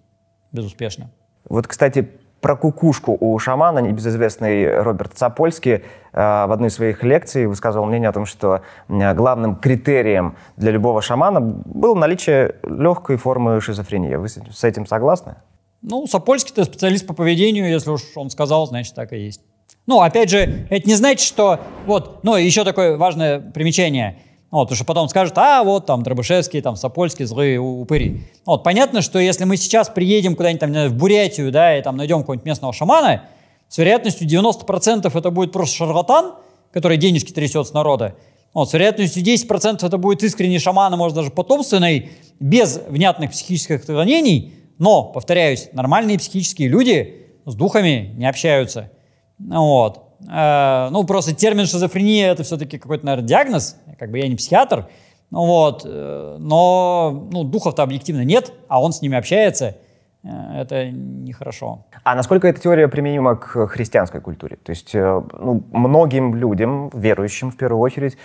безуспешно. 0.51 1.09
Вот, 1.47 1.67
кстати, 1.67 2.09
про 2.41 2.55
кукушку 2.55 3.17
у 3.19 3.37
шамана, 3.39 3.79
небезызвестный 3.79 4.81
Роберт 4.81 5.13
Цапольский, 5.13 5.73
э, 5.73 5.81
в 6.13 6.51
одной 6.51 6.69
из 6.69 6.75
своих 6.75 7.03
лекций 7.03 7.47
высказывал 7.47 7.85
мнение 7.85 8.09
о 8.09 8.13
том, 8.13 8.25
что 8.25 8.61
э, 8.87 9.13
главным 9.13 9.55
критерием 9.57 10.35
для 10.55 10.71
любого 10.71 11.01
шамана 11.01 11.41
было 11.41 11.95
наличие 11.95 12.55
легкой 12.63 13.17
формы 13.17 13.59
шизофрении. 13.61 14.15
Вы 14.15 14.29
с 14.29 14.63
этим 14.63 14.85
согласны? 14.85 15.35
Ну, 15.81 16.07
Сапольский-то 16.07 16.65
специалист 16.65 17.07
по 17.07 17.13
поведению, 17.13 17.69
если 17.69 17.89
уж 17.89 18.01
он 18.15 18.29
сказал, 18.29 18.67
значит, 18.67 18.95
так 18.95 19.13
и 19.13 19.17
есть. 19.17 19.41
Ну, 19.87 20.01
опять 20.01 20.29
же, 20.29 20.67
это 20.69 20.87
не 20.87 20.95
значит, 20.95 21.25
что... 21.25 21.59
Вот, 21.85 22.23
ну, 22.23 22.35
еще 22.35 22.63
такое 22.63 22.97
важное 22.97 23.39
примечание. 23.39 24.19
Вот, 24.51 24.65
потому 24.65 24.75
что 24.75 24.85
потом 24.85 25.09
скажут, 25.09 25.37
а, 25.37 25.63
вот 25.63 25.85
там 25.85 26.03
Дробышевский, 26.03 26.61
там 26.61 26.75
Сапольский, 26.75 27.25
злые 27.25 27.59
упыри. 27.59 28.23
Вот, 28.45 28.63
понятно, 28.63 29.01
что 29.01 29.19
если 29.19 29.45
мы 29.45 29.57
сейчас 29.57 29.89
приедем 29.89 30.35
куда-нибудь 30.35 30.59
там 30.59 30.87
в 30.89 30.93
Бурятию, 30.95 31.51
да, 31.51 31.77
и 31.77 31.81
там 31.81 31.97
найдем 31.97 32.19
какого-нибудь 32.19 32.45
местного 32.45 32.73
шамана, 32.73 33.23
с 33.67 33.77
вероятностью 33.77 34.27
90% 34.27 35.17
это 35.17 35.31
будет 35.31 35.51
просто 35.53 35.77
шарлатан, 35.77 36.33
который 36.71 36.97
денежки 36.97 37.31
трясет 37.31 37.67
с 37.67 37.73
народа. 37.73 38.15
Вот, 38.53 38.69
с 38.69 38.73
вероятностью 38.73 39.23
10% 39.23 39.85
это 39.85 39.97
будет 39.97 40.23
искренний 40.23 40.59
шаман, 40.59 40.93
а 40.93 40.97
может 40.97 41.15
даже 41.15 41.29
потомственный, 41.29 42.09
без 42.39 42.81
внятных 42.89 43.31
психических 43.31 43.81
отклонений– 43.81 44.55
но, 44.79 45.03
повторяюсь, 45.03 45.69
нормальные 45.73 46.17
психические 46.17 46.69
люди 46.69 47.27
с 47.45 47.53
духами 47.53 48.13
не 48.15 48.27
общаются. 48.27 48.89
Вот. 49.37 50.03
Э, 50.27 50.87
ну, 50.89 51.03
просто 51.03 51.35
термин 51.35 51.65
шизофрения– 51.65 52.31
это 52.31 52.43
все-таки 52.43 52.77
какой-то, 52.77 53.05
наверное, 53.05 53.27
диагноз. 53.27 53.77
Как 53.99 54.09
бы 54.09 54.19
я 54.19 54.27
не 54.27 54.35
психиатр. 54.35 54.87
Ну, 55.31 55.45
вот. 55.45 55.83
Э, 55.85 56.37
но 56.39 57.27
ну, 57.31 57.43
духов-то 57.43 57.83
объективно 57.83 58.23
нет, 58.23 58.53
а 58.69 58.81
он 58.81 58.93
с 58.93 59.01
ними 59.01 59.17
общается. 59.17 59.75
Э, 60.23 60.61
это 60.61 60.89
нехорошо. 60.89 61.85
А 62.05 62.15
насколько 62.15 62.47
эта 62.47 62.61
теория 62.61 62.87
применима 62.87 63.35
к 63.35 63.67
христианской 63.67 64.21
культуре? 64.21 64.57
То 64.63 64.69
есть 64.69 64.93
ну, 64.93 65.63
многим 65.71 66.35
людям, 66.35 66.89
верующим 66.93 67.51
в 67.51 67.57
первую 67.57 67.81
очередь, 67.81 68.17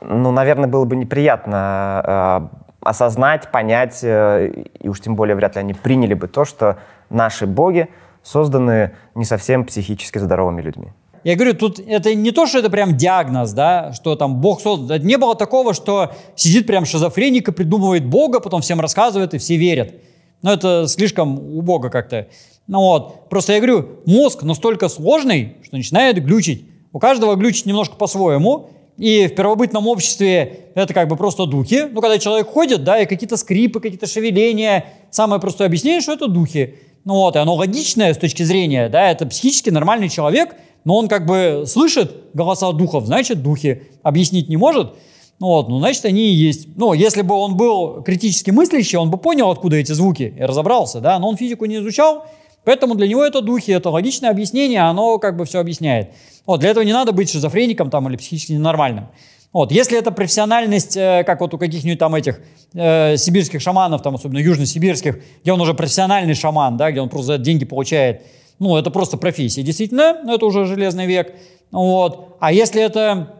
ну, 0.00 0.30
наверное, 0.30 0.68
было 0.68 0.84
бы 0.86 0.96
неприятно 0.96 2.50
осознать, 2.88 3.50
понять, 3.50 4.00
э, 4.02 4.64
и 4.80 4.88
уж 4.88 5.00
тем 5.00 5.14
более 5.14 5.36
вряд 5.36 5.54
ли 5.56 5.60
они 5.60 5.74
приняли 5.74 6.14
бы 6.14 6.28
то, 6.28 6.44
что 6.44 6.78
наши 7.10 7.46
боги 7.46 7.88
созданы 8.22 8.92
не 9.14 9.24
совсем 9.24 9.64
психически 9.64 10.18
здоровыми 10.18 10.62
людьми. 10.62 10.88
Я 11.24 11.34
говорю, 11.34 11.54
тут 11.54 11.80
это 11.80 12.14
не 12.14 12.30
то, 12.30 12.46
что 12.46 12.58
это 12.60 12.70
прям 12.70 12.96
диагноз, 12.96 13.52
да, 13.52 13.92
что 13.92 14.16
там 14.16 14.36
Бог 14.36 14.60
создал. 14.60 14.98
Не 14.98 15.18
было 15.18 15.34
такого, 15.34 15.74
что 15.74 16.12
сидит 16.36 16.66
прям 16.66 16.84
шизофреник 16.84 17.48
и 17.48 17.52
придумывает 17.52 18.06
Бога, 18.06 18.40
потом 18.40 18.60
всем 18.60 18.80
рассказывает, 18.80 19.34
и 19.34 19.38
все 19.38 19.56
верят. 19.56 19.94
Но 20.42 20.52
это 20.52 20.86
слишком 20.86 21.38
убого 21.38 21.88
как-то. 21.88 22.28
Ну 22.66 22.80
вот, 22.80 23.28
просто 23.28 23.54
я 23.54 23.58
говорю, 23.58 23.88
мозг 24.06 24.42
настолько 24.42 24.88
сложный, 24.88 25.56
что 25.64 25.76
начинает 25.76 26.22
глючить. 26.24 26.66
У 26.92 26.98
каждого 26.98 27.34
глючит 27.34 27.66
немножко 27.66 27.96
по-своему, 27.96 28.70
и 28.98 29.28
в 29.28 29.34
первобытном 29.36 29.86
обществе 29.86 30.70
это 30.74 30.92
как 30.92 31.08
бы 31.08 31.16
просто 31.16 31.46
духи. 31.46 31.84
Ну, 31.90 32.00
когда 32.00 32.18
человек 32.18 32.48
ходит, 32.48 32.82
да, 32.84 33.00
и 33.00 33.06
какие-то 33.06 33.36
скрипы, 33.36 33.80
какие-то 33.80 34.06
шевеления, 34.06 34.86
самое 35.10 35.40
простое 35.40 35.68
объяснение, 35.68 36.00
что 36.00 36.12
это 36.12 36.26
духи. 36.26 36.74
Ну 37.04 37.14
вот, 37.14 37.36
и 37.36 37.38
оно 37.38 37.54
логичное 37.54 38.12
с 38.12 38.18
точки 38.18 38.42
зрения, 38.42 38.88
да, 38.88 39.10
это 39.10 39.24
психически 39.24 39.70
нормальный 39.70 40.08
человек, 40.08 40.56
но 40.84 40.96
он 40.96 41.08
как 41.08 41.26
бы 41.26 41.64
слышит 41.66 42.12
голоса 42.34 42.72
духов, 42.72 43.06
значит, 43.06 43.42
духи 43.42 43.82
объяснить 44.02 44.48
не 44.48 44.56
может. 44.56 44.94
Ну 45.38 45.46
вот, 45.46 45.68
ну, 45.68 45.78
значит, 45.78 46.04
они 46.04 46.22
и 46.22 46.34
есть. 46.34 46.76
Ну, 46.76 46.92
если 46.92 47.22
бы 47.22 47.36
он 47.36 47.56
был 47.56 48.02
критически 48.02 48.50
мыслящий, 48.50 48.98
он 48.98 49.10
бы 49.10 49.18
понял, 49.18 49.48
откуда 49.50 49.76
эти 49.76 49.92
звуки, 49.92 50.34
и 50.36 50.42
разобрался, 50.42 51.00
да, 51.00 51.18
но 51.20 51.28
он 51.28 51.36
физику 51.36 51.66
не 51.66 51.76
изучал, 51.76 52.26
поэтому 52.68 52.96
для 52.96 53.08
него 53.08 53.24
это 53.24 53.40
духи, 53.40 53.70
это 53.70 53.88
логичное 53.88 54.28
объяснение, 54.28 54.80
оно 54.80 55.18
как 55.18 55.38
бы 55.38 55.46
все 55.46 55.58
объясняет. 55.58 56.10
Вот, 56.44 56.60
для 56.60 56.68
этого 56.68 56.84
не 56.84 56.92
надо 56.92 57.12
быть 57.12 57.30
шизофреником 57.30 57.88
там 57.88 58.06
или 58.10 58.16
психически 58.16 58.52
ненормальным. 58.52 59.06
Вот, 59.54 59.72
если 59.72 59.98
это 59.98 60.10
профессиональность, 60.10 60.94
э, 60.94 61.24
как 61.24 61.40
вот 61.40 61.54
у 61.54 61.58
каких-нибудь 61.58 61.98
там 61.98 62.14
этих 62.14 62.40
э, 62.74 63.16
сибирских 63.16 63.62
шаманов, 63.62 64.02
там 64.02 64.16
особенно 64.16 64.40
южно-сибирских, 64.40 65.18
где 65.42 65.50
он 65.50 65.62
уже 65.62 65.72
профессиональный 65.72 66.34
шаман, 66.34 66.76
да, 66.76 66.90
где 66.90 67.00
он 67.00 67.08
просто 67.08 67.38
деньги 67.38 67.64
получает, 67.64 68.20
ну, 68.58 68.76
это 68.76 68.90
просто 68.90 69.16
профессия, 69.16 69.62
действительно, 69.62 70.18
это 70.28 70.44
уже 70.44 70.66
железный 70.66 71.06
век. 71.06 71.36
Вот. 71.70 72.36
А 72.38 72.52
если 72.52 72.82
это 72.82 73.34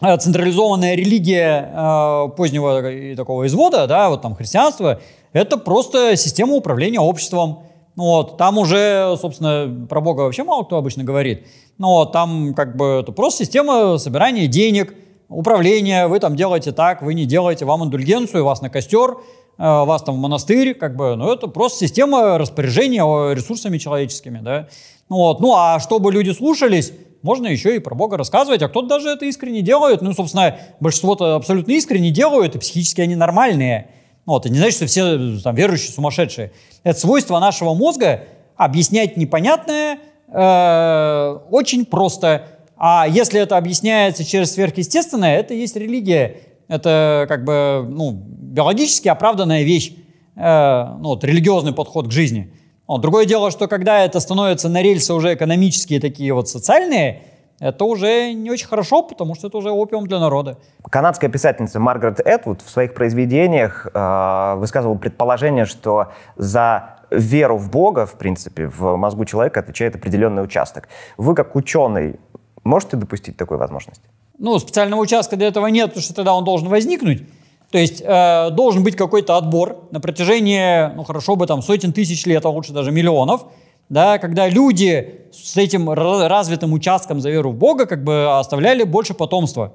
э, 0.00 0.16
централизованная 0.16 0.96
религия 0.96 1.70
э, 1.72 2.28
позднего 2.36 3.14
такого 3.14 3.46
извода, 3.46 3.86
да, 3.86 4.08
вот 4.08 4.22
там 4.22 4.34
христианство, 4.34 5.00
это 5.32 5.56
просто 5.56 6.16
система 6.16 6.54
управления 6.54 6.98
обществом. 6.98 7.60
Ну 7.96 8.04
вот, 8.04 8.38
там 8.38 8.58
уже, 8.58 9.16
собственно, 9.20 9.86
про 9.86 10.00
Бога 10.00 10.22
вообще 10.22 10.44
мало 10.44 10.64
кто 10.64 10.76
обычно 10.76 11.04
говорит. 11.04 11.46
Ну 11.78 11.88
вот, 11.88 12.12
там 12.12 12.54
как 12.54 12.76
бы 12.76 13.00
это 13.02 13.12
просто 13.12 13.44
система 13.44 13.98
собирания 13.98 14.46
денег, 14.46 14.94
управления, 15.28 16.06
вы 16.06 16.18
там 16.20 16.36
делаете 16.36 16.72
так, 16.72 17.02
вы 17.02 17.14
не 17.14 17.26
делаете, 17.26 17.64
вам 17.64 17.84
индульгенцию, 17.84 18.44
вас 18.44 18.62
на 18.62 18.70
костер, 18.70 19.18
э, 19.58 19.62
вас 19.62 20.02
там 20.02 20.16
в 20.16 20.18
монастырь, 20.18 20.74
как 20.74 20.96
бы, 20.96 21.16
ну 21.16 21.32
это 21.32 21.48
просто 21.48 21.86
система 21.86 22.38
распоряжения 22.38 23.02
ресурсами 23.32 23.78
человеческими, 23.78 24.40
да. 24.42 24.68
Ну 25.08 25.16
вот, 25.16 25.40
ну 25.40 25.54
а 25.54 25.78
чтобы 25.80 26.12
люди 26.12 26.30
слушались, 26.30 26.92
можно 27.22 27.46
еще 27.46 27.76
и 27.76 27.78
про 27.78 27.94
Бога 27.94 28.16
рассказывать, 28.16 28.62
а 28.62 28.68
кто-то 28.68 28.88
даже 28.88 29.10
это 29.10 29.24
искренне 29.26 29.62
делает, 29.62 30.02
ну, 30.02 30.12
собственно, 30.12 30.58
большинство-то 30.80 31.36
абсолютно 31.36 31.72
искренне 31.72 32.10
делают, 32.10 32.56
и 32.56 32.58
психически 32.58 33.00
они 33.00 33.14
нормальные. 33.14 33.90
Вот, 34.24 34.44
это 34.44 34.52
не 34.52 34.58
значит, 34.58 34.76
что 34.76 34.86
все 34.86 35.40
там, 35.42 35.54
верующие 35.54 35.92
сумасшедшие. 35.92 36.52
Это 36.84 36.98
свойство 36.98 37.38
нашего 37.38 37.74
мозга 37.74 38.24
объяснять 38.56 39.16
непонятное 39.16 39.98
э, 40.28 41.38
очень 41.50 41.84
просто. 41.84 42.46
А 42.76 43.06
если 43.08 43.40
это 43.40 43.56
объясняется 43.56 44.24
через 44.24 44.52
сверхъестественное, 44.52 45.38
это 45.38 45.54
есть 45.54 45.76
религия. 45.76 46.36
Это 46.68 47.26
как 47.28 47.44
бы 47.44 47.86
ну, 47.88 48.12
биологически 48.12 49.08
оправданная 49.08 49.62
вещь, 49.62 49.92
э, 50.36 50.84
ну, 51.00 51.10
вот, 51.10 51.24
религиозный 51.24 51.72
подход 51.72 52.08
к 52.08 52.12
жизни. 52.12 52.52
Вот. 52.86 53.00
Другое 53.00 53.24
дело, 53.24 53.50
что 53.50 53.68
когда 53.68 54.04
это 54.04 54.20
становится 54.20 54.68
на 54.68 54.82
рельсы 54.82 55.12
уже 55.14 55.34
экономические 55.34 56.00
такие 56.00 56.32
вот 56.32 56.48
социальные, 56.48 57.22
это 57.62 57.84
уже 57.84 58.32
не 58.32 58.50
очень 58.50 58.66
хорошо, 58.66 59.02
потому 59.04 59.36
что 59.36 59.46
это 59.46 59.56
уже 59.56 59.70
опиум 59.70 60.08
для 60.08 60.18
народа. 60.18 60.58
Канадская 60.90 61.30
писательница 61.30 61.78
Маргарет 61.78 62.18
Этвуд 62.18 62.60
в 62.60 62.68
своих 62.68 62.92
произведениях 62.92 63.86
э, 63.94 64.54
высказывала 64.56 64.98
предположение, 64.98 65.64
что 65.64 66.08
за 66.36 66.96
веру 67.10 67.56
в 67.58 67.70
Бога, 67.70 68.04
в 68.06 68.14
принципе, 68.14 68.66
в 68.66 68.96
мозгу 68.96 69.24
человека 69.24 69.60
отвечает 69.60 69.94
определенный 69.94 70.42
участок. 70.42 70.88
Вы, 71.16 71.36
как 71.36 71.54
ученый, 71.54 72.18
можете 72.64 72.96
допустить 72.96 73.36
такую 73.36 73.58
возможность? 73.58 74.02
Ну, 74.38 74.58
специального 74.58 75.00
участка 75.00 75.36
для 75.36 75.46
этого 75.46 75.68
нет, 75.68 75.90
потому 75.90 76.02
что 76.02 76.14
тогда 76.14 76.34
он 76.34 76.42
должен 76.42 76.68
возникнуть. 76.68 77.22
То 77.70 77.78
есть 77.78 78.02
э, 78.04 78.50
должен 78.50 78.82
быть 78.82 78.96
какой-то 78.96 79.36
отбор 79.36 79.76
на 79.92 80.00
протяжении, 80.00 80.92
ну 80.96 81.04
хорошо 81.04 81.36
бы 81.36 81.46
там 81.46 81.62
сотен 81.62 81.92
тысяч 81.92 82.26
лет, 82.26 82.44
а 82.44 82.48
лучше 82.48 82.72
даже 82.72 82.90
миллионов, 82.90 83.44
да, 83.92 84.16
когда 84.16 84.48
люди 84.48 85.20
с 85.32 85.54
этим 85.58 85.90
развитым 85.90 86.72
участком 86.72 87.20
за 87.20 87.28
веру 87.28 87.50
в 87.50 87.56
Бога 87.56 87.84
как 87.84 88.02
бы 88.02 88.38
оставляли 88.38 88.84
больше 88.84 89.12
потомства. 89.12 89.74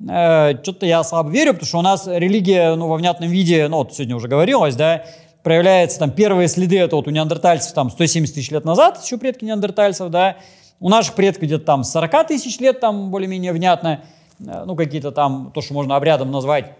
Э, 0.00 0.54
Что-то 0.62 0.84
я 0.84 1.04
слабо 1.04 1.30
верю, 1.30 1.52
потому 1.52 1.68
что 1.68 1.78
у 1.78 1.82
нас 1.82 2.08
религия 2.08 2.74
ну, 2.74 2.88
во 2.88 2.96
внятном 2.96 3.30
виде, 3.30 3.68
ну 3.68 3.76
вот 3.76 3.94
сегодня 3.94 4.16
уже 4.16 4.26
говорилось, 4.26 4.74
да, 4.74 5.04
проявляется 5.44 6.00
там 6.00 6.10
первые 6.10 6.48
следы, 6.48 6.80
это 6.80 6.96
вот 6.96 7.06
у 7.06 7.12
неандертальцев 7.12 7.72
там 7.72 7.88
170 7.88 8.34
тысяч 8.34 8.50
лет 8.50 8.64
назад, 8.64 9.00
еще 9.00 9.16
предки 9.16 9.44
неандертальцев, 9.44 10.10
да, 10.10 10.38
у 10.80 10.88
наших 10.88 11.14
предков 11.14 11.44
где-то 11.44 11.64
там 11.64 11.84
40 11.84 12.26
тысяч 12.26 12.58
лет 12.58 12.80
там 12.80 13.12
более-менее 13.12 13.52
внятно, 13.52 14.00
э, 14.40 14.64
ну 14.66 14.74
какие-то 14.74 15.12
там, 15.12 15.52
то, 15.54 15.60
что 15.60 15.72
можно 15.74 15.94
обрядом 15.94 16.32
назвать. 16.32 16.72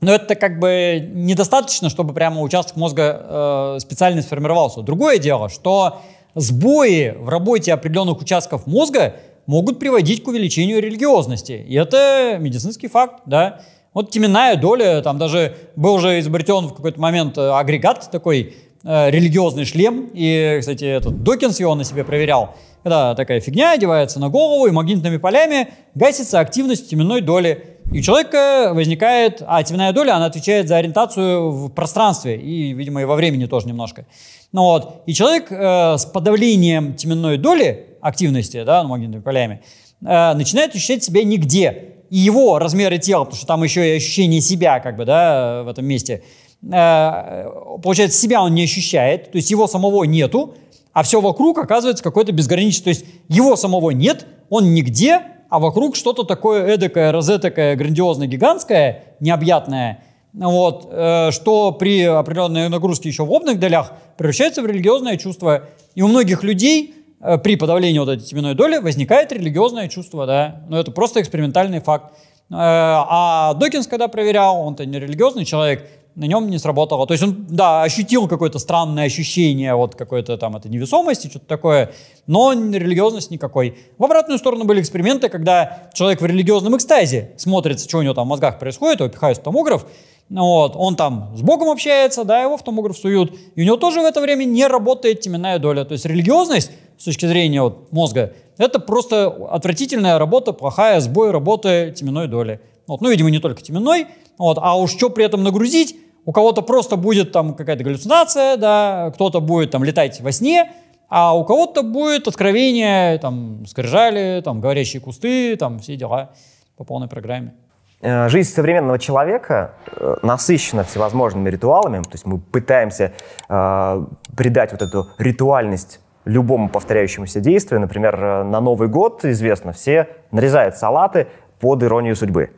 Но 0.00 0.12
это 0.12 0.34
как 0.34 0.58
бы 0.58 1.10
недостаточно, 1.12 1.90
чтобы 1.90 2.14
прямо 2.14 2.40
участок 2.40 2.76
мозга 2.76 3.20
э, 3.22 3.78
специально 3.80 4.22
сформировался. 4.22 4.82
Другое 4.82 5.18
дело, 5.18 5.48
что 5.48 6.00
сбои 6.34 7.14
в 7.18 7.28
работе 7.28 7.72
определенных 7.72 8.20
участков 8.20 8.66
мозга 8.66 9.16
могут 9.46 9.78
приводить 9.78 10.22
к 10.22 10.28
увеличению 10.28 10.80
религиозности. 10.80 11.52
И 11.52 11.74
это 11.74 12.36
медицинский 12.38 12.88
факт, 12.88 13.22
да. 13.26 13.60
Вот 13.92 14.10
теменная 14.10 14.56
доля, 14.56 15.02
там 15.02 15.18
даже 15.18 15.56
был 15.74 15.94
уже 15.94 16.20
изобретен 16.20 16.68
в 16.68 16.74
какой-то 16.74 17.00
момент 17.00 17.36
э, 17.36 17.50
агрегат 17.50 18.10
такой, 18.10 18.54
э, 18.84 19.10
религиозный 19.10 19.64
шлем. 19.64 20.08
И, 20.14 20.58
кстати, 20.60 20.84
этот 20.84 21.22
Докинс 21.22 21.60
его 21.60 21.74
на 21.74 21.84
себе 21.84 22.04
проверял. 22.04 22.54
Когда 22.82 23.14
такая 23.14 23.40
фигня 23.40 23.72
одевается 23.72 24.20
на 24.20 24.28
голову 24.28 24.66
и 24.66 24.70
магнитными 24.70 25.18
полями 25.18 25.68
гасится 25.94 26.40
активность 26.40 26.88
теменной 26.88 27.20
доли. 27.20 27.69
И 27.92 27.98
у 27.98 28.02
человека 28.02 28.70
возникает, 28.72 29.42
а 29.44 29.64
теменная 29.64 29.92
доля, 29.92 30.14
она 30.14 30.26
отвечает 30.26 30.68
за 30.68 30.76
ориентацию 30.76 31.50
в 31.50 31.70
пространстве 31.70 32.36
и, 32.36 32.72
видимо, 32.72 33.02
и 33.02 33.04
во 33.04 33.16
времени 33.16 33.46
тоже 33.46 33.66
немножко. 33.66 34.06
Ну 34.52 34.62
вот, 34.62 35.02
и 35.06 35.12
человек 35.12 35.50
э, 35.50 35.98
с 35.98 36.06
подавлением 36.06 36.94
теменной 36.94 37.36
доли 37.36 37.96
активности, 38.00 38.62
да, 38.62 38.84
ну, 38.84 38.90
магнитными 38.90 39.22
полями, 39.22 39.62
э, 40.02 40.34
начинает 40.34 40.72
ощущать 40.74 41.02
себя 41.02 41.24
нигде. 41.24 41.96
И 42.10 42.18
его 42.18 42.60
размеры 42.60 42.98
тела, 42.98 43.24
потому 43.24 43.36
что 43.36 43.46
там 43.46 43.62
еще 43.64 43.92
и 43.92 43.96
ощущение 43.96 44.40
себя, 44.40 44.78
как 44.78 44.96
бы, 44.96 45.04
да, 45.04 45.64
в 45.64 45.68
этом 45.68 45.84
месте, 45.84 46.22
э, 46.62 47.44
получается, 47.82 48.20
себя 48.20 48.40
он 48.42 48.54
не 48.54 48.64
ощущает, 48.64 49.32
то 49.32 49.36
есть 49.36 49.50
его 49.50 49.66
самого 49.66 50.04
нету, 50.04 50.54
а 50.92 51.02
все 51.02 51.20
вокруг 51.20 51.58
оказывается 51.58 52.04
какой-то 52.04 52.30
безграничный, 52.30 52.84
то 52.84 52.90
есть 52.90 53.04
его 53.28 53.56
самого 53.56 53.90
нет, 53.90 54.26
он 54.48 54.74
нигде, 54.74 55.22
а 55.50 55.58
вокруг 55.58 55.96
что-то 55.96 56.22
такое 56.22 56.64
эдакое, 56.66 57.12
розетокое, 57.12 57.76
грандиозное, 57.76 58.28
гигантское, 58.28 59.04
необъятное, 59.18 60.02
вот, 60.32 60.88
э, 60.90 61.30
что 61.32 61.72
при 61.72 62.04
определенной 62.04 62.68
нагрузке 62.68 63.08
еще 63.08 63.24
в 63.24 63.32
обных 63.32 63.58
долях 63.58 63.92
превращается 64.16 64.62
в 64.62 64.66
религиозное 64.66 65.16
чувство. 65.16 65.64
И 65.96 66.02
у 66.02 66.08
многих 66.08 66.44
людей 66.44 66.94
э, 67.20 67.36
при 67.38 67.56
подавлении 67.56 67.98
вот 67.98 68.08
этой 68.08 68.24
теменной 68.24 68.54
доли 68.54 68.78
возникает 68.78 69.32
религиозное 69.32 69.88
чувство, 69.88 70.24
да, 70.26 70.62
но 70.68 70.78
это 70.78 70.92
просто 70.92 71.20
экспериментальный 71.20 71.80
факт. 71.80 72.12
Э, 72.12 72.54
а 72.54 73.54
Докинс, 73.54 73.88
когда 73.88 74.06
проверял, 74.06 74.60
он-то 74.60 74.86
не 74.86 75.00
религиозный 75.00 75.44
человек, 75.44 75.84
на 76.14 76.24
нем 76.24 76.48
не 76.50 76.58
сработало. 76.58 77.06
То 77.06 77.14
есть 77.14 77.24
он, 77.24 77.46
да, 77.48 77.82
ощутил 77.82 78.28
какое-то 78.28 78.58
странное 78.58 79.04
ощущение 79.04 79.74
вот 79.74 79.94
какой-то 79.94 80.36
там 80.36 80.56
этой 80.56 80.70
невесомости, 80.70 81.28
что-то 81.28 81.46
такое, 81.46 81.92
но 82.26 82.52
религиозность 82.52 83.30
никакой. 83.30 83.78
В 83.98 84.04
обратную 84.04 84.38
сторону 84.38 84.64
были 84.64 84.80
эксперименты, 84.80 85.28
когда 85.28 85.90
человек 85.94 86.20
в 86.20 86.26
религиозном 86.26 86.76
экстазе 86.76 87.32
смотрит, 87.36 87.80
что 87.80 87.98
у 87.98 88.02
него 88.02 88.14
там 88.14 88.26
в 88.26 88.30
мозгах 88.30 88.58
происходит, 88.58 89.00
его 89.00 89.08
пихают 89.08 89.38
в 89.38 89.42
томограф, 89.42 89.86
вот, 90.30 90.74
он 90.76 90.94
там 90.94 91.32
с 91.36 91.42
Богом 91.42 91.70
общается, 91.70 92.24
да, 92.24 92.42
его 92.42 92.56
в 92.56 92.62
томограф 92.62 92.96
суют, 92.96 93.34
и 93.56 93.62
у 93.62 93.64
него 93.64 93.76
тоже 93.76 94.00
в 94.00 94.04
это 94.04 94.20
время 94.20 94.44
не 94.44 94.66
работает 94.66 95.20
теменная 95.20 95.58
доля. 95.58 95.84
То 95.84 95.92
есть 95.92 96.04
религиозность 96.04 96.70
с 96.98 97.04
точки 97.04 97.26
зрения 97.26 97.62
вот, 97.62 97.90
мозга, 97.90 98.32
это 98.56 98.78
просто 98.78 99.26
отвратительная 99.50 100.18
работа, 100.18 100.52
плохая 100.52 101.00
сбой 101.00 101.30
работы 101.30 101.92
теменной 101.96 102.28
доли. 102.28 102.60
Вот, 102.86 103.00
ну, 103.00 103.10
видимо, 103.10 103.30
не 103.30 103.38
только 103.38 103.62
теменной, 103.62 104.06
вот, 104.40 104.58
а 104.60 104.76
уж 104.76 104.90
что 104.92 105.10
при 105.10 105.24
этом 105.24 105.42
нагрузить, 105.42 105.96
у 106.24 106.32
кого-то 106.32 106.62
просто 106.62 106.96
будет 106.96 107.32
там 107.32 107.54
какая-то 107.54 107.84
галлюцинация, 107.84 108.56
да, 108.56 109.10
кто-то 109.14 109.40
будет 109.40 109.70
там 109.70 109.84
летать 109.84 110.20
во 110.20 110.32
сне, 110.32 110.72
а 111.08 111.36
у 111.36 111.44
кого-то 111.44 111.82
будет 111.82 112.26
откровение, 112.28 113.18
там, 113.18 113.66
скрижали, 113.66 114.40
там, 114.44 114.60
говорящие 114.60 115.02
кусты, 115.02 115.56
там, 115.56 115.78
все 115.80 115.96
дела 115.96 116.30
по 116.76 116.84
полной 116.84 117.08
программе. 117.08 117.52
Э, 118.00 118.28
жизнь 118.28 118.50
современного 118.50 118.98
человека 118.98 119.74
э, 119.94 120.16
насыщена 120.22 120.84
всевозможными 120.84 121.50
ритуалами, 121.50 122.02
то 122.02 122.12
есть 122.12 122.24
мы 122.24 122.38
пытаемся 122.38 123.12
э, 123.48 124.06
придать 124.36 124.72
вот 124.72 124.82
эту 124.82 125.08
ритуальность 125.18 126.00
любому 126.24 126.68
повторяющемуся 126.68 127.40
действию. 127.40 127.80
Например, 127.80 128.14
э, 128.14 128.42
на 128.44 128.60
Новый 128.60 128.88
год, 128.88 129.24
известно, 129.24 129.72
все 129.72 130.08
нарезают 130.30 130.76
салаты 130.76 131.26
под 131.60 131.82
иронию 131.82 132.16
судьбы. 132.16 132.50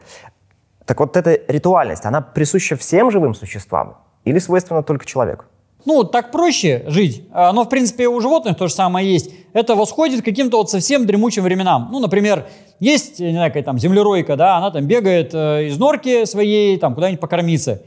Так 0.87 1.01
вот, 1.01 1.16
эта 1.16 1.39
ритуальность, 1.49 2.05
она 2.05 2.20
присуща 2.20 2.76
всем 2.76 3.11
живым 3.11 3.35
существам 3.35 3.99
или 4.24 4.39
свойственна 4.39 4.83
только 4.83 5.07
человеку? 5.07 5.45
Ну, 5.85 6.05
так 6.05 6.30
проще 6.30 6.85
жить. 6.87 7.24
Но, 7.33 7.64
в 7.64 7.68
принципе, 7.68 8.07
у 8.07 8.20
животных 8.20 8.57
то 8.57 8.68
же 8.68 8.74
самое 8.74 9.11
есть. 9.11 9.30
Это 9.53 9.74
восходит 9.74 10.22
к 10.22 10.24
каким-то 10.24 10.59
вот 10.59 10.70
совсем 10.70 11.07
дремучим 11.07 11.43
временам. 11.43 11.89
Ну, 11.91 11.99
например, 11.99 12.47
есть, 12.78 13.18
не 13.18 13.33
знаю, 13.33 13.51
какая 13.51 13.64
там 13.64 13.78
землеройка, 13.78 14.37
да, 14.37 14.57
она 14.57 14.70
там 14.70 14.87
бегает 14.87 15.35
э, 15.35 15.66
из 15.66 15.78
норки 15.78 16.24
своей, 16.24 16.78
там, 16.78 16.95
куда-нибудь 16.95 17.20
покормиться. 17.20 17.83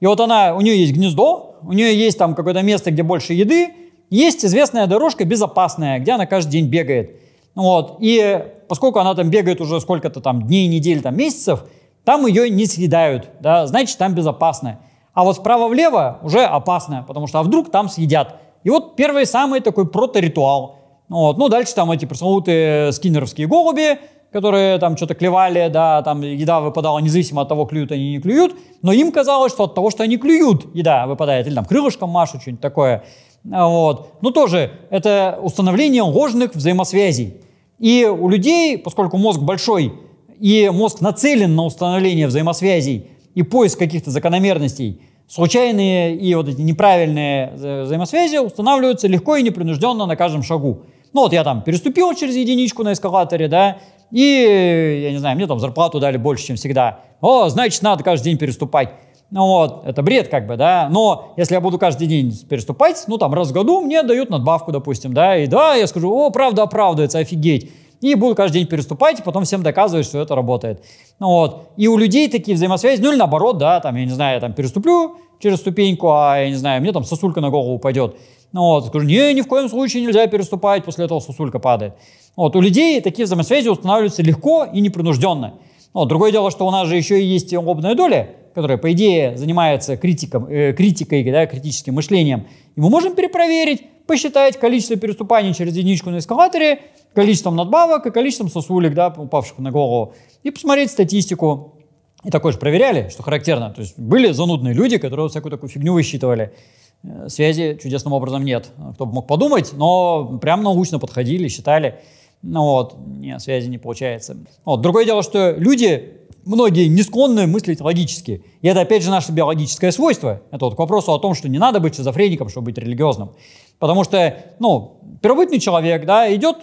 И 0.00 0.06
вот 0.06 0.20
она, 0.20 0.54
у 0.54 0.60
нее 0.60 0.78
есть 0.80 0.92
гнездо, 0.92 1.56
у 1.62 1.72
нее 1.72 1.94
есть 1.94 2.18
там 2.18 2.34
какое-то 2.34 2.62
место, 2.62 2.90
где 2.90 3.02
больше 3.02 3.34
еды, 3.34 3.74
есть 4.10 4.44
известная 4.44 4.86
дорожка 4.86 5.24
безопасная, 5.24 5.98
где 5.98 6.12
она 6.12 6.26
каждый 6.26 6.52
день 6.52 6.66
бегает. 6.66 7.20
Вот. 7.54 7.96
И 8.00 8.42
поскольку 8.68 9.00
она 9.00 9.14
там 9.14 9.28
бегает 9.28 9.60
уже 9.60 9.80
сколько-то 9.80 10.20
там 10.20 10.46
дней, 10.46 10.66
недель, 10.68 11.02
там 11.02 11.16
месяцев, 11.16 11.64
там 12.08 12.24
ее 12.24 12.48
не 12.48 12.64
съедают, 12.64 13.28
да, 13.40 13.66
значит, 13.66 13.98
там 13.98 14.14
безопасно. 14.14 14.78
А 15.12 15.24
вот 15.24 15.36
справа-влево 15.36 16.20
уже 16.22 16.40
опасно, 16.40 17.04
потому 17.06 17.26
что 17.26 17.38
а 17.38 17.42
вдруг 17.42 17.70
там 17.70 17.90
съедят. 17.90 18.36
И 18.64 18.70
вот 18.70 18.96
первый 18.96 19.26
самый 19.26 19.60
такой 19.60 19.86
прото-ритуал. 19.86 20.76
Вот. 21.10 21.36
Ну, 21.36 21.50
дальше 21.50 21.74
там 21.74 21.90
эти 21.90 22.06
пресловутые 22.06 22.92
скиннеровские 22.92 23.46
голуби, 23.46 23.98
которые 24.32 24.78
там 24.78 24.96
что-то 24.96 25.14
клевали, 25.14 25.68
да, 25.68 26.00
там 26.00 26.22
еда 26.22 26.60
выпадала 26.60 26.98
независимо 27.00 27.42
от 27.42 27.48
того, 27.50 27.66
клюют 27.66 27.92
они 27.92 28.12
не 28.12 28.20
клюют, 28.20 28.56
но 28.80 28.92
им 28.92 29.12
казалось, 29.12 29.52
что 29.52 29.64
от 29.64 29.74
того, 29.74 29.90
что 29.90 30.02
они 30.02 30.16
клюют, 30.16 30.74
еда 30.74 31.06
выпадает, 31.06 31.46
или 31.46 31.54
там 31.54 31.66
крылышком 31.66 32.08
машут, 32.08 32.40
что-нибудь 32.40 32.62
такое. 32.62 33.04
Вот. 33.44 34.14
Ну, 34.22 34.30
тоже 34.30 34.70
это 34.88 35.38
установление 35.42 36.04
ложных 36.04 36.54
взаимосвязей. 36.54 37.42
И 37.78 38.06
у 38.06 38.30
людей, 38.30 38.78
поскольку 38.78 39.18
мозг 39.18 39.40
большой, 39.40 40.07
и 40.40 40.70
мозг 40.72 41.00
нацелен 41.00 41.54
на 41.54 41.64
установление 41.64 42.26
взаимосвязей 42.26 43.08
и 43.34 43.42
поиск 43.42 43.78
каких-то 43.78 44.10
закономерностей, 44.10 45.00
случайные 45.28 46.16
и 46.16 46.34
вот 46.34 46.48
эти 46.48 46.60
неправильные 46.60 47.52
взаимосвязи 47.84 48.38
устанавливаются 48.38 49.08
легко 49.08 49.36
и 49.36 49.42
непринужденно 49.42 50.06
на 50.06 50.16
каждом 50.16 50.42
шагу. 50.42 50.82
Ну 51.12 51.22
вот 51.22 51.32
я 51.32 51.44
там 51.44 51.62
переступил 51.62 52.14
через 52.14 52.36
единичку 52.36 52.82
на 52.82 52.92
эскалаторе, 52.92 53.48
да, 53.48 53.78
и, 54.10 55.00
я 55.02 55.10
не 55.10 55.18
знаю, 55.18 55.36
мне 55.36 55.46
там 55.46 55.58
зарплату 55.58 56.00
дали 56.00 56.16
больше, 56.16 56.46
чем 56.46 56.56
всегда. 56.56 57.00
О, 57.20 57.48
значит, 57.48 57.82
надо 57.82 58.04
каждый 58.04 58.24
день 58.26 58.38
переступать. 58.38 58.90
Ну 59.30 59.46
вот, 59.46 59.84
это 59.84 60.02
бред 60.02 60.28
как 60.28 60.46
бы, 60.46 60.56
да, 60.56 60.88
но 60.90 61.34
если 61.36 61.52
я 61.54 61.60
буду 61.60 61.78
каждый 61.78 62.06
день 62.06 62.32
переступать, 62.48 63.04
ну 63.08 63.18
там 63.18 63.34
раз 63.34 63.50
в 63.50 63.52
году 63.52 63.82
мне 63.82 64.02
дают 64.02 64.30
надбавку, 64.30 64.72
допустим, 64.72 65.12
да, 65.12 65.36
и 65.36 65.46
да, 65.46 65.74
я 65.74 65.86
скажу, 65.86 66.10
о, 66.10 66.30
правда 66.30 66.62
оправдывается, 66.62 67.18
офигеть. 67.18 67.70
И 68.00 68.14
буду 68.14 68.34
каждый 68.34 68.60
день 68.60 68.66
переступать, 68.66 69.20
и 69.20 69.22
потом 69.22 69.44
всем 69.44 69.62
доказывать, 69.62 70.06
что 70.06 70.18
это 70.18 70.34
работает. 70.34 70.84
Ну 71.18 71.28
вот, 71.28 71.72
и 71.76 71.88
у 71.88 71.96
людей 71.96 72.28
такие 72.28 72.54
взаимосвязи, 72.54 73.02
ну 73.02 73.10
или 73.10 73.18
наоборот, 73.18 73.58
да, 73.58 73.80
там, 73.80 73.96
я 73.96 74.04
не 74.04 74.10
знаю, 74.10 74.34
я 74.34 74.40
там 74.40 74.52
переступлю 74.52 75.16
через 75.40 75.58
ступеньку, 75.58 76.10
а, 76.12 76.38
я 76.38 76.48
не 76.48 76.54
знаю, 76.54 76.80
мне 76.80 76.92
там 76.92 77.04
сосулька 77.04 77.40
на 77.40 77.50
голову 77.50 77.74
упадет. 77.74 78.16
Ну 78.52 78.62
вот, 78.62 78.86
скажу, 78.86 79.04
не, 79.04 79.34
ни 79.34 79.40
в 79.40 79.46
коем 79.46 79.68
случае 79.68 80.02
нельзя 80.02 80.26
переступать, 80.26 80.84
после 80.84 81.04
этого 81.04 81.20
сосулька 81.20 81.58
падает. 81.58 81.94
Вот, 82.36 82.54
у 82.56 82.60
людей 82.60 83.00
такие 83.00 83.26
взаимосвязи 83.26 83.68
устанавливаются 83.68 84.22
легко 84.22 84.64
и 84.64 84.80
непринужденно. 84.80 85.54
Вот, 85.92 86.08
другое 86.08 86.30
дело, 86.30 86.50
что 86.50 86.66
у 86.66 86.70
нас 86.70 86.86
же 86.86 86.96
еще 86.96 87.20
и 87.20 87.24
есть 87.24 87.52
лобная 87.52 87.94
доля, 87.94 88.30
которая, 88.54 88.78
по 88.78 88.92
идее, 88.92 89.36
занимается 89.36 89.96
критиком, 89.96 90.46
э, 90.46 90.72
критикой, 90.72 91.24
да, 91.24 91.46
критическим 91.46 91.94
мышлением. 91.94 92.46
И 92.76 92.80
мы 92.80 92.90
можем 92.90 93.14
перепроверить, 93.14 93.82
посчитать 94.06 94.58
количество 94.58 94.96
переступаний 94.96 95.52
через 95.52 95.76
единичку 95.76 96.10
на 96.10 96.18
эскалаторе, 96.18 96.80
количеством 97.18 97.56
надбавок 97.56 98.06
и 98.06 98.12
количеством 98.12 98.48
сосулек, 98.48 98.94
да, 98.94 99.08
упавших 99.08 99.58
на 99.58 99.72
голову, 99.72 100.14
и 100.44 100.52
посмотреть 100.52 100.92
статистику. 100.92 101.74
И 102.22 102.30
такое 102.30 102.52
же 102.52 102.58
проверяли, 102.58 103.08
что 103.08 103.24
характерно. 103.24 103.70
То 103.70 103.80
есть 103.80 103.98
были 103.98 104.30
занудные 104.30 104.72
люди, 104.72 104.98
которые 104.98 105.28
всякую 105.28 105.50
такую 105.50 105.68
фигню 105.68 105.94
высчитывали. 105.94 106.54
Э, 107.02 107.28
связи 107.28 107.76
чудесным 107.82 108.12
образом 108.12 108.44
нет. 108.44 108.70
Кто 108.94 109.04
бы 109.04 109.14
мог 109.14 109.26
подумать, 109.26 109.72
но 109.72 110.38
прям 110.40 110.62
научно 110.62 111.00
подходили, 111.00 111.48
считали. 111.48 111.98
Ну 112.42 112.62
вот, 112.62 112.94
нет, 112.98 113.42
связи 113.42 113.68
не 113.68 113.78
получается. 113.78 114.36
Вот. 114.64 114.80
Другое 114.80 115.04
дело, 115.04 115.24
что 115.24 115.56
люди, 115.58 116.18
многие 116.44 116.86
не 116.86 117.02
склонны 117.02 117.48
мыслить 117.48 117.80
логически. 117.80 118.44
И 118.62 118.68
это, 118.68 118.82
опять 118.82 119.02
же, 119.02 119.10
наше 119.10 119.32
биологическое 119.32 119.90
свойство. 119.90 120.42
Это 120.52 120.66
вот 120.66 120.76
к 120.76 120.78
вопросу 120.78 121.12
о 121.12 121.18
том, 121.18 121.34
что 121.34 121.48
не 121.48 121.58
надо 121.58 121.80
быть 121.80 121.96
шизофреником, 121.96 122.48
чтобы 122.48 122.66
быть 122.66 122.78
религиозным. 122.78 123.30
Потому 123.78 124.04
что, 124.04 124.36
ну, 124.58 125.00
первобытный 125.22 125.60
человек, 125.60 126.04
да, 126.04 126.32
идет 126.34 126.56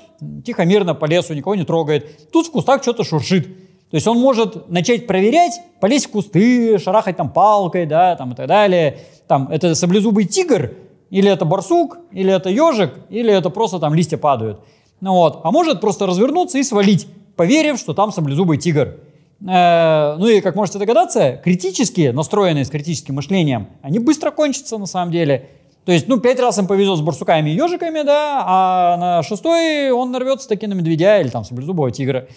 тихо, 0.44 0.66
мирно 0.66 0.94
по 0.94 1.06
лесу, 1.06 1.34
никого 1.34 1.56
не 1.56 1.64
трогает. 1.64 2.32
Тут 2.32 2.48
в 2.48 2.52
кустах 2.52 2.82
что-то 2.82 3.04
шуршит. 3.04 3.48
То 3.90 3.96
есть 3.96 4.08
он 4.08 4.20
может 4.20 4.70
начать 4.70 5.08
проверять, 5.08 5.62
полезть 5.80 6.08
в 6.08 6.12
кусты, 6.12 6.78
шарахать 6.80 7.18
там 7.18 7.32
палкой, 7.32 7.86
да, 7.86 8.16
там 8.16 8.34
и 8.34 8.36
так 8.36 8.48
далее. 8.48 9.00
Там, 9.28 9.48
это 9.50 9.76
саблезубый 9.76 10.26
тигр, 10.26 10.74
или 11.10 11.32
это 11.32 11.46
барсук, 11.46 12.00
или 12.12 12.34
это 12.34 12.50
ежик, 12.50 12.94
или 13.10 13.32
это 13.32 13.50
просто 13.50 13.80
там 13.80 13.94
листья 13.94 14.18
падают. 14.18 14.60
Ну 15.02 15.14
вот. 15.14 15.42
А 15.44 15.52
может 15.52 15.82
просто 15.82 16.08
развернуться 16.08 16.58
и 16.58 16.64
свалить, 16.64 17.08
поверив, 17.36 17.78
что 17.78 17.94
там 17.94 18.12
саблезубый 18.12 18.58
тигр. 18.58 18.98
Э, 19.48 20.16
ну 20.18 20.28
и, 20.28 20.42
как 20.42 20.56
можете 20.56 20.80
догадаться, 20.80 21.40
критические, 21.44 22.12
настроенные 22.12 22.66
с 22.66 22.70
критическим 22.70 23.16
мышлением, 23.16 23.68
они 23.82 24.00
быстро 24.00 24.32
кончатся 24.32 24.78
на 24.78 24.88
самом 24.88 25.12
деле. 25.12 25.50
То 25.86 25.92
есть, 25.92 26.08
ну, 26.08 26.20
пять 26.20 26.40
раз 26.40 26.58
им 26.58 26.66
повезет 26.66 26.98
с 26.98 27.02
барсуками 27.02 27.52
и 27.52 27.54
ежиками, 27.54 28.02
да, 28.02 28.44
а 28.46 28.98
на 28.98 29.24
шестой 29.24 29.92
он 29.92 30.12
нарвется 30.12 30.50
таки 30.50 30.66
на 30.66 30.74
медведя 30.74 31.22
или 31.22 31.30
там 31.30 31.44
саблезубого 31.44 31.92
тигра. 31.92 32.28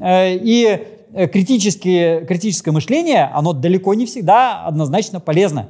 Э, 0.00 0.34
и 0.34 0.86
э, 1.12 1.26
критические, 1.28 2.24
критическое 2.24 2.72
мышление, 2.72 3.30
оно 3.34 3.52
далеко 3.52 3.92
не 3.94 4.06
всегда 4.06 4.64
однозначно 4.64 5.20
полезно. 5.20 5.68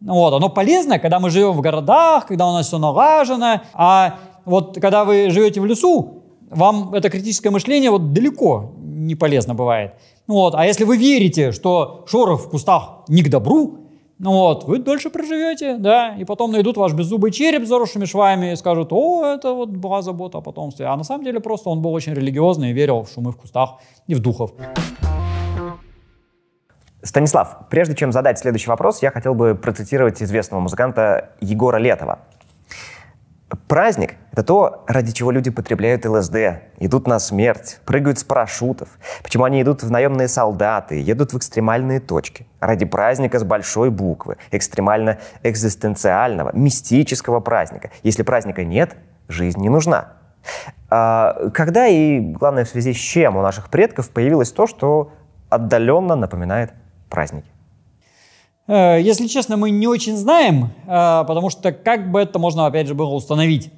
Вот, 0.00 0.34
оно 0.34 0.50
полезно, 0.50 0.98
когда 0.98 1.20
мы 1.20 1.30
живем 1.30 1.52
в 1.52 1.60
городах, 1.62 2.26
когда 2.26 2.46
у 2.48 2.52
нас 2.52 2.66
все 2.66 2.78
налажено, 2.78 3.62
а 3.72 4.18
вот 4.44 4.78
когда 4.78 5.04
вы 5.04 5.30
живете 5.30 5.62
в 5.62 5.66
лесу, 5.66 6.22
вам 6.50 6.94
это 6.94 7.08
критическое 7.08 7.50
мышление 7.50 7.90
вот 7.90 8.12
далеко 8.12 8.74
не 8.78 9.14
полезно 9.14 9.54
бывает. 9.54 9.94
Вот. 10.26 10.54
А 10.54 10.66
если 10.66 10.84
вы 10.84 10.96
верите, 10.96 11.52
что 11.52 12.04
шорох 12.06 12.42
в 12.42 12.50
кустах 12.50 13.04
не 13.08 13.22
к 13.22 13.30
добру, 13.30 13.83
вот, 14.32 14.64
вы 14.64 14.78
дольше 14.78 15.10
проживете, 15.10 15.76
да, 15.76 16.16
и 16.16 16.24
потом 16.24 16.52
найдут 16.52 16.76
ваш 16.76 16.94
беззубый 16.94 17.30
череп 17.30 17.64
с 17.64 17.68
заросшими 17.68 18.06
швами 18.06 18.52
и 18.52 18.56
скажут, 18.56 18.88
о, 18.90 19.24
это 19.26 19.52
вот 19.52 19.68
была 19.68 20.00
забота 20.00 20.38
о 20.38 20.40
потомстве. 20.40 20.86
А 20.86 20.96
на 20.96 21.04
самом 21.04 21.24
деле 21.24 21.40
просто 21.40 21.68
он 21.68 21.82
был 21.82 21.92
очень 21.92 22.14
религиозный 22.14 22.70
и 22.70 22.72
верил 22.72 23.02
в 23.02 23.10
шумы 23.10 23.32
в 23.32 23.36
кустах 23.36 23.80
и 24.06 24.14
в 24.14 24.20
духов. 24.20 24.52
Станислав, 27.02 27.68
прежде 27.68 27.94
чем 27.94 28.12
задать 28.12 28.38
следующий 28.38 28.70
вопрос, 28.70 29.02
я 29.02 29.10
хотел 29.10 29.34
бы 29.34 29.54
процитировать 29.54 30.22
известного 30.22 30.60
музыканта 30.60 31.32
Егора 31.42 31.76
Летова. 31.76 32.20
Праздник— 33.68 34.14
это 34.32 34.42
то, 34.42 34.84
ради 34.86 35.12
чего 35.12 35.30
люди 35.30 35.50
потребляют 35.50 36.06
ЛСД, 36.06 36.36
идут 36.78 37.06
на 37.06 37.18
смерть, 37.18 37.78
прыгают 37.84 38.18
с 38.18 38.24
парашютов, 38.24 38.88
почему 39.22 39.44
они 39.44 39.60
идут 39.62 39.82
в 39.82 39.90
наемные 39.90 40.28
солдаты, 40.28 40.98
едут 41.00 41.34
в 41.34 41.38
экстремальные 41.38 42.00
точки. 42.00 42.46
Ради 42.60 42.86
праздника 42.86 43.38
с 43.38 43.44
большой 43.44 43.90
буквы, 43.90 44.38
экстремально-экзистенциального, 44.50 46.52
мистического 46.54 47.40
праздника. 47.40 47.90
Если 48.02 48.22
праздника 48.22 48.64
нет, 48.64 48.96
жизнь 49.28 49.60
не 49.60 49.68
нужна. 49.68 50.14
А 50.88 51.50
когда 51.50 51.86
и, 51.86 52.20
главное, 52.20 52.64
в 52.64 52.68
связи 52.68 52.94
с 52.94 52.96
чем 52.96 53.36
у 53.36 53.42
наших 53.42 53.68
предков 53.68 54.08
появилось 54.10 54.52
то, 54.52 54.66
что 54.66 55.12
отдаленно 55.50 56.16
напоминает 56.16 56.72
праздники? 57.10 57.53
Э, 58.66 58.98
если 59.00 59.26
честно, 59.26 59.56
мы 59.56 59.70
не 59.70 59.86
очень 59.86 60.16
знаем, 60.16 60.70
э, 60.86 61.24
потому 61.26 61.50
что 61.50 61.72
как 61.72 62.10
бы 62.10 62.20
это 62.20 62.38
можно, 62.38 62.66
опять 62.66 62.86
же, 62.86 62.94
было 62.94 63.12
установить. 63.14 63.70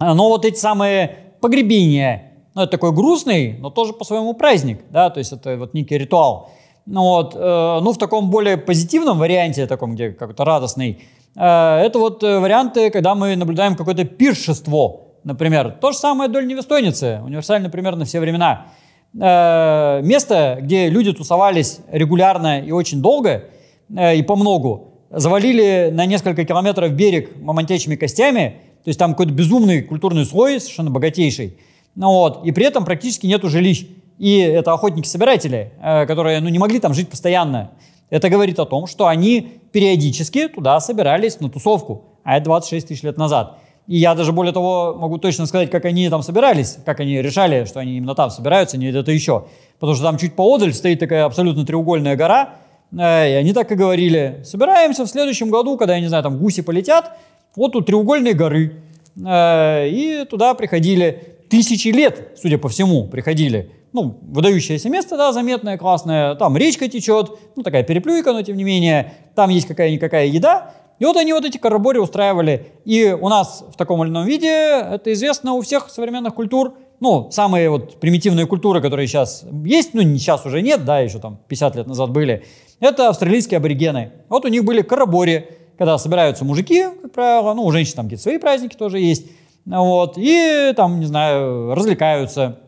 Э, 0.00 0.12
но 0.12 0.28
вот 0.28 0.44
эти 0.44 0.58
самые 0.58 1.34
погребения, 1.40 2.32
ну, 2.54 2.62
это 2.62 2.72
такой 2.72 2.92
грустный, 2.92 3.56
но 3.58 3.70
тоже 3.70 3.92
по-своему 3.92 4.34
праздник, 4.34 4.80
да, 4.90 5.10
то 5.10 5.18
есть 5.18 5.32
это 5.32 5.56
вот 5.56 5.74
некий 5.74 5.96
ритуал. 5.96 6.50
Ну, 6.86 7.02
вот, 7.02 7.34
ну, 7.34 7.92
в 7.92 7.98
таком 7.98 8.30
более 8.30 8.56
позитивном 8.56 9.18
варианте, 9.18 9.66
таком, 9.66 9.94
где 9.94 10.10
как-то 10.10 10.46
радостный, 10.46 11.02
это 11.34 11.92
вот 11.96 12.22
варианты, 12.22 12.88
когда 12.88 13.14
мы 13.14 13.36
наблюдаем 13.36 13.76
какое-то 13.76 14.04
пиршество, 14.04 15.02
например. 15.22 15.76
То 15.82 15.92
же 15.92 15.98
самое 15.98 16.30
Доль 16.30 16.46
Невестойницы, 16.46 17.20
универсально 17.22 17.68
примерно 17.68 18.06
все 18.06 18.20
времена. 18.20 18.68
Место, 19.12 20.60
где 20.62 20.88
люди 20.88 21.12
тусовались 21.12 21.80
регулярно 21.92 22.58
и 22.62 22.70
очень 22.70 23.02
долго– 23.02 23.44
Э, 23.96 24.16
и 24.16 24.22
по 24.22 24.36
многу, 24.36 24.88
завалили 25.10 25.90
на 25.92 26.06
несколько 26.06 26.44
километров 26.44 26.92
берег 26.92 27.36
мамонтячими 27.40 27.96
костями, 27.96 28.56
то 28.84 28.88
есть 28.88 28.98
там 28.98 29.12
какой-то 29.12 29.32
безумный 29.32 29.82
культурный 29.82 30.24
слой, 30.24 30.60
совершенно 30.60 30.90
богатейший, 30.90 31.58
ну 31.94 32.10
вот, 32.10 32.44
и 32.44 32.52
при 32.52 32.64
этом 32.66 32.84
практически 32.84 33.26
нету 33.26 33.48
жилищ. 33.48 33.86
И 34.18 34.38
это 34.38 34.72
охотники-собиратели, 34.72 35.72
э, 35.80 36.06
которые 36.06 36.40
ну, 36.40 36.48
не 36.48 36.58
могли 36.58 36.80
там 36.80 36.94
жить 36.94 37.08
постоянно. 37.08 37.70
Это 38.10 38.30
говорит 38.30 38.58
о 38.58 38.64
том, 38.64 38.86
что 38.86 39.06
они 39.06 39.48
периодически 39.72 40.48
туда 40.48 40.80
собирались 40.80 41.40
на 41.40 41.48
тусовку, 41.48 42.04
а 42.24 42.36
это 42.36 42.46
26 42.46 42.88
тысяч 42.88 43.02
лет 43.02 43.16
назад. 43.16 43.58
И 43.86 43.96
я 43.96 44.14
даже 44.14 44.32
более 44.32 44.52
того 44.52 44.94
могу 44.98 45.18
точно 45.18 45.46
сказать, 45.46 45.70
как 45.70 45.84
они 45.84 46.08
там 46.08 46.22
собирались, 46.22 46.78
как 46.84 47.00
они 47.00 47.22
решали, 47.22 47.64
что 47.64 47.80
они 47.80 47.96
именно 47.96 48.14
там 48.14 48.30
собираются, 48.30 48.76
не 48.76 48.90
где-то 48.90 49.10
еще. 49.12 49.46
Потому 49.78 49.94
что 49.94 50.04
там 50.04 50.18
чуть 50.18 50.34
поодаль 50.34 50.74
стоит 50.74 51.00
такая 51.00 51.24
абсолютно 51.24 51.64
треугольная 51.64 52.16
гора, 52.16 52.50
и 52.92 53.00
они 53.00 53.52
так 53.52 53.70
и 53.72 53.74
говорили, 53.74 54.40
собираемся 54.44 55.04
в 55.04 55.08
следующем 55.08 55.50
году, 55.50 55.76
когда, 55.76 55.94
я 55.94 56.00
не 56.00 56.08
знаю, 56.08 56.22
там 56.22 56.38
гуси 56.38 56.62
полетят, 56.62 57.12
вот 57.56 57.72
тут 57.72 57.86
треугольные 57.86 58.34
горы. 58.34 58.82
И 59.16 60.24
туда 60.30 60.54
приходили 60.54 61.38
тысячи 61.50 61.88
лет, 61.88 62.38
судя 62.40 62.58
по 62.58 62.68
всему, 62.68 63.08
приходили. 63.08 63.72
Ну, 63.92 64.18
выдающееся 64.22 64.90
место, 64.90 65.16
да, 65.16 65.32
заметное, 65.32 65.78
классное. 65.78 66.34
Там 66.34 66.56
речка 66.56 66.88
течет, 66.88 67.30
ну, 67.56 67.62
такая 67.62 67.82
переплюйка, 67.82 68.32
но 68.32 68.42
тем 68.42 68.56
не 68.56 68.64
менее. 68.64 69.14
Там 69.34 69.50
есть 69.50 69.66
какая-никакая 69.66 70.26
еда. 70.26 70.74
И 70.98 71.04
вот 71.04 71.16
они 71.16 71.32
вот 71.32 71.44
эти 71.44 71.56
карабори 71.58 71.98
устраивали. 71.98 72.66
И 72.84 73.16
у 73.18 73.28
нас 73.28 73.64
в 73.72 73.76
таком 73.76 74.02
или 74.02 74.10
ином 74.10 74.26
виде, 74.26 74.48
это 74.48 75.12
известно 75.12 75.54
у 75.54 75.62
всех 75.62 75.88
современных 75.90 76.34
культур, 76.34 76.74
ну, 77.00 77.30
самые 77.30 77.70
вот 77.70 77.98
примитивные 78.00 78.46
культуры, 78.46 78.82
которые 78.82 79.06
сейчас 79.06 79.44
есть, 79.64 79.94
ну, 79.94 80.02
сейчас 80.02 80.44
уже 80.44 80.60
нет, 80.60 80.84
да, 80.84 81.00
еще 81.00 81.18
там 81.18 81.40
50 81.48 81.76
лет 81.76 81.86
назад 81.86 82.10
были, 82.10 82.44
это 82.80 83.08
австралийские 83.08 83.58
аборигены. 83.58 84.12
Вот 84.28 84.44
у 84.44 84.48
них 84.48 84.64
были 84.64 84.82
карабори, 84.82 85.48
когда 85.76 85.98
собираются 85.98 86.44
мужики, 86.44 86.84
как 87.02 87.12
правило, 87.12 87.54
ну, 87.54 87.64
у 87.64 87.70
женщин 87.70 87.94
там 87.94 88.06
какие-то 88.06 88.22
свои 88.22 88.38
праздники 88.38 88.76
тоже 88.76 88.98
есть, 88.98 89.26
вот, 89.64 90.14
и 90.16 90.72
там, 90.76 90.98
не 90.98 91.06
знаю, 91.06 91.74
развлекаются, 91.74 92.58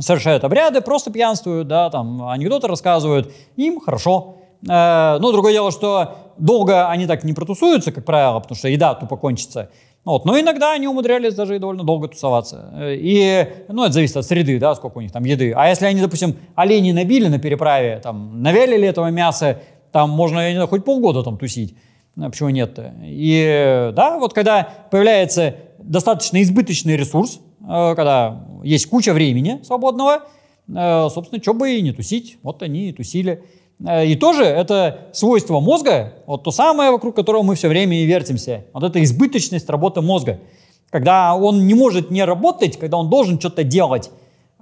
совершают 0.00 0.44
обряды, 0.44 0.80
просто 0.80 1.10
пьянствуют, 1.10 1.68
да, 1.68 1.90
там, 1.90 2.28
анекдоты 2.28 2.66
рассказывают, 2.66 3.32
им 3.56 3.80
хорошо. 3.80 4.36
Э, 4.68 5.18
ну, 5.20 5.30
другое 5.32 5.52
дело, 5.52 5.70
что 5.70 6.32
долго 6.38 6.88
они 6.88 7.06
так 7.06 7.24
не 7.24 7.32
протусуются, 7.32 7.92
как 7.92 8.04
правило, 8.04 8.40
потому 8.40 8.56
что 8.56 8.68
еда 8.68 8.94
тупо 8.94 9.16
кончится. 9.16 9.70
Вот. 10.08 10.24
Но 10.24 10.40
иногда 10.40 10.72
они 10.72 10.88
умудрялись 10.88 11.34
даже 11.34 11.56
и 11.56 11.58
довольно 11.58 11.84
долго 11.84 12.08
тусоваться. 12.08 12.72
И, 12.82 13.46
ну, 13.68 13.84
это 13.84 13.92
зависит 13.92 14.16
от 14.16 14.24
среды, 14.24 14.58
да, 14.58 14.74
сколько 14.74 14.96
у 14.96 15.00
них 15.02 15.12
там 15.12 15.22
еды. 15.22 15.52
А 15.54 15.68
если 15.68 15.84
они, 15.84 16.00
допустим, 16.00 16.34
оленей 16.54 16.92
набили 16.92 17.28
на 17.28 17.38
переправе, 17.38 18.00
там, 18.02 18.42
навялили 18.42 18.88
этого 18.88 19.10
мяса, 19.10 19.60
там 19.92 20.08
можно, 20.08 20.40
я 20.40 20.48
не 20.48 20.54
знаю, 20.54 20.68
хоть 20.68 20.82
полгода 20.82 21.22
там 21.22 21.36
тусить. 21.36 21.76
А 22.16 22.30
почему 22.30 22.48
нет-то? 22.48 22.94
И, 23.02 23.92
да, 23.94 24.18
вот 24.18 24.32
когда 24.32 24.66
появляется 24.90 25.56
достаточно 25.78 26.40
избыточный 26.40 26.96
ресурс, 26.96 27.40
э, 27.60 27.94
когда 27.94 28.46
есть 28.64 28.86
куча 28.86 29.12
времени 29.12 29.60
свободного, 29.62 30.22
э, 30.74 31.08
собственно, 31.10 31.42
что 31.42 31.52
бы 31.52 31.76
и 31.76 31.82
не 31.82 31.92
тусить. 31.92 32.38
Вот 32.42 32.62
они 32.62 32.88
и 32.88 32.92
тусили. 32.92 33.44
Э, 33.86 34.06
и 34.06 34.14
тоже 34.16 34.44
это 34.44 35.08
свойство 35.12 35.60
мозга, 35.60 36.14
вот 36.26 36.44
то 36.44 36.50
самое, 36.50 36.90
вокруг 36.90 37.16
которого 37.16 37.42
мы 37.42 37.54
все 37.54 37.68
время 37.68 37.96
и 37.98 38.06
вертимся. 38.06 38.64
Вот 38.72 38.82
это 38.82 39.02
избыточность 39.02 39.68
работы 39.68 40.00
мозга. 40.00 40.40
Когда 40.90 41.34
он 41.34 41.66
не 41.66 41.74
может 41.74 42.10
не 42.10 42.24
работать, 42.24 42.78
когда 42.78 42.96
он 42.96 43.10
должен 43.10 43.38
что-то 43.38 43.64
делать. 43.64 44.10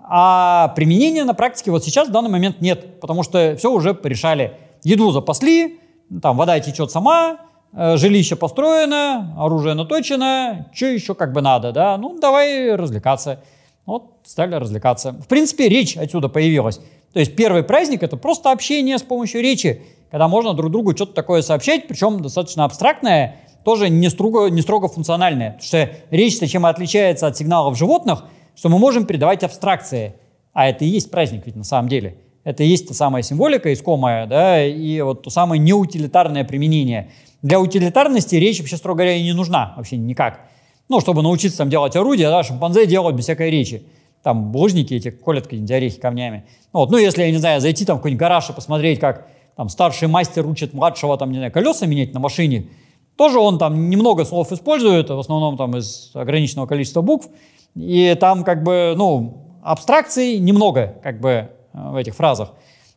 А 0.09 0.73
применения 0.77 1.25
на 1.25 1.35
практике 1.35 1.71
вот 1.71 1.85
сейчас 1.85 2.09
в 2.09 2.13
данный 2.13 2.31
момент 2.31 2.61
нет, 2.61 3.01
потому 3.01 3.23
что 3.23 3.57
все 3.57 3.73
уже 3.73 3.95
порешали. 3.95 4.53
Еду 4.83 5.11
запасли, 5.11 5.81
там 6.23 6.37
вода 6.37 6.59
течет 6.61 6.91
сама, 6.91 7.39
Э, 7.79 7.99
жилище 7.99 8.37
построено, 8.37 9.35
оружие 9.37 9.75
наточено, 9.75 10.67
что 10.73 10.87
еще 10.87 11.15
как 11.15 11.33
бы 11.35 11.43
надо, 11.43 11.73
да? 11.73 11.99
Ну, 11.99 12.19
давай 12.19 12.75
развлекаться. 12.75 13.41
Вот, 13.87 14.17
стали 14.25 14.55
развлекаться. 14.55 15.13
В 15.13 15.29
принципе, 15.29 15.69
речь 15.69 15.97
отсюда 15.97 16.29
появилась. 16.29 16.81
То 17.13 17.21
есть 17.21 17.37
первый 17.37 17.63
праздник– 17.63 18.03
это 18.05 18.17
просто 18.17 18.51
общение 18.51 18.99
с 18.99 19.03
помощью 19.03 19.41
речи, 19.41 19.83
когда 20.11 20.29
можно 20.29 20.55
друг 20.55 20.71
другу 20.71 20.95
что-то 20.95 21.15
такое 21.15 21.43
сообщать, 21.43 21.87
причем 21.89 22.21
достаточно 22.21 22.65
абстрактное, 22.65 23.37
тоже 23.65 23.89
не 23.89 24.09
строго, 24.11 24.49
не 24.49 24.61
строго 24.61 24.89
функциональное. 24.89 25.53
Потому 25.53 25.67
что 25.67 25.91
речь-то 26.11 26.47
чем 26.47 26.67
отличается 26.67 27.27
от 27.27 27.37
сигналов 27.37 27.79
животных, 27.79 28.25
что 28.55 28.69
мы 28.69 28.79
можем 28.79 29.07
передавать 29.07 29.45
абстракции. 29.45 30.15
А 30.53 30.69
это 30.69 30.85
и 30.85 30.89
есть 30.89 31.11
праздник 31.11 31.43
ведь 31.47 31.57
на 31.57 31.65
самом 31.65 31.89
деле. 31.89 32.19
Это 32.45 32.63
и 32.65 32.67
есть 32.67 32.89
та 32.89 32.95
самая 32.95 33.23
символика 33.23 33.73
искомая, 33.73 34.27
да, 34.27 34.65
и 34.65 35.01
вот 35.01 35.23
то 35.23 35.31
самое 35.31 35.61
неутилитарное 35.61 36.45
применение– 36.45 37.11
для 37.43 37.61
утилитарности 37.61 38.35
речь 38.37 38.59
вообще, 38.59 38.77
строго 38.77 38.99
говоря, 38.99 39.15
и 39.15 39.23
не 39.23 39.33
нужна 39.33 39.75
вообще 39.77 39.97
никак. 39.97 40.41
Ну, 40.89 41.01
чтобы 41.01 41.23
научиться 41.23 41.59
там 41.59 41.71
делать 41.71 41.97
орудия, 41.97 42.29
да, 42.29 42.43
шимпанзе 42.43 42.87
делают 42.87 43.17
без 43.17 43.25
всякой 43.25 43.51
речи. 43.51 43.85
Там 44.23 44.53
булыжники 44.53 44.95
эти 44.95 45.11
колят 45.11 45.45
какие-нибудь 45.45 45.71
орехи 45.71 46.01
камнями. 46.01 46.47
Ну, 46.73 46.81
вот, 46.81 46.91
ну, 46.91 46.99
если, 46.99 47.23
я 47.23 47.31
не 47.31 47.39
знаю, 47.39 47.61
зайти 47.61 47.85
там 47.85 47.97
в 47.97 48.01
какой-нибудь 48.01 48.21
гараж 48.21 48.51
и 48.51 48.53
посмотреть, 48.53 49.01
как 49.01 49.27
там 49.57 49.69
старший 49.69 50.09
мастер 50.09 50.47
учит 50.47 50.75
младшего 50.75 51.17
там, 51.17 51.31
не 51.31 51.39
знаю, 51.39 51.53
колеса 51.53 51.87
менять 51.87 52.13
на 52.13 52.21
машине, 52.21 52.69
тоже 53.17 53.39
он 53.39 53.59
там 53.59 53.89
немного 53.89 54.25
слов 54.25 54.53
использует, 54.53 55.11
в 55.11 55.19
основном 55.19 55.57
там 55.57 55.77
из 55.77 56.11
ограниченного 56.15 56.67
количества 56.67 57.01
букв, 57.01 57.29
и 57.75 58.17
там 58.21 58.45
как 58.45 58.63
бы, 58.63 58.95
ну, 58.97 59.59
абстракций 59.63 60.39
немного 60.39 60.95
как 61.03 61.21
бы 61.21 61.31
э, 61.31 61.49
в 61.73 61.97
этих 61.97 62.15
фразах. 62.15 62.53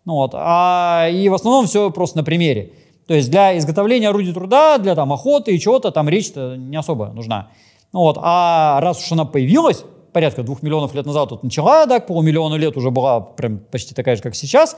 Ну 0.05 0.15
вот, 0.15 0.31
а, 0.33 1.07
и 1.11 1.29
в 1.29 1.33
основном 1.33 1.67
все 1.67 1.89
просто 1.91 2.17
на 2.17 2.23
примере. 2.23 2.73
То 3.07 3.13
есть 3.13 3.31
для 3.31 3.57
изготовления 3.57 4.09
орудий 4.09 4.33
труда, 4.33 4.77
для 4.77 4.95
там, 4.95 5.11
охоты 5.11 5.55
и 5.55 5.59
чего-то 5.59 5.91
там 5.91 6.07
речь-то 6.07 6.55
не 6.57 6.77
особо 6.77 7.07
нужна. 7.07 7.49
Ну, 7.91 7.99
вот. 7.99 8.17
А 8.21 8.79
раз 8.81 8.99
уж 9.03 9.11
она 9.11 9.25
появилась, 9.25 9.83
порядка 10.13 10.43
двух 10.43 10.61
миллионов 10.61 10.93
лет 10.93 11.05
назад 11.05 11.29
тут 11.29 11.43
начала, 11.43 11.85
да, 11.85 11.99
к 11.99 12.07
полумиллиону 12.07 12.57
лет 12.57 12.77
уже 12.77 12.91
была 12.91 13.19
прям 13.19 13.59
почти 13.59 13.93
такая 13.93 14.15
же, 14.15 14.21
как 14.21 14.35
сейчас, 14.35 14.77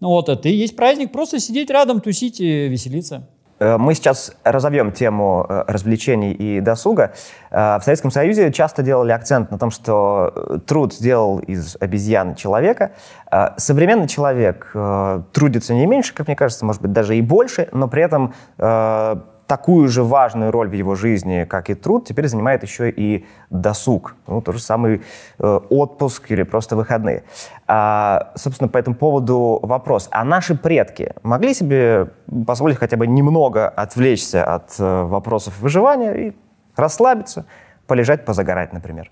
ну, 0.00 0.08
вот 0.08 0.28
это 0.28 0.48
и 0.48 0.52
есть 0.52 0.76
праздник, 0.76 1.12
просто 1.12 1.40
сидеть 1.40 1.70
рядом, 1.70 2.00
тусить 2.00 2.40
и 2.40 2.68
веселиться. 2.68 3.28
Э, 3.58 3.78
мы 3.78 3.94
сейчас 3.94 4.32
разовьем 4.44 4.92
тему 4.92 5.46
э, 5.48 5.64
развлечений 5.66 6.32
и 6.32 6.60
досуга. 6.60 7.14
Э, 7.50 7.78
в 7.78 7.82
Советском 7.84 8.10
Союзе 8.10 8.52
часто 8.52 8.82
делали 8.82 9.12
акцент 9.12 9.50
на 9.50 9.58
том, 9.58 9.70
что 9.70 10.60
труд 10.66 10.92
сделал 10.92 11.38
из 11.38 11.76
обезьяны 11.80 12.34
человека. 12.34 12.92
Современный 13.56 14.08
человек 14.08 14.72
трудится 15.32 15.74
не 15.74 15.86
меньше, 15.86 16.14
как 16.14 16.28
мне 16.28 16.36
кажется, 16.36 16.64
может 16.64 16.82
быть, 16.82 16.92
даже 16.92 17.16
и 17.16 17.20
больше, 17.20 17.68
но 17.72 17.88
при 17.88 18.02
этом 18.02 18.32
такую 19.46 19.88
же 19.88 20.02
важную 20.02 20.50
роль 20.50 20.68
в 20.68 20.72
его 20.72 20.94
жизни, 20.94 21.44
как 21.44 21.70
и 21.70 21.74
труд, 21.74 22.06
теперь 22.06 22.28
занимает 22.28 22.62
еще 22.62 22.90
и 22.90 23.26
досуг. 23.50 24.16
Ну, 24.26 24.40
тот 24.40 24.54
же 24.56 24.60
самый 24.60 25.02
э, 25.38 25.60
отпуск 25.70 26.30
или 26.30 26.42
просто 26.42 26.76
выходные. 26.76 27.24
А, 27.66 28.32
собственно, 28.34 28.68
по 28.68 28.78
этому 28.78 28.96
поводу 28.96 29.58
вопрос. 29.62 30.08
А 30.10 30.24
наши 30.24 30.54
предки 30.54 31.12
могли 31.22 31.54
себе 31.54 32.10
позволить 32.46 32.78
хотя 32.78 32.96
бы 32.96 33.06
немного 33.06 33.68
отвлечься 33.68 34.44
от 34.44 34.74
э, 34.78 35.02
вопросов 35.02 35.58
выживания 35.60 36.12
и 36.14 36.32
расслабиться, 36.76 37.46
полежать, 37.86 38.24
позагорать, 38.24 38.72
например? 38.72 39.10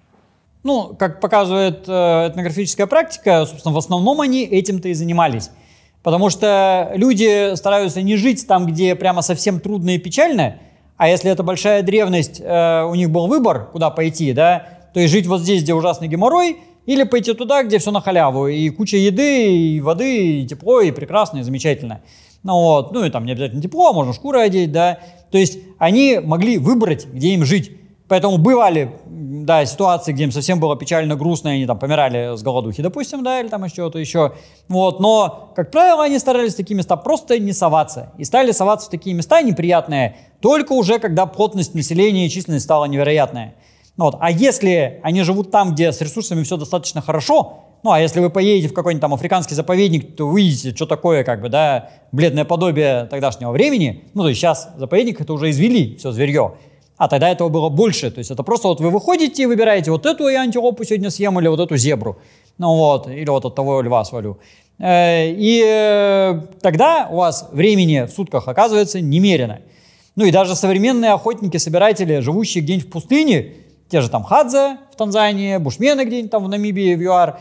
Ну, 0.62 0.94
как 0.98 1.20
показывает 1.20 1.88
э, 1.88 2.28
этнографическая 2.28 2.86
практика, 2.86 3.44
собственно, 3.46 3.74
в 3.74 3.78
основном 3.78 4.20
они 4.20 4.44
этим-то 4.44 4.88
и 4.88 4.94
занимались. 4.94 5.50
Потому 6.02 6.30
что 6.30 6.90
люди 6.94 7.54
стараются 7.54 8.02
не 8.02 8.16
жить 8.16 8.46
там, 8.46 8.66
где 8.66 8.94
прямо 8.94 9.22
совсем 9.22 9.60
трудно 9.60 9.90
и 9.90 9.98
печально, 9.98 10.56
а 10.96 11.08
если 11.08 11.30
это 11.30 11.42
большая 11.42 11.82
древность, 11.82 12.40
э, 12.40 12.84
у 12.84 12.94
них 12.94 13.10
был 13.10 13.26
выбор, 13.26 13.68
куда 13.72 13.90
пойти, 13.90 14.32
да, 14.32 14.66
то 14.94 15.00
есть 15.00 15.12
жить 15.12 15.26
вот 15.26 15.40
здесь, 15.40 15.62
где 15.62 15.74
ужасный 15.74 16.08
геморрой, 16.08 16.58
или 16.86 17.04
пойти 17.04 17.32
туда, 17.32 17.62
где 17.62 17.78
все 17.78 17.90
на 17.90 18.00
халяву, 18.00 18.48
и 18.48 18.68
куча 18.70 18.96
еды, 18.96 19.56
и 19.56 19.80
воды, 19.80 20.40
и 20.40 20.46
тепло, 20.46 20.80
и 20.80 20.90
прекрасно, 20.90 21.38
и 21.38 21.42
замечательно. 21.42 22.00
Ну 22.42 22.54
вот, 22.54 22.92
ну 22.92 23.04
и 23.04 23.10
там 23.10 23.24
не 23.24 23.32
обязательно 23.32 23.62
тепло, 23.62 23.90
а 23.90 23.92
можно 23.92 24.12
шкуры 24.12 24.40
одеть, 24.40 24.72
да. 24.72 24.98
То 25.30 25.38
есть 25.38 25.58
они 25.78 26.20
могли 26.22 26.58
выбрать, 26.58 27.06
где 27.06 27.34
им 27.34 27.44
жить. 27.44 27.72
Поэтому 28.08 28.38
бывали 28.38 28.92
да, 29.06 29.64
ситуации, 29.64 30.12
где 30.12 30.24
им 30.24 30.32
совсем 30.32 30.60
было 30.60 30.76
печально, 30.76 31.16
грустно, 31.16 31.48
и 31.48 31.52
они 31.56 31.66
там 31.66 31.78
помирали 31.78 32.36
с 32.36 32.42
голодухи, 32.42 32.82
допустим, 32.82 33.22
да, 33.24 33.40
или 33.40 33.48
там 33.48 33.64
еще 33.64 33.74
что-то 33.74 33.98
еще. 33.98 34.32
Вот, 34.68 35.00
но, 35.00 35.52
как 35.56 35.70
правило, 35.70 36.04
они 36.04 36.18
старались 36.18 36.54
в 36.54 36.56
такие 36.56 36.76
места 36.76 36.96
просто 36.96 37.38
не 37.38 37.52
соваться. 37.52 38.12
И 38.18 38.24
стали 38.24 38.52
соваться 38.52 38.88
в 38.88 38.90
такие 38.90 39.14
места 39.14 39.42
неприятные 39.42 40.16
только 40.40 40.72
уже, 40.72 40.98
когда 40.98 41.26
плотность 41.26 41.74
населения 41.74 42.26
и 42.26 42.30
численность 42.30 42.64
стала 42.64 42.84
невероятная. 42.86 43.54
Вот. 43.96 44.16
А 44.20 44.30
если 44.30 45.00
они 45.02 45.22
живут 45.22 45.50
там, 45.50 45.72
где 45.72 45.92
с 45.92 46.00
ресурсами 46.00 46.42
все 46.42 46.56
достаточно 46.56 47.00
хорошо, 47.00 47.64
ну, 47.82 47.90
а 47.90 48.00
если 48.00 48.20
вы 48.20 48.30
поедете 48.30 48.68
в 48.68 48.74
какой-нибудь 48.74 49.00
там 49.00 49.12
африканский 49.12 49.54
заповедник, 49.54 50.16
то 50.16 50.26
увидите, 50.26 50.74
что 50.74 50.86
такое, 50.86 51.24
как 51.24 51.40
бы, 51.40 51.48
да, 51.48 51.90
бледное 52.12 52.44
подобие 52.44 53.06
тогдашнего 53.06 53.50
времени. 53.50 54.04
Ну, 54.14 54.22
то 54.22 54.28
есть 54.28 54.40
сейчас 54.40 54.70
заповедник 54.76 55.20
это 55.20 55.32
уже 55.32 55.50
извели, 55.50 55.96
все 55.96 56.12
зверье 56.12 56.54
а 56.96 57.08
тогда 57.08 57.28
этого 57.28 57.48
было 57.48 57.68
больше. 57.68 58.10
То 58.10 58.18
есть 58.18 58.30
это 58.30 58.42
просто 58.42 58.68
вот 58.68 58.80
вы 58.80 58.90
выходите 58.90 59.42
и 59.42 59.46
выбираете 59.46 59.90
вот 59.90 60.06
эту 60.06 60.28
я 60.28 60.42
антилопу 60.42 60.84
сегодня 60.84 61.10
съем 61.10 61.38
или 61.40 61.48
вот 61.48 61.60
эту 61.60 61.76
зебру. 61.76 62.18
Ну 62.58 62.76
вот, 62.76 63.08
или 63.08 63.28
вот 63.28 63.44
от 63.44 63.54
того 63.54 63.80
льва 63.82 64.04
свалю. 64.04 64.38
Э, 64.78 65.30
и 65.30 65.62
э, 65.64 66.40
тогда 66.60 67.08
у 67.10 67.16
вас 67.16 67.48
времени 67.52 68.06
в 68.06 68.10
сутках 68.10 68.46
оказывается 68.48 69.00
немерено. 69.00 69.60
Ну 70.14 70.26
и 70.26 70.30
даже 70.30 70.54
современные 70.54 71.12
охотники-собиратели, 71.12 72.20
живущие 72.20 72.62
где-нибудь 72.62 72.88
в 72.88 72.90
пустыне, 72.90 73.54
те 73.88 74.00
же 74.00 74.10
там 74.10 74.22
Хадзе 74.22 74.76
в 74.92 74.96
Танзании, 74.96 75.56
бушмены 75.56 76.04
где-нибудь 76.04 76.30
там 76.30 76.44
в 76.44 76.48
Намибии, 76.48 76.94
в 76.94 77.02
ЮАР, 77.02 77.40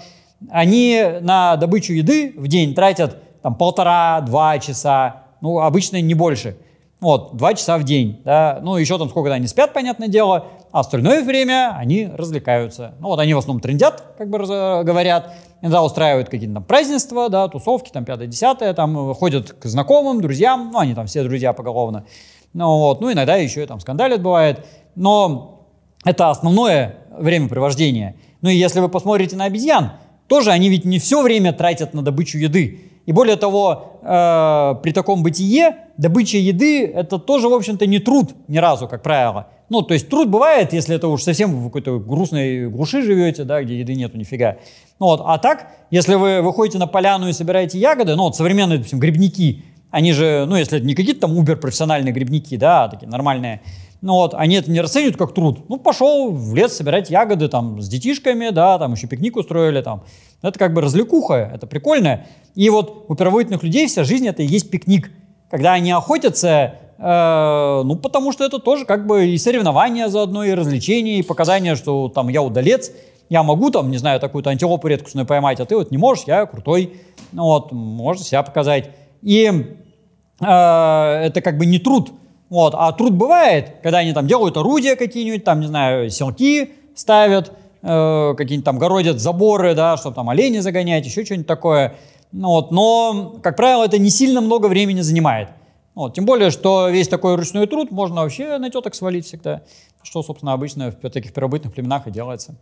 они 0.49 1.03
на 1.21 1.57
добычу 1.57 1.93
еды 1.93 2.33
в 2.37 2.47
день 2.47 2.73
тратят 2.73 3.17
там 3.41 3.55
полтора-два 3.55 4.57
часа, 4.59 5.23
ну 5.41 5.59
обычно 5.59 5.99
не 6.01 6.13
больше– 6.13 6.55
вот, 7.01 7.35
два 7.35 7.55
часа 7.55 7.77
в 7.77 7.83
день, 7.83 8.21
да, 8.23 8.59
ну 8.61 8.77
еще 8.77 8.97
там 8.97 9.09
сколько 9.09 9.33
они 9.33 9.47
спят, 9.47 9.73
понятное 9.73 10.07
дело, 10.07 10.45
а 10.71 10.81
остальное 10.81 11.23
время 11.23 11.75
они 11.75 12.05
развлекаются. 12.05 12.93
Ну 12.99 13.07
вот 13.07 13.19
они 13.19 13.33
в 13.33 13.39
основном 13.39 13.59
трендят, 13.59 14.03
как 14.17 14.29
бы 14.29 14.37
говорят, 14.37 15.33
иногда 15.61 15.83
устраивают 15.83 16.29
какие-то 16.29 16.53
там 16.55 16.63
празднества, 16.63 17.29
да, 17.29 17.47
тусовки, 17.47 17.89
там, 17.89 18.05
пятое, 18.05 18.27
десятое, 18.27 18.73
там, 18.73 19.13
ходят 19.13 19.51
к 19.51 19.65
знакомым, 19.65 20.21
друзьям, 20.21 20.69
ну, 20.71 20.79
они 20.79 20.93
там 20.93 21.07
все 21.07 21.23
друзья 21.23 21.53
поголовно. 21.53 22.05
Ну, 22.53 22.77
вот, 22.77 23.01
ну, 23.01 23.11
иногда 23.11 23.35
еще 23.35 23.63
и 23.63 23.65
там 23.65 23.79
скандалят 23.79 24.21
бывает. 24.21 24.65
Но 24.95 25.67
это 26.03 26.29
основное 26.29 26.97
времяпривождение. 27.17 28.15
Ну, 28.41 28.49
и 28.49 28.55
если 28.55 28.79
вы 28.79 28.89
посмотрите 28.89 29.35
на 29.35 29.45
обезьян, 29.45 29.93
тоже 30.27 30.51
они 30.51 30.69
ведь 30.69 30.85
не 30.85 30.99
все 30.99 31.21
время 31.21 31.53
тратят 31.53 31.93
на 31.93 32.01
добычу 32.01 32.37
еды. 32.37 32.90
И 33.11 33.13
более 33.13 33.35
того, 33.35 33.99
э, 34.03 34.75
при 34.81 34.93
таком 34.93 35.21
бытие 35.21 35.75
добыча 35.97 36.37
еды 36.37 36.85
это 36.87 37.19
тоже, 37.19 37.49
в 37.49 37.53
общем-то, 37.53 37.85
не 37.85 37.99
труд 37.99 38.31
ни 38.47 38.57
разу, 38.57 38.87
как 38.87 39.03
правило. 39.03 39.47
Ну, 39.67 39.81
то 39.81 39.93
есть 39.93 40.07
труд 40.07 40.29
бывает, 40.29 40.71
если 40.71 40.95
это 40.95 41.09
уж 41.09 41.21
совсем 41.21 41.53
в 41.53 41.65
какой-то 41.65 41.99
грустной 41.99 42.69
глуши 42.69 43.01
живете, 43.01 43.43
да, 43.43 43.61
где 43.63 43.77
еды 43.77 43.95
нету 43.95 44.17
нифига. 44.17 44.59
Ну, 44.97 45.07
вот. 45.07 45.21
А 45.25 45.37
так, 45.39 45.67
если 45.89 46.15
вы 46.15 46.41
выходите 46.41 46.77
на 46.77 46.87
поляну 46.87 47.27
и 47.27 47.33
собираете 47.33 47.79
ягоды, 47.79 48.15
ну, 48.15 48.23
вот 48.23 48.37
современные, 48.37 48.77
допустим, 48.77 48.99
грибники, 48.99 49.65
они 49.89 50.13
же, 50.13 50.45
ну, 50.47 50.55
если 50.55 50.77
это 50.77 50.87
не 50.87 50.95
какие-то 50.95 51.19
там 51.27 51.37
убер-профессиональные 51.37 52.13
грибники, 52.13 52.55
да, 52.55 52.85
а 52.85 52.87
такие 52.87 53.09
нормальные, 53.09 53.59
ну 54.01 54.13
вот, 54.13 54.33
они 54.33 54.55
это 54.55 54.71
не 54.71 54.81
расценивают 54.81 55.17
как 55.17 55.33
труд. 55.33 55.69
Ну, 55.69 55.77
пошел 55.77 56.31
в 56.31 56.55
лес 56.55 56.75
собирать 56.75 57.09
ягоды 57.09 57.47
там 57.47 57.81
с 57.81 57.87
детишками, 57.87 58.49
да, 58.49 58.77
там 58.79 58.93
еще 58.93 59.07
пикник 59.07 59.37
устроили 59.37 59.81
там. 59.81 60.03
Это 60.41 60.57
как 60.57 60.73
бы 60.73 60.81
развлекуха, 60.81 61.51
это 61.53 61.67
прикольно. 61.67 62.25
И 62.55 62.69
вот 62.69 63.05
у 63.07 63.15
первобытных 63.15 63.63
людей 63.63 63.87
вся 63.87 64.03
жизнь 64.03 64.27
это 64.27 64.41
и 64.41 64.47
есть 64.47 64.69
пикник. 64.71 65.11
Когда 65.49 65.73
они 65.73 65.91
охотятся, 65.91 66.79
Э, 67.01 67.81
ну, 67.83 67.95
потому 67.95 68.31
что 68.31 68.45
это 68.45 68.59
тоже 68.59 68.85
как 68.85 69.07
бы 69.07 69.27
и 69.27 69.37
соревнования 69.39 70.07
заодно, 70.07 70.43
и 70.43 70.53
развлечения, 70.53 71.17
и 71.17 71.23
показания, 71.23 71.75
что 71.75 72.09
там 72.09 72.29
я 72.29 72.43
удалец, 72.43 72.91
я 73.29 73.41
могу 73.41 73.71
там, 73.71 73.89
не 73.89 73.97
знаю, 73.97 74.19
такую-то 74.19 74.51
антилопу 74.51 74.87
редкостную 74.87 75.25
поймать, 75.25 75.59
а 75.59 75.65
ты 75.65 75.75
вот 75.75 75.89
не 75.89 75.97
можешь, 75.97 76.25
я 76.27 76.45
крутой. 76.45 76.93
Ну, 77.31 77.43
вот, 77.43 77.71
можно 77.71 78.23
себя 78.23 78.43
показать. 78.43 78.91
И 79.23 79.45
э, 79.47 80.45
это 80.45 81.41
как 81.43 81.57
бы 81.57 81.65
не 81.65 81.79
труд. 81.79 82.11
Вот, 82.51 82.75
а 82.75 82.91
труд 82.91 83.13
бывает, 83.13 83.77
когда 83.81 83.99
они 83.99 84.11
там 84.11 84.27
делают 84.27 84.57
орудия 84.57 84.97
какие-нибудь, 84.97 85.45
там, 85.45 85.61
не 85.61 85.67
знаю, 85.67 86.09
селки 86.09 86.73
ставят, 86.95 87.53
э, 87.81 88.33
какие-нибудь 88.37 88.65
там 88.65 88.77
городят 88.77 89.21
заборы, 89.21 89.73
да, 89.73 89.95
чтобы 89.95 90.15
там 90.15 90.29
олени 90.29 90.59
загонять, 90.59 91.05
еще 91.05 91.23
что-нибудь 91.23 91.47
такое. 91.47 91.95
Ну, 92.33 92.49
вот, 92.49 92.71
но, 92.71 93.37
как 93.41 93.55
правило, 93.55 93.85
это 93.85 93.97
не 93.97 94.09
сильно 94.09 94.41
много 94.41 94.67
времени 94.67 94.99
занимает. 94.99 95.47
Вот, 95.95 96.13
тем 96.13 96.25
более, 96.25 96.51
что 96.51 96.89
весь 96.89 97.07
такой 97.07 97.35
ручной 97.35 97.67
труд 97.67 97.89
можно 97.89 98.17
вообще 98.17 98.57
на 98.57 98.69
теток 98.69 98.95
свалить 98.95 99.25
всегда, 99.25 99.61
что, 100.03 100.21
собственно, 100.21 100.51
обычно 100.51 100.91
в 100.91 101.09
таких 101.09 101.31
первобытных 101.31 101.73
племенах 101.73 102.07
и 102.07 102.11
делается. 102.11 102.55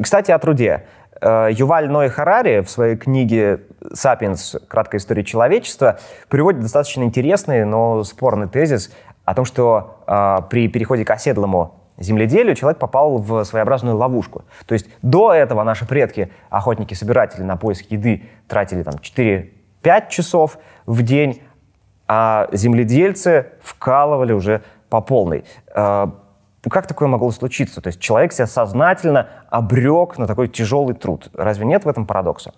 Кстати, 0.00 0.30
о 0.30 0.38
труде. 0.38 0.84
Э, 1.20 1.48
Юваль 1.50 1.88
Ной 1.88 2.08
Харари 2.08 2.60
в 2.60 2.70
своей 2.70 2.96
книге 2.96 3.60
«Сапиенс. 3.92 4.56
Краткая 4.68 5.00
история 5.00 5.24
человечества» 5.24 5.98
приводит 6.28 6.60
достаточно 6.60 7.02
интересный, 7.02 7.64
но 7.64 8.04
спорный 8.04 8.48
тезис 8.48 8.92
о 9.24 9.34
том, 9.34 9.44
что 9.44 10.02
э, 10.06 10.38
при 10.48 10.68
переходе 10.68 11.04
к 11.04 11.10
оседлому 11.10 11.78
земледелию 11.98 12.54
человек 12.54 12.78
попал 12.78 13.18
в 13.18 13.44
своеобразную 13.44 13.96
ловушку. 13.96 14.44
То 14.66 14.74
есть 14.74 14.86
до 15.02 15.32
этого 15.32 15.64
наши 15.64 15.86
предки, 15.86 16.30
охотники-собиратели 16.48 17.42
на 17.42 17.56
поиск 17.56 17.90
еды, 17.90 18.22
тратили 18.46 18.82
там 18.82 18.94
4-5 18.94 20.08
часов 20.08 20.58
в 20.86 21.02
день, 21.02 21.42
а 22.06 22.48
земледельцы 22.52 23.48
вкалывали 23.60 24.32
уже 24.32 24.62
по 24.88 25.00
полной. 25.00 25.44
А, 25.74 26.14
как 26.62 26.86
такое 26.86 27.08
могло 27.08 27.30
случиться? 27.30 27.80
То 27.80 27.88
есть 27.88 28.00
человек 28.00 28.32
себя 28.32 28.46
сознательно 28.46 29.28
обрек 29.48 30.18
на 30.18 30.26
такой 30.26 30.48
тяжелый 30.48 30.94
труд. 30.94 31.30
Разве 31.34 31.66
нет 31.66 31.84
в 31.84 31.88
этом 31.88 32.06
парадокса? 32.06 32.52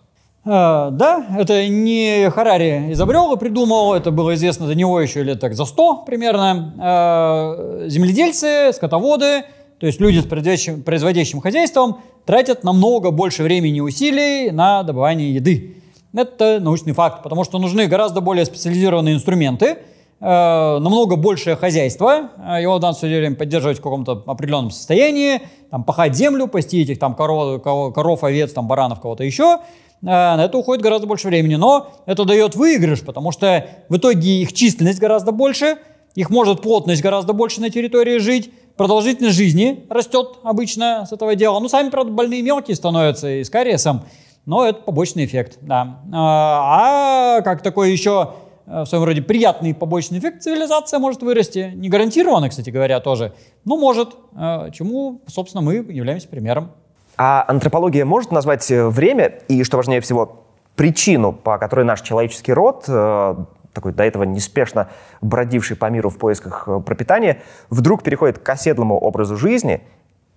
А, 0.44 0.90
да, 0.90 1.26
это 1.38 1.68
не 1.68 2.30
Харари 2.30 2.92
изобрел 2.92 3.34
и 3.34 3.38
придумал, 3.38 3.92
это 3.92 4.10
было 4.10 4.34
известно 4.34 4.66
до 4.66 4.74
него 4.74 4.98
еще 4.98 5.22
лет 5.22 5.38
так 5.38 5.54
за 5.54 5.66
100 5.66 6.04
примерно. 6.06 6.74
А, 6.78 7.86
земледельцы, 7.88 8.72
скотоводы, 8.72 9.42
то 9.78 9.86
есть 9.86 10.00
люди 10.00 10.18
с 10.18 10.24
производящим, 10.24 10.82
производящим 10.82 11.40
хозяйством 11.40 12.00
тратят 12.24 12.64
намного 12.64 13.10
больше 13.10 13.42
времени 13.42 13.78
и 13.78 13.80
усилий 13.80 14.50
на 14.50 14.82
добывание 14.82 15.34
еды. 15.34 15.76
Это 16.14 16.58
научный 16.60 16.92
факт, 16.94 17.22
потому 17.22 17.44
что 17.44 17.58
нужны 17.58 17.86
гораздо 17.86 18.20
более 18.20 18.44
специализированные 18.44 19.14
инструменты, 19.14 19.78
намного 20.20 21.16
большее 21.16 21.56
хозяйство, 21.56 22.30
э, 22.36 22.62
его 22.62 22.78
надо 22.78 22.96
все 22.96 23.06
время 23.06 23.36
поддерживать 23.36 23.78
в 23.78 23.82
каком-то 23.82 24.22
определенном 24.26 24.70
состоянии, 24.70 25.40
там, 25.70 25.82
пахать 25.84 26.14
землю, 26.14 26.46
пасти 26.46 26.82
этих 26.82 26.98
там, 26.98 27.14
коров, 27.14 27.62
коров 27.62 28.22
овец, 28.22 28.52
там, 28.52 28.68
баранов, 28.68 29.00
кого-то 29.00 29.24
еще. 29.24 29.60
Э, 30.02 30.36
на 30.36 30.44
это 30.44 30.58
уходит 30.58 30.82
гораздо 30.82 31.06
больше 31.06 31.28
времени, 31.28 31.54
но 31.54 31.88
это 32.06 32.24
дает 32.24 32.54
выигрыш, 32.54 33.02
потому 33.02 33.32
что 33.32 33.66
в 33.88 33.96
итоге 33.96 34.42
их 34.42 34.52
численность 34.52 34.98
гораздо 34.98 35.32
больше, 35.32 35.78
их 36.14 36.28
может 36.28 36.60
плотность 36.60 37.02
гораздо 37.02 37.32
больше 37.32 37.60
на 37.60 37.70
территории 37.70 38.18
жить, 38.18 38.50
продолжительность 38.76 39.36
жизни 39.36 39.84
растет 39.90 40.38
обычно 40.42 41.06
с 41.06 41.12
этого 41.12 41.34
дела. 41.34 41.60
Ну, 41.60 41.68
сами, 41.68 41.90
правда, 41.90 42.12
больные 42.12 42.42
мелкие 42.42 42.74
становятся 42.74 43.28
и 43.28 43.44
с 43.44 43.50
кариесом, 43.50 44.04
но 44.46 44.66
это 44.66 44.80
побочный 44.80 45.24
эффект, 45.26 45.58
да. 45.60 46.00
А, 46.12 47.42
как 47.42 47.62
такой 47.62 47.92
еще 47.92 48.32
э, 48.32 48.49
в 48.70 48.86
своем 48.86 49.04
роде 49.04 49.20
приятный 49.20 49.74
побочный 49.74 50.18
эффект 50.20 50.42
цивилизация 50.42 50.98
может 51.00 51.22
вырасти. 51.22 51.72
Не 51.74 51.88
гарантированно, 51.88 52.48
кстати 52.48 52.70
говоря, 52.70 53.00
тоже. 53.00 53.32
Но 53.64 53.76
может, 53.76 54.16
э, 54.36 54.70
чему, 54.72 55.20
собственно, 55.26 55.60
мы 55.60 55.74
являемся 55.74 56.28
примером. 56.28 56.70
А 57.16 57.44
антропология 57.48 58.04
может 58.04 58.30
назвать 58.30 58.70
э, 58.70 58.88
время 58.88 59.40
и, 59.48 59.64
что 59.64 59.76
важнее 59.76 60.00
всего, 60.00 60.44
причину, 60.76 61.32
по 61.32 61.58
которой 61.58 61.84
наш 61.84 62.00
человеческий 62.00 62.52
род, 62.52 62.84
такой 62.84 63.92
до 63.92 64.02
этого 64.02 64.22
неспешно 64.22 64.88
бродивший 65.20 65.76
по 65.76 65.90
миру 65.90 66.08
в 66.08 66.16
поисках 66.16 66.68
пропитания, 66.86 67.42
вдруг 67.68 68.02
переходит 68.02 68.38
к 68.38 68.48
оседлому 68.48 68.98
образу 68.98 69.36
жизни 69.36 69.82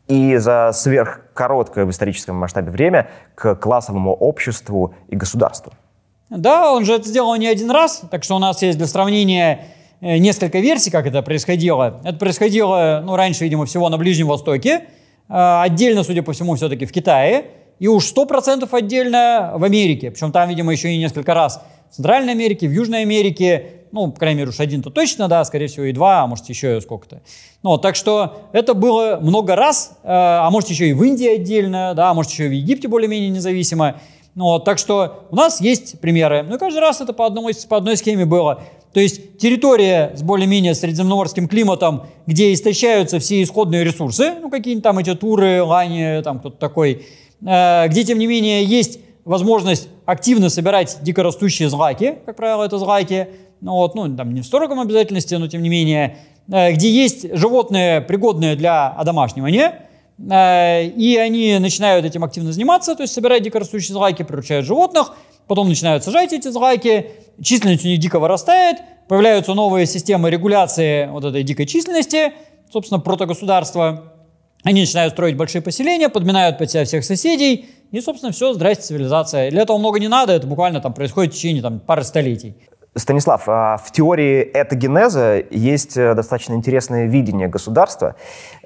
и 0.07 0.35
за 0.37 0.71
сверхкороткое 0.73 1.85
в 1.85 1.91
историческом 1.91 2.35
масштабе 2.35 2.71
время 2.71 3.09
к 3.35 3.55
классовому 3.55 4.13
обществу 4.13 4.93
и 5.07 5.15
государству. 5.15 5.73
Да, 6.35 6.73
он 6.73 6.83
же 6.83 6.93
это 6.93 7.07
сделал 7.07 7.35
не 7.35 7.45
один 7.45 7.69
раз, 7.69 8.01
так 8.09 8.23
что 8.23 8.35
у 8.35 8.39
нас 8.39 8.61
есть 8.63 8.77
для 8.77 8.87
сравнения 8.87 9.67
э, 10.01 10.17
несколько 10.17 10.59
версий, 10.59 10.89
как 10.89 11.05
это 11.05 11.21
происходило. 11.21 12.01
Это 12.03 12.17
происходило, 12.17 13.03
ну, 13.05 13.15
раньше, 13.15 13.43
видимо, 13.43 13.67
всего 13.67 13.87
на 13.89 13.99
Ближнем 13.99 14.27
Востоке, 14.27 14.85
э, 15.29 15.61
отдельно, 15.61 16.03
судя 16.03 16.23
по 16.23 16.33
всему, 16.33 16.55
все-таки 16.55 16.85
в 16.85 16.91
Китае, 16.91 17.45
и 17.77 17.87
уж 17.87 18.11
100% 18.11 18.67
отдельно 18.71 19.53
в 19.57 19.63
Америке, 19.63 20.09
причем 20.09 20.31
там, 20.31 20.49
видимо, 20.49 20.71
еще 20.71 20.91
и 20.91 20.97
несколько 20.97 21.35
раз 21.35 21.61
в 21.91 21.95
Центральной 21.95 22.31
Америке, 22.31 22.67
в 22.67 22.71
Южной 22.71 23.03
Америке, 23.03 23.65
ну, 23.91 24.11
по 24.11 24.19
крайней 24.19 24.39
мере, 24.39 24.49
уж 24.49 24.59
один-то 24.59 24.89
точно, 24.89 25.27
да, 25.27 25.45
скорее 25.45 25.67
всего, 25.67 25.85
и 25.85 25.91
два, 25.91 26.21
а 26.21 26.27
может, 26.27 26.49
еще 26.49 26.81
сколько-то. 26.81 27.21
Ну, 27.61 27.77
так 27.77 27.95
что 27.95 28.41
это 28.53 28.73
было 28.73 29.19
много 29.21 29.55
раз, 29.55 29.97
э, 30.01 30.07
а 30.07 30.49
может, 30.49 30.71
еще 30.71 30.89
и 30.89 30.93
в 30.93 31.03
Индии 31.03 31.27
отдельно, 31.27 31.93
да, 31.95 32.09
а 32.09 32.13
может, 32.15 32.31
еще 32.31 32.47
и 32.47 32.49
в 32.49 32.53
Египте 32.53 32.87
более-менее 32.87 33.29
независимо. 33.29 33.97
Ну, 34.35 34.59
так 34.59 34.79
что 34.79 35.27
у 35.29 35.35
нас 35.35 35.61
есть 35.61 35.99
примеры. 35.99 36.43
Ну, 36.43 36.57
каждый 36.57 36.79
раз 36.79 37.01
это 37.01 37.13
по 37.13 37.25
одной, 37.25 37.53
по 37.69 37.77
одной 37.77 37.97
схеме 37.97 38.25
было. 38.25 38.63
То 38.93 38.99
есть 38.99 39.37
территория 39.37 40.13
с 40.15 40.21
более-менее 40.21 40.75
средиземноморским 40.75 41.47
климатом, 41.47 42.03
где 42.27 42.53
истощаются 42.53 43.19
все 43.19 43.41
исходные 43.41 43.83
ресурсы, 43.83 44.33
ну, 44.39 44.49
какие-нибудь 44.49 44.83
там 44.83 44.99
эти 44.99 45.13
туры, 45.15 45.63
лани, 45.63 46.21
там 46.23 46.39
кто-то 46.39 46.57
такой, 46.57 47.05
э, 47.45 47.87
где, 47.87 48.03
тем 48.03 48.19
не 48.19 48.27
менее, 48.27 48.63
есть 48.63 48.99
возможность 49.25 49.89
активно 50.05 50.49
собирать 50.49 50.99
дикорастущие 51.01 51.69
злаки, 51.69 52.15
как 52.25 52.35
правило, 52.35 52.63
это 52.63 52.77
злаки, 52.77 53.29
ну, 53.61 53.73
вот, 53.73 53.95
ну, 53.95 54.15
там 54.15 54.33
не 54.33 54.41
в 54.41 54.45
строгом 54.45 54.79
обязательности, 54.79 55.35
но 55.35 55.47
тем 55.47 55.63
не 55.63 55.69
менее, 55.69 56.17
э, 56.51 56.73
где 56.73 56.89
есть 56.91 57.35
животные, 57.35 58.01
пригодные 58.01 58.55
для 58.55 58.89
одомашнивания, 58.89 59.87
и 60.25 61.19
они 61.21 61.57
начинают 61.59 62.05
этим 62.05 62.23
активно 62.23 62.51
заниматься, 62.51 62.95
то 62.95 63.03
есть 63.03 63.13
собирать 63.13 63.43
дикорастущие 63.43 63.93
злаки, 63.93 64.23
приручают 64.23 64.65
животных, 64.65 65.13
потом 65.47 65.67
начинают 65.67 66.03
сажать 66.03 66.31
эти 66.33 66.47
злаки, 66.49 67.07
численность 67.41 67.83
у 67.83 67.87
них 67.87 67.99
дико 67.99 68.19
вырастает, 68.19 68.77
появляются 69.07 69.53
новые 69.53 69.85
системы 69.85 70.29
регуляции 70.29 71.07
вот 71.07 71.25
этой 71.25 71.43
дикой 71.43 71.65
численности, 71.65 72.33
собственно, 72.71 72.99
протогосударства, 72.99 74.13
они 74.63 74.81
начинают 74.81 75.13
строить 75.13 75.35
большие 75.35 75.61
поселения, 75.61 76.07
подминают 76.07 76.57
под 76.57 76.71
себя 76.71 76.85
всех 76.85 77.03
соседей, 77.03 77.65
и, 77.91 78.01
собственно, 78.01 78.31
все, 78.31 78.53
здрасте, 78.53 78.85
цивилизация. 78.85 79.51
Для 79.51 79.63
этого 79.63 79.77
много 79.77 79.99
не 79.99 80.07
надо, 80.07 80.33
это 80.33 80.47
буквально 80.47 80.79
там 80.79 80.93
происходит 80.93 81.33
в 81.33 81.35
течение 81.35 81.61
там, 81.61 81.79
пары 81.79 82.03
столетий. 82.03 82.55
Станислав, 82.95 83.43
а 83.47 83.77
в 83.77 83.91
теории 83.91 84.51
этогенеза 84.53 85.43
есть 85.49 85.97
э, 85.97 86.13
достаточно 86.13 86.53
интересное 86.53 87.07
видение 87.07 87.47
государства, 87.47 88.15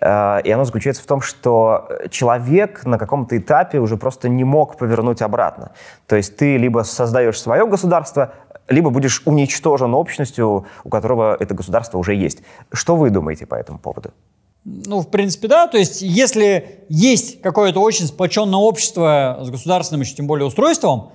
э, 0.01 0.41
и 0.43 0.51
оно 0.51 0.65
заключается 0.65 1.01
в 1.01 1.05
том, 1.05 1.21
что 1.21 1.89
человек 2.09 2.86
на 2.86 2.97
каком-то 2.97 3.38
этапе 3.38 3.80
уже 3.80 3.95
просто 3.95 4.28
не 4.28 4.43
мог 4.43 4.78
повернуть 4.78 5.21
обратно. 5.21 5.71
То 6.07 6.17
есть 6.17 6.36
ты 6.36 6.57
либо 6.57 6.84
создаешь 6.84 7.39
свое 7.39 7.65
государство, 7.65 8.34
либо 8.67 8.89
будешь 8.89 9.21
уничтожен 9.25 9.93
общностью, 9.93 10.65
у 10.84 10.89
которого 10.89 11.38
это 11.39 11.53
государство 11.53 11.97
уже 11.97 12.13
есть. 12.13 12.39
Что 12.73 12.97
вы 12.97 13.09
думаете 13.09 13.45
по 13.45 13.55
этому 13.55 13.80
поводу? 13.80 14.11
Ну, 14.65 14.99
в 14.99 15.09
принципе, 15.09 15.47
да. 15.47 15.67
То 15.67 15.78
есть, 15.78 16.01
если 16.01 16.86
есть 16.89 17.41
какое-то 17.41 17.80
очень 17.80 18.05
сплоченное 18.05 18.59
общество 18.59 19.39
с 19.41 19.49
государственным, 19.49 20.01
еще 20.01 20.15
тем 20.15 20.28
более, 20.28 20.45
устройством, 20.45 21.11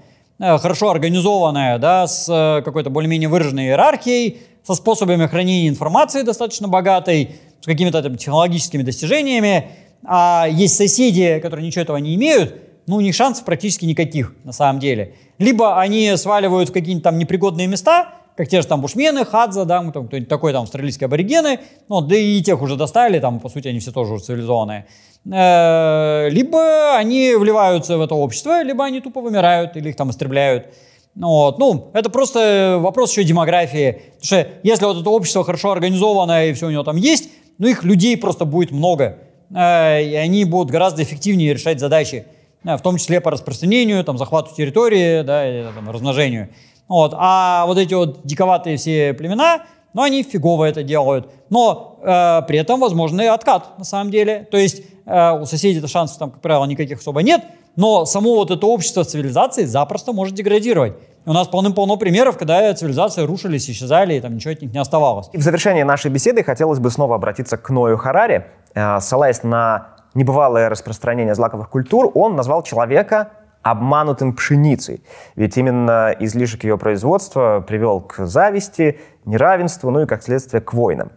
хорошо 0.59 0.91
организованное, 0.91 1.79
да, 1.79 2.07
с 2.09 2.29
э, 2.29 2.63
какой-то 2.63 2.91
более-менее 2.91 3.29
выраженной 3.29 3.67
иерархией, 3.67 4.39
со 4.65 4.75
способами 4.75 5.27
хранения 5.27 5.69
информации 5.69 6.23
достаточно 6.23 6.67
богатой, 6.69 7.37
с 7.61 7.67
какими-то 7.67 8.03
там, 8.03 8.17
технологическими 8.17 8.83
достижениями, 8.83 9.71
а 10.05 10.47
есть 10.51 10.77
соседи, 10.77 11.39
которые 11.41 11.65
ничего 11.65 11.83
этого 11.83 11.97
не 11.99 12.17
имеют, 12.17 12.57
ну, 12.89 12.97
у 12.97 13.01
них 13.01 13.15
шансов 13.15 13.45
практически 13.45 13.85
никаких, 13.85 14.35
на 14.43 14.53
самом 14.53 14.81
деле. 14.81 15.15
Либо 15.39 15.81
они 15.81 16.17
сваливают 16.17 16.71
в 16.71 16.73
какие-нибудь 16.73 17.05
там 17.05 17.19
непригодные 17.19 17.69
места, 17.69 18.09
как 18.37 18.49
те 18.49 18.63
же 18.63 18.67
там 18.67 18.81
бушмены, 18.81 19.25
хадза, 19.25 19.65
да, 19.65 19.79
там 19.91 20.09
кто-нибудь 20.09 20.29
такой 20.29 20.53
там 20.53 20.63
австралийские 20.63 21.07
аборигены, 21.07 21.61
ну, 21.89 22.01
да 22.01 22.17
и 22.17 22.41
тех 22.43 22.61
уже 22.63 22.77
достали, 22.77 23.19
там, 23.19 23.41
по 23.41 23.49
сути, 23.49 23.69
они 23.69 23.79
все 23.79 23.93
тоже 23.93 24.15
уже 24.15 24.25
цивилизованные. 24.25 24.87
Э, 25.31 26.29
либо 26.31 26.97
они 26.97 27.35
вливаются 27.35 27.97
в 27.97 28.01
это 28.01 28.15
общество, 28.15 28.63
либо 28.63 28.85
они 28.85 29.01
тупо 29.01 29.21
вымирают 29.21 29.77
или 29.77 29.91
их 29.91 29.97
там 29.97 30.11
истребляют. 30.11 30.67
Ну 31.15 31.29
вот. 31.29 31.59
Ну, 31.59 31.91
это 31.93 32.09
просто 32.11 32.79
вопрос 32.81 33.13
еще 33.13 33.25
демографии. 33.25 34.03
Потому 34.21 34.25
что 34.25 34.49
если 34.63 34.85
вот 34.87 35.01
это 35.01 35.11
общество 35.11 35.45
хорошо 35.45 35.73
организовано 35.73 36.47
и 36.47 36.53
все 36.55 36.69
у 36.69 36.71
него 36.71 36.83
там 36.83 36.97
есть, 36.97 37.29
ну, 37.59 37.69
их 37.69 37.85
людей 37.85 38.17
просто 38.17 38.45
будет 38.45 38.71
много. 38.71 39.19
Э, 39.55 40.03
и 40.03 40.15
они 40.15 40.45
будут 40.45 40.71
гораздо 40.71 41.03
эффективнее 41.03 41.53
решать 41.53 41.79
задачи, 41.79 42.25
в 42.65 42.79
том 42.79 42.97
числе 42.97 43.21
по 43.21 43.31
распространению, 43.31 44.05
там, 44.05 44.19
захвату 44.19 44.55
территории, 44.55 45.23
да, 45.23 45.49
и, 45.49 45.65
там, 45.75 45.91
размножению. 45.91 46.49
Вот. 46.93 47.15
А 47.17 47.65
вот 47.65 47.79
эти 47.79 47.95
вот 47.95 48.21
диковатые 48.23 48.77
все 48.77 49.15
племена, 49.15 49.63
ну, 49.95 50.03
они 50.03 50.23
фигово 50.23 50.67
это 50.67 50.83
делают. 50.83 51.31
Но 51.49 51.99
э, 52.03 52.43
при 52.47 52.59
этом 52.59 52.81
возможный 52.81 53.31
откат, 53.31 53.79
на 53.79 53.85
самом 53.85 54.11
деле. 54.11 54.47
То 54.51 54.59
есть 54.59 54.83
э, 55.07 55.31
у 55.41 55.47
соседей-то 55.47 55.89
шансов 55.89 56.19
там, 56.19 56.31
как 56.31 56.43
правило, 56.43 56.67
никаких 56.67 56.99
особо 56.99 57.23
нет, 57.23 57.45
но 57.77 58.05
само 58.05 58.35
вот 58.35 58.51
это 58.51 58.67
общество 58.67 59.05
цивилизации 59.05 59.65
запросто 59.65 60.13
может 60.13 60.35
деградировать. 60.35 60.93
У 61.25 61.33
нас 61.33 61.49
полным-полно 61.49 61.97
примеров, 61.97 62.37
когда 62.37 62.75
цивилизации 62.75 63.23
рушились, 63.23 63.71
исчезали, 63.71 64.13
и 64.17 64.21
там 64.21 64.35
ничего 64.35 64.53
от 64.53 64.61
них 64.61 64.71
не 64.71 64.79
оставалось. 64.79 65.31
И 65.33 65.39
в 65.39 65.43
завершении 65.43 65.85
нашей 65.85 66.11
беседы 66.11 66.45
хотелось 66.45 66.79
бы 66.79 66.91
снова 66.91 67.15
обратиться 67.15 67.57
к 67.57 67.71
Ною 67.71 67.97
Харари. 67.97 68.49
Э, 68.75 69.01
ссылаясь 69.01 69.43
на 69.45 69.95
небывалое 70.13 70.69
распространение 70.69 71.35
злаковых 71.35 71.71
культур, 71.71 72.13
он 72.15 72.37
назвал 72.37 72.63
человека 72.63 73.31
обманутым 73.63 74.35
пшеницей. 74.35 75.03
Ведь 75.37 75.57
именно 75.57 76.15
излишек 76.19 76.65
ее 76.65 76.79
производства 76.79 77.65
привел 77.67 78.01
к 78.01 78.27
зависти, 78.27 79.01
неравенству, 79.25 79.91
ну 79.91 80.03
и, 80.03 80.07
как 80.07 80.23
следствие, 80.23 80.61
к 80.61 80.73
войнам. 80.73 81.13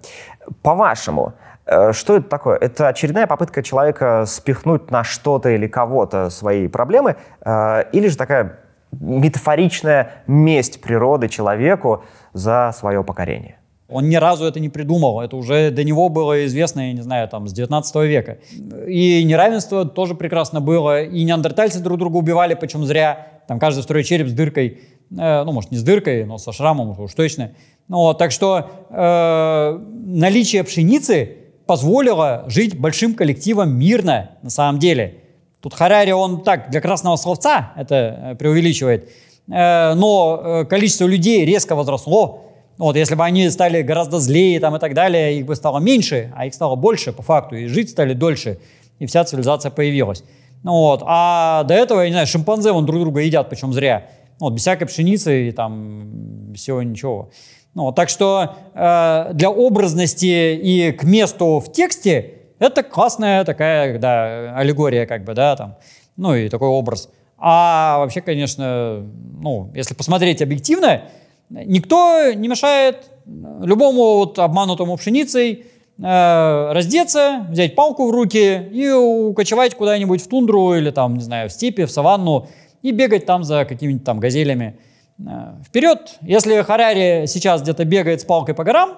По-вашему, 0.61 1.33
э, 1.65 1.91
что 1.91 2.17
это 2.17 2.29
такое? 2.29 2.57
Это 2.57 2.87
очередная 2.87 3.27
попытка 3.27 3.63
человека 3.63 4.25
спихнуть 4.27 4.91
на 4.91 5.03
что-то 5.03 5.49
или 5.49 5.67
кого-то 5.67 6.29
свои 6.29 6.67
проблемы, 6.67 7.15
э, 7.43 7.83
или 7.91 8.07
же 8.07 8.17
такая 8.17 8.59
метафоричная 8.91 10.11
месть 10.27 10.81
природы 10.81 11.27
человеку 11.27 12.03
за 12.33 12.71
свое 12.77 13.03
покорение? 13.03 13.57
Он 13.87 14.09
ни 14.09 14.15
разу 14.15 14.45
это 14.45 14.59
не 14.59 14.69
придумал. 14.69 15.21
Это 15.21 15.35
уже 15.35 15.69
до 15.69 15.83
него 15.83 16.09
было 16.09 16.45
известно, 16.45 16.87
я 16.87 16.93
не 16.93 17.01
знаю, 17.01 17.27
там, 17.27 17.47
с 17.47 17.53
19 17.53 17.95
века. 18.07 18.39
И 18.87 19.23
неравенство 19.23 19.85
тоже 19.85 20.15
прекрасно 20.15 20.59
было. 20.59 21.03
И 21.03 21.23
неандертальцы 21.23 21.79
друг 21.79 21.99
друга 21.99 22.17
убивали, 22.17 22.55
причем 22.55 22.83
зря. 22.85 23.27
Там 23.47 23.59
каждый 23.59 23.83
второй 23.83 24.03
череп 24.03 24.27
с 24.27 24.33
дыркой. 24.33 24.79
Э, 25.15 25.43
ну, 25.43 25.51
может, 25.51 25.71
не 25.71 25.77
с 25.77 25.83
дыркой, 25.83 26.25
но 26.25 26.37
со 26.39 26.51
шрамом 26.51 26.99
уж 26.99 27.13
точно. 27.13 27.51
Ну, 27.87 27.97
вот, 27.97 28.17
так 28.17 28.31
что 28.31 28.71
э, 28.89 29.79
наличие 30.05 30.63
пшеницы 30.63 31.37
позволило 31.67 32.45
жить 32.47 32.79
большим 32.79 33.13
коллективом 33.13 33.77
мирно, 33.77 34.31
на 34.41 34.49
самом 34.49 34.79
деле. 34.79 35.21
Тут 35.61 35.73
Харари, 35.73 36.11
он 36.11 36.43
так, 36.43 36.69
для 36.69 36.81
красного 36.81 37.15
словца 37.15 37.73
это 37.75 37.95
э, 37.95 38.35
преувеличивает. 38.35 39.09
Э, 39.47 39.93
но 39.93 40.41
э, 40.43 40.65
количество 40.65 41.05
людей 41.05 41.45
резко 41.45 41.75
возросло. 41.75 42.41
Вот, 42.77 42.95
если 42.95 43.15
бы 43.15 43.23
они 43.23 43.49
стали 43.49 43.81
гораздо 43.81 44.19
злее 44.19 44.59
там, 44.59 44.75
и 44.75 44.79
так 44.79 44.93
далее, 44.93 45.37
их 45.39 45.45
бы 45.45 45.55
стало 45.55 45.79
меньше, 45.79 46.31
а 46.35 46.45
их 46.45 46.53
стало 46.53 46.75
больше 46.75 47.13
по 47.13 47.21
факту, 47.21 47.55
и 47.55 47.67
жить 47.67 47.89
стали 47.89 48.13
дольше, 48.13 48.59
и 48.99 49.05
вся 49.05 49.23
цивилизация 49.23 49.71
появилась. 49.71 50.23
Ну, 50.63 50.71
вот. 50.73 51.03
А 51.05 51.63
до 51.63 51.73
этого, 51.73 52.01
я 52.01 52.07
не 52.07 52.13
знаю, 52.13 52.27
шимпанзе 52.27 52.71
вон 52.71 52.85
друг 52.85 52.99
друга 52.99 53.21
едят, 53.21 53.49
причем 53.49 53.71
зря. 53.71 54.07
Вот, 54.39 54.53
без 54.53 54.61
всякой 54.61 54.85
пшеницы 54.85 55.49
и 55.49 55.51
там 55.51 56.53
всего 56.55 56.81
ничего. 56.81 57.29
Ну, 57.75 57.91
так 57.91 58.09
что 58.09 58.55
э, 58.73 59.29
для 59.33 59.49
образности 59.49 60.55
и 60.55 60.91
к 60.91 61.03
месту 61.03 61.59
в 61.59 61.71
тексте 61.71 62.33
это 62.59 62.83
классная 62.83 63.43
такая 63.43 63.97
да, 63.99 64.57
аллегория, 64.57 65.05
как 65.05 65.23
бы, 65.23 65.33
да, 65.33 65.55
там, 65.55 65.75
ну 66.15 66.33
и 66.35 66.49
такой 66.49 66.69
образ. 66.69 67.09
А 67.37 67.97
вообще, 67.99 68.21
конечно, 68.21 69.05
ну, 69.39 69.71
если 69.75 69.93
посмотреть 69.93 70.41
объективно, 70.41 71.03
Никто 71.49 72.31
не 72.33 72.47
мешает 72.47 73.11
любому 73.25 74.17
вот 74.17 74.39
обманутому 74.39 74.97
пшеницей 74.97 75.65
э, 75.97 76.71
раздеться, 76.71 77.45
взять 77.49 77.75
палку 77.75 78.07
в 78.07 78.11
руки 78.11 78.67
и 78.71 78.89
укочевать 78.89 79.75
куда-нибудь 79.75 80.21
в 80.21 80.27
тундру 80.27 80.75
или 80.75 80.91
там, 80.91 81.15
не 81.15 81.23
знаю, 81.23 81.49
в 81.49 81.51
степи, 81.51 81.85
в 81.85 81.91
саванну 81.91 82.47
и 82.81 82.91
бегать 82.91 83.25
там 83.25 83.43
за 83.43 83.65
какими-нибудь 83.65 84.05
там 84.05 84.19
газелями. 84.19 84.77
Э, 85.19 85.55
вперед! 85.65 86.17
Если 86.21 86.61
Харари 86.61 87.25
сейчас 87.27 87.61
где-то 87.61 87.85
бегает 87.85 88.21
с 88.21 88.25
палкой 88.25 88.55
по 88.55 88.63
горам 88.63 88.97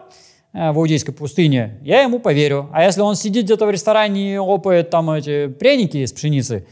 э, 0.53 0.71
в 0.71 0.77
Иудейской 0.77 1.13
пустыне, 1.13 1.79
я 1.81 2.01
ему 2.01 2.19
поверю. 2.19 2.69
А 2.73 2.83
если 2.83 3.01
он 3.01 3.15
сидит 3.15 3.45
где-то 3.45 3.65
в 3.65 3.71
ресторане 3.71 4.35
и 4.35 4.37
лопает 4.37 4.89
там 4.89 5.09
эти 5.11 5.47
пряники 5.47 5.97
из 5.97 6.11
пшеницы, 6.11 6.65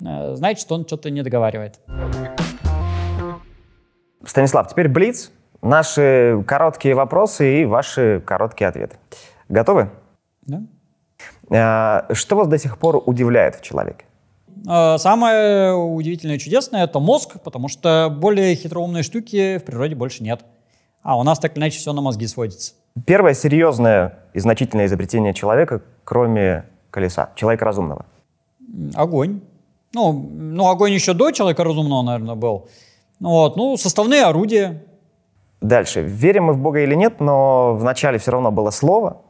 значит, 0.00 0.70
он 0.72 0.84
что-то 0.84 1.10
не 1.10 1.22
договаривает. 1.22 1.78
Станислав, 4.24 4.68
теперь 4.68 4.88
Блиц. 4.88 5.30
Наши 5.62 6.42
короткие 6.46 6.94
вопросы 6.94 7.62
и 7.62 7.64
ваши 7.64 8.20
короткие 8.26 8.68
ответы. 8.68 8.96
Готовы? 9.48 9.90
Да. 10.42 10.62
А, 11.50 12.14
что 12.14 12.36
вас 12.36 12.48
до 12.48 12.58
сих 12.58 12.78
пор 12.78 13.00
удивляет 13.06 13.56
в 13.56 13.62
человеке? 13.62 14.04
А, 14.66 14.98
самое 14.98 15.72
удивительное 15.72 16.36
и 16.36 16.38
чудесное– 16.38 16.84
это 16.84 16.98
мозг, 16.98 17.40
потому 17.44 17.68
что 17.68 18.08
более 18.10 18.54
хитроумной 18.54 19.02
штуки 19.02 19.58
в 19.58 19.64
природе 19.64 19.94
больше 19.94 20.22
нет. 20.22 20.44
А 21.02 21.18
у 21.18 21.22
нас 21.22 21.38
так 21.38 21.56
иначе 21.56 21.78
все 21.78 21.92
на 21.92 22.00
мозги 22.00 22.26
сводится. 22.26 22.74
Первое 23.06 23.34
серьезное 23.34 24.18
и 24.34 24.40
значительное 24.40 24.86
изобретение 24.86 25.34
человека, 25.34 25.82
кроме 26.04 26.64
колеса, 26.90 27.30
человека 27.34 27.64
разумного. 27.64 28.06
Огонь. 28.94 29.40
Ну, 29.94 30.12
ну, 30.12 30.68
огонь 30.68 30.92
еще 30.92 31.12
до 31.12 31.30
человека 31.32 31.64
разумного, 31.64 32.02
наверное, 32.02 32.34
был. 32.34 32.68
Вот, 33.22 33.56
ну, 33.56 33.76
составные 33.76 34.24
орудия. 34.24 34.82
Дальше. 35.60 36.02
Верим 36.02 36.44
мы 36.44 36.52
в 36.54 36.58
Бога 36.58 36.80
или 36.80 36.96
нет, 36.96 37.20
но 37.20 37.76
вначале 37.76 38.18
все 38.18 38.32
равно 38.32 38.50
было 38.50 38.70
слово. 38.70 39.22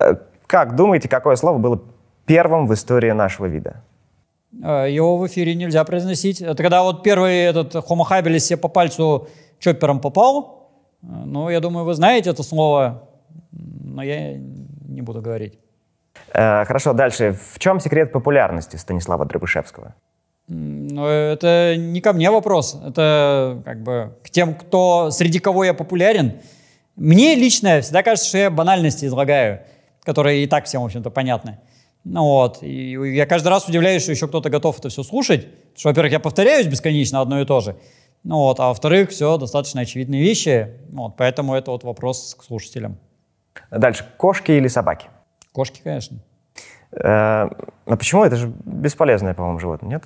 Э, 0.00 0.16
как 0.48 0.74
думаете, 0.74 1.08
какое 1.08 1.36
слово 1.36 1.58
было 1.58 1.80
первым 2.26 2.66
в 2.66 2.74
истории 2.74 3.12
нашего 3.12 3.46
вида? 3.46 3.84
Э, 4.64 4.90
его 4.90 5.16
в 5.16 5.24
эфире 5.28 5.54
нельзя 5.54 5.84
произносить. 5.84 6.40
Это 6.42 6.60
когда 6.60 6.82
вот 6.82 7.04
первый 7.04 7.36
этот 7.36 7.76
Homo 7.76 8.02
habilis 8.10 8.40
себе 8.40 8.56
по 8.56 8.66
пальцу 8.66 9.28
чоппером 9.60 10.00
попал. 10.00 10.72
Э, 11.04 11.06
ну, 11.24 11.48
я 11.48 11.60
думаю, 11.60 11.84
вы 11.84 11.94
знаете 11.94 12.30
это 12.30 12.42
слово, 12.42 13.08
но 13.52 14.02
я 14.02 14.36
не 14.88 15.02
буду 15.02 15.22
говорить. 15.22 15.56
Хорошо, 16.32 16.94
дальше. 16.94 17.38
В 17.54 17.58
чем 17.60 17.78
секрет 17.78 18.10
популярности 18.10 18.76
Станислава 18.76 19.24
Дробышевского? 19.24 19.94
Но 20.48 21.08
это 21.08 21.74
не 21.76 22.00
ко 22.00 22.12
мне 22.12 22.30
вопрос, 22.30 22.78
это 22.84 23.60
как 23.64 23.82
бы 23.82 24.16
к 24.22 24.30
тем, 24.30 24.54
кто 24.54 25.10
среди 25.10 25.40
кого 25.40 25.64
я 25.64 25.74
популярен. 25.74 26.34
Мне 26.94 27.34
лично 27.34 27.80
всегда 27.80 28.02
кажется, 28.02 28.28
что 28.28 28.38
я 28.38 28.50
банальности 28.50 29.06
излагаю, 29.06 29.62
которые 30.04 30.44
и 30.44 30.46
так 30.46 30.66
всем, 30.66 30.82
в 30.82 30.84
общем-то, 30.84 31.10
понятны. 31.10 31.58
Ну 32.04 32.22
вот, 32.22 32.62
и 32.62 32.92
я 33.14 33.26
каждый 33.26 33.48
раз 33.48 33.68
удивляюсь, 33.68 34.02
что 34.02 34.12
еще 34.12 34.28
кто-то 34.28 34.48
готов 34.48 34.78
это 34.78 34.88
все 34.88 35.02
слушать. 35.02 35.46
Потому 35.46 35.78
что, 35.78 35.88
во-первых, 35.88 36.12
я 36.12 36.20
повторяюсь 36.20 36.66
бесконечно 36.66 37.20
одно 37.20 37.40
и 37.40 37.44
то 37.44 37.60
же. 37.60 37.76
Ну 38.22 38.36
вот, 38.36 38.60
а 38.60 38.68
во-вторых, 38.68 39.10
все 39.10 39.36
достаточно 39.38 39.80
очевидные 39.80 40.22
вещи. 40.22 40.68
Вот, 40.90 41.16
поэтому 41.16 41.56
это 41.56 41.72
вот 41.72 41.82
вопрос 41.82 42.36
к 42.38 42.44
слушателям. 42.44 42.98
Дальше, 43.72 44.06
кошки 44.16 44.52
или 44.52 44.68
собаки? 44.68 45.08
Кошки, 45.50 45.80
конечно. 45.82 46.18
Э, 46.92 47.48
а 47.86 47.96
почему? 47.98 48.24
Это 48.24 48.36
же 48.36 48.52
бесполезное, 48.64 49.34
по-моему, 49.34 49.58
животное, 49.58 49.90
нет? 49.90 50.04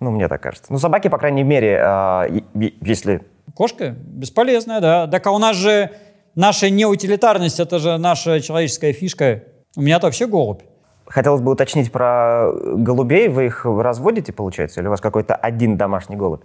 Ну, 0.00 0.10
мне 0.10 0.28
так 0.28 0.42
кажется. 0.42 0.72
Ну, 0.72 0.78
собаки, 0.78 1.08
по 1.08 1.18
крайней 1.18 1.42
мере, 1.42 1.78
э, 1.80 2.40
если... 2.80 3.22
Кошка 3.54 3.90
бесполезная, 3.90 4.80
да. 4.80 5.06
Так 5.06 5.26
а 5.26 5.32
у 5.32 5.38
нас 5.38 5.56
же 5.56 5.90
наша 6.34 6.70
неутилитарность, 6.70 7.60
это 7.60 7.78
же 7.78 7.98
наша 7.98 8.40
человеческая 8.40 8.92
фишка. 8.92 9.44
У 9.76 9.82
меня-то 9.82 10.06
вообще 10.06 10.26
голубь. 10.26 10.62
Хотелось 11.06 11.42
бы 11.42 11.52
уточнить 11.52 11.92
про 11.92 12.50
голубей. 12.52 13.28
Вы 13.28 13.46
их 13.46 13.66
разводите, 13.66 14.32
получается? 14.32 14.80
Или 14.80 14.86
у 14.86 14.90
вас 14.90 15.00
какой-то 15.00 15.34
один 15.34 15.76
домашний 15.76 16.16
голубь? 16.16 16.44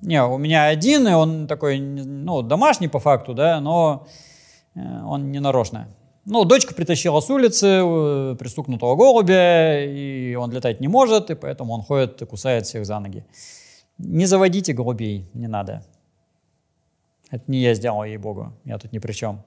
Не, 0.00 0.24
у 0.24 0.38
меня 0.38 0.66
один, 0.66 1.08
и 1.08 1.12
он 1.12 1.46
такой, 1.46 1.78
ну, 1.80 2.42
домашний 2.42 2.88
по 2.88 3.00
факту, 3.00 3.34
да, 3.34 3.60
но 3.60 4.06
э, 4.74 4.80
он 5.04 5.30
не 5.30 5.40
нарочно. 5.40 5.88
Ну, 6.26 6.44
дочка 6.44 6.74
притащила 6.74 7.20
с 7.20 7.28
улицы 7.28 7.66
э, 7.66 8.36
пристукнутого 8.38 8.96
голубя, 8.96 9.84
и 9.84 10.34
он 10.34 10.50
летать 10.52 10.80
не 10.80 10.88
может, 10.88 11.30
и 11.30 11.34
поэтому 11.34 11.74
он 11.74 11.82
ходит 11.82 12.22
и 12.22 12.26
кусает 12.26 12.64
всех 12.64 12.86
за 12.86 12.98
ноги. 12.98 13.24
Не 13.98 14.24
заводите 14.24 14.72
голубей, 14.72 15.28
не 15.34 15.48
надо. 15.48 15.82
Это 17.30 17.44
не 17.46 17.58
я 17.58 17.74
сделал, 17.74 18.04
ей-богу, 18.04 18.52
я 18.64 18.78
тут 18.78 18.92
ни 18.92 18.98
при 18.98 19.12
чем. 19.12 19.42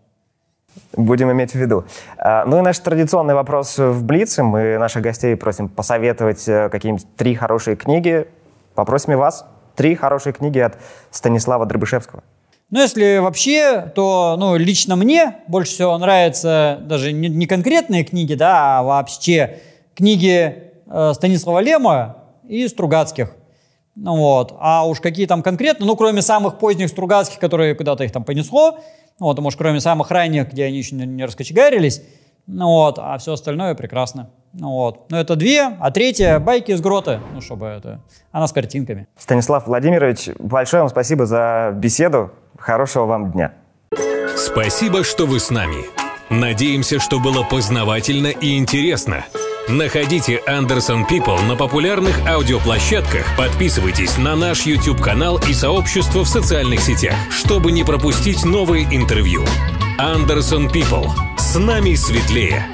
Будем 0.94 1.32
иметь 1.32 1.52
в 1.52 1.56
виду. 1.56 1.86
А, 2.18 2.46
ну 2.46 2.60
и 2.60 2.62
наш 2.62 2.78
традиционный 2.78 3.34
вопрос 3.34 3.80
в 3.80 4.04
Блице. 4.04 4.44
Мы 4.44 4.78
наших 4.78 5.02
гостей 5.02 5.36
просим 5.36 5.70
посоветовать 5.70 6.48
э, 6.48 6.70
какие-нибудь 6.70 7.08
три 7.16 7.34
хорошие 7.34 7.76
книги. 7.76 8.28
Попросим 8.76 9.14
и 9.14 9.16
вас. 9.16 9.46
Три 9.76 9.96
хорошие 9.96 10.34
книги 10.34 10.60
от 10.60 10.78
Станислава 11.10 11.66
Дробышевского. 11.66 12.24
Ну, 12.70 12.82
если 12.82 13.20
вообще, 13.20 13.92
то 13.96 14.36
ну, 14.38 14.58
лично 14.58 14.98
мне 14.98 15.38
больше 15.48 15.72
всего 15.72 15.98
нравятся 15.98 16.80
даже 16.82 17.14
не, 17.14 17.30
не 17.30 17.48
конкретные 17.48 18.04
книги, 18.04 18.34
да, 18.34 18.80
а 18.80 18.84
вообще 18.84 19.60
книги 19.96 20.72
э, 20.86 21.12
Станислава 21.14 21.60
Лема 21.60 22.18
и 22.46 22.68
Стругацких. 22.68 23.34
Ну, 23.96 24.18
вот. 24.18 24.54
А 24.60 24.86
уж 24.86 25.00
какие 25.00 25.28
там 25.28 25.44
конкретно, 25.44 25.86
ну, 25.86 25.96
кроме 25.96 26.22
самых 26.22 26.60
поздних 26.60 26.90
Стругацких, 26.90 27.40
которые 27.40 27.74
куда-то 27.74 28.04
их 28.04 28.12
там 28.12 28.26
понесло, 28.26 28.80
ну, 29.20 29.28
вот, 29.28 29.40
а 29.40 29.42
может, 29.42 29.58
кроме 29.58 29.80
самых 29.80 30.12
ранних, 30.12 30.52
где 30.52 30.66
они 30.66 30.78
еще 30.78 30.96
не, 30.96 31.06
не 31.06 31.24
раскочегарились, 31.24 32.02
ну, 32.48 32.68
вот, 32.68 33.00
а 33.00 33.18
все 33.18 33.34
остальное 33.34 33.76
прекрасно. 33.76 34.30
Ну, 34.54 34.72
вот. 34.72 35.10
Но 35.12 35.20
это 35.20 35.36
две, 35.36 35.64
а 35.80 35.92
третья— 35.92 36.40
байки 36.42 36.72
из 36.72 36.82
грота, 36.82 37.22
ну, 37.34 37.42
чтобы 37.42 37.66
это... 37.66 38.02
Она 38.32 38.48
с 38.48 38.54
картинками. 38.54 39.08
Станислав 39.18 39.68
Владимирович, 39.68 40.30
большое 40.40 40.84
вам 40.84 40.90
спасибо 40.90 41.26
за 41.26 41.72
беседу. 41.76 42.32
Хорошего 42.58 43.06
вам 43.06 43.32
дня. 43.32 43.54
Спасибо, 44.36 45.04
что 45.04 45.26
вы 45.26 45.40
с 45.40 45.50
нами. 45.50 45.86
Надеемся, 46.30 47.00
что 47.00 47.20
было 47.20 47.44
познавательно 47.44 48.28
и 48.28 48.58
интересно. 48.58 49.26
Находите 49.70 50.42
Anderson 50.48 51.06
People 51.10 51.42
на 51.44 51.58
популярных 51.58 52.26
аудиоплощадках, 52.26 53.26
подписывайтесь 53.38 54.18
на 54.18 54.36
наш 54.36 54.62
YouTube-канал 54.66 55.42
и 55.48 55.54
сообщество 55.54 56.24
в 56.24 56.28
социальных 56.30 56.80
сетях, 56.80 57.16
чтобы 57.32 57.74
не 57.74 57.84
пропустить 57.84 58.46
новые 58.46 58.86
интервью. 58.96 59.44
Anderson 60.00 60.72
People. 60.72 61.10
С 61.38 61.58
нами 61.60 61.96
светлее. 61.96 62.66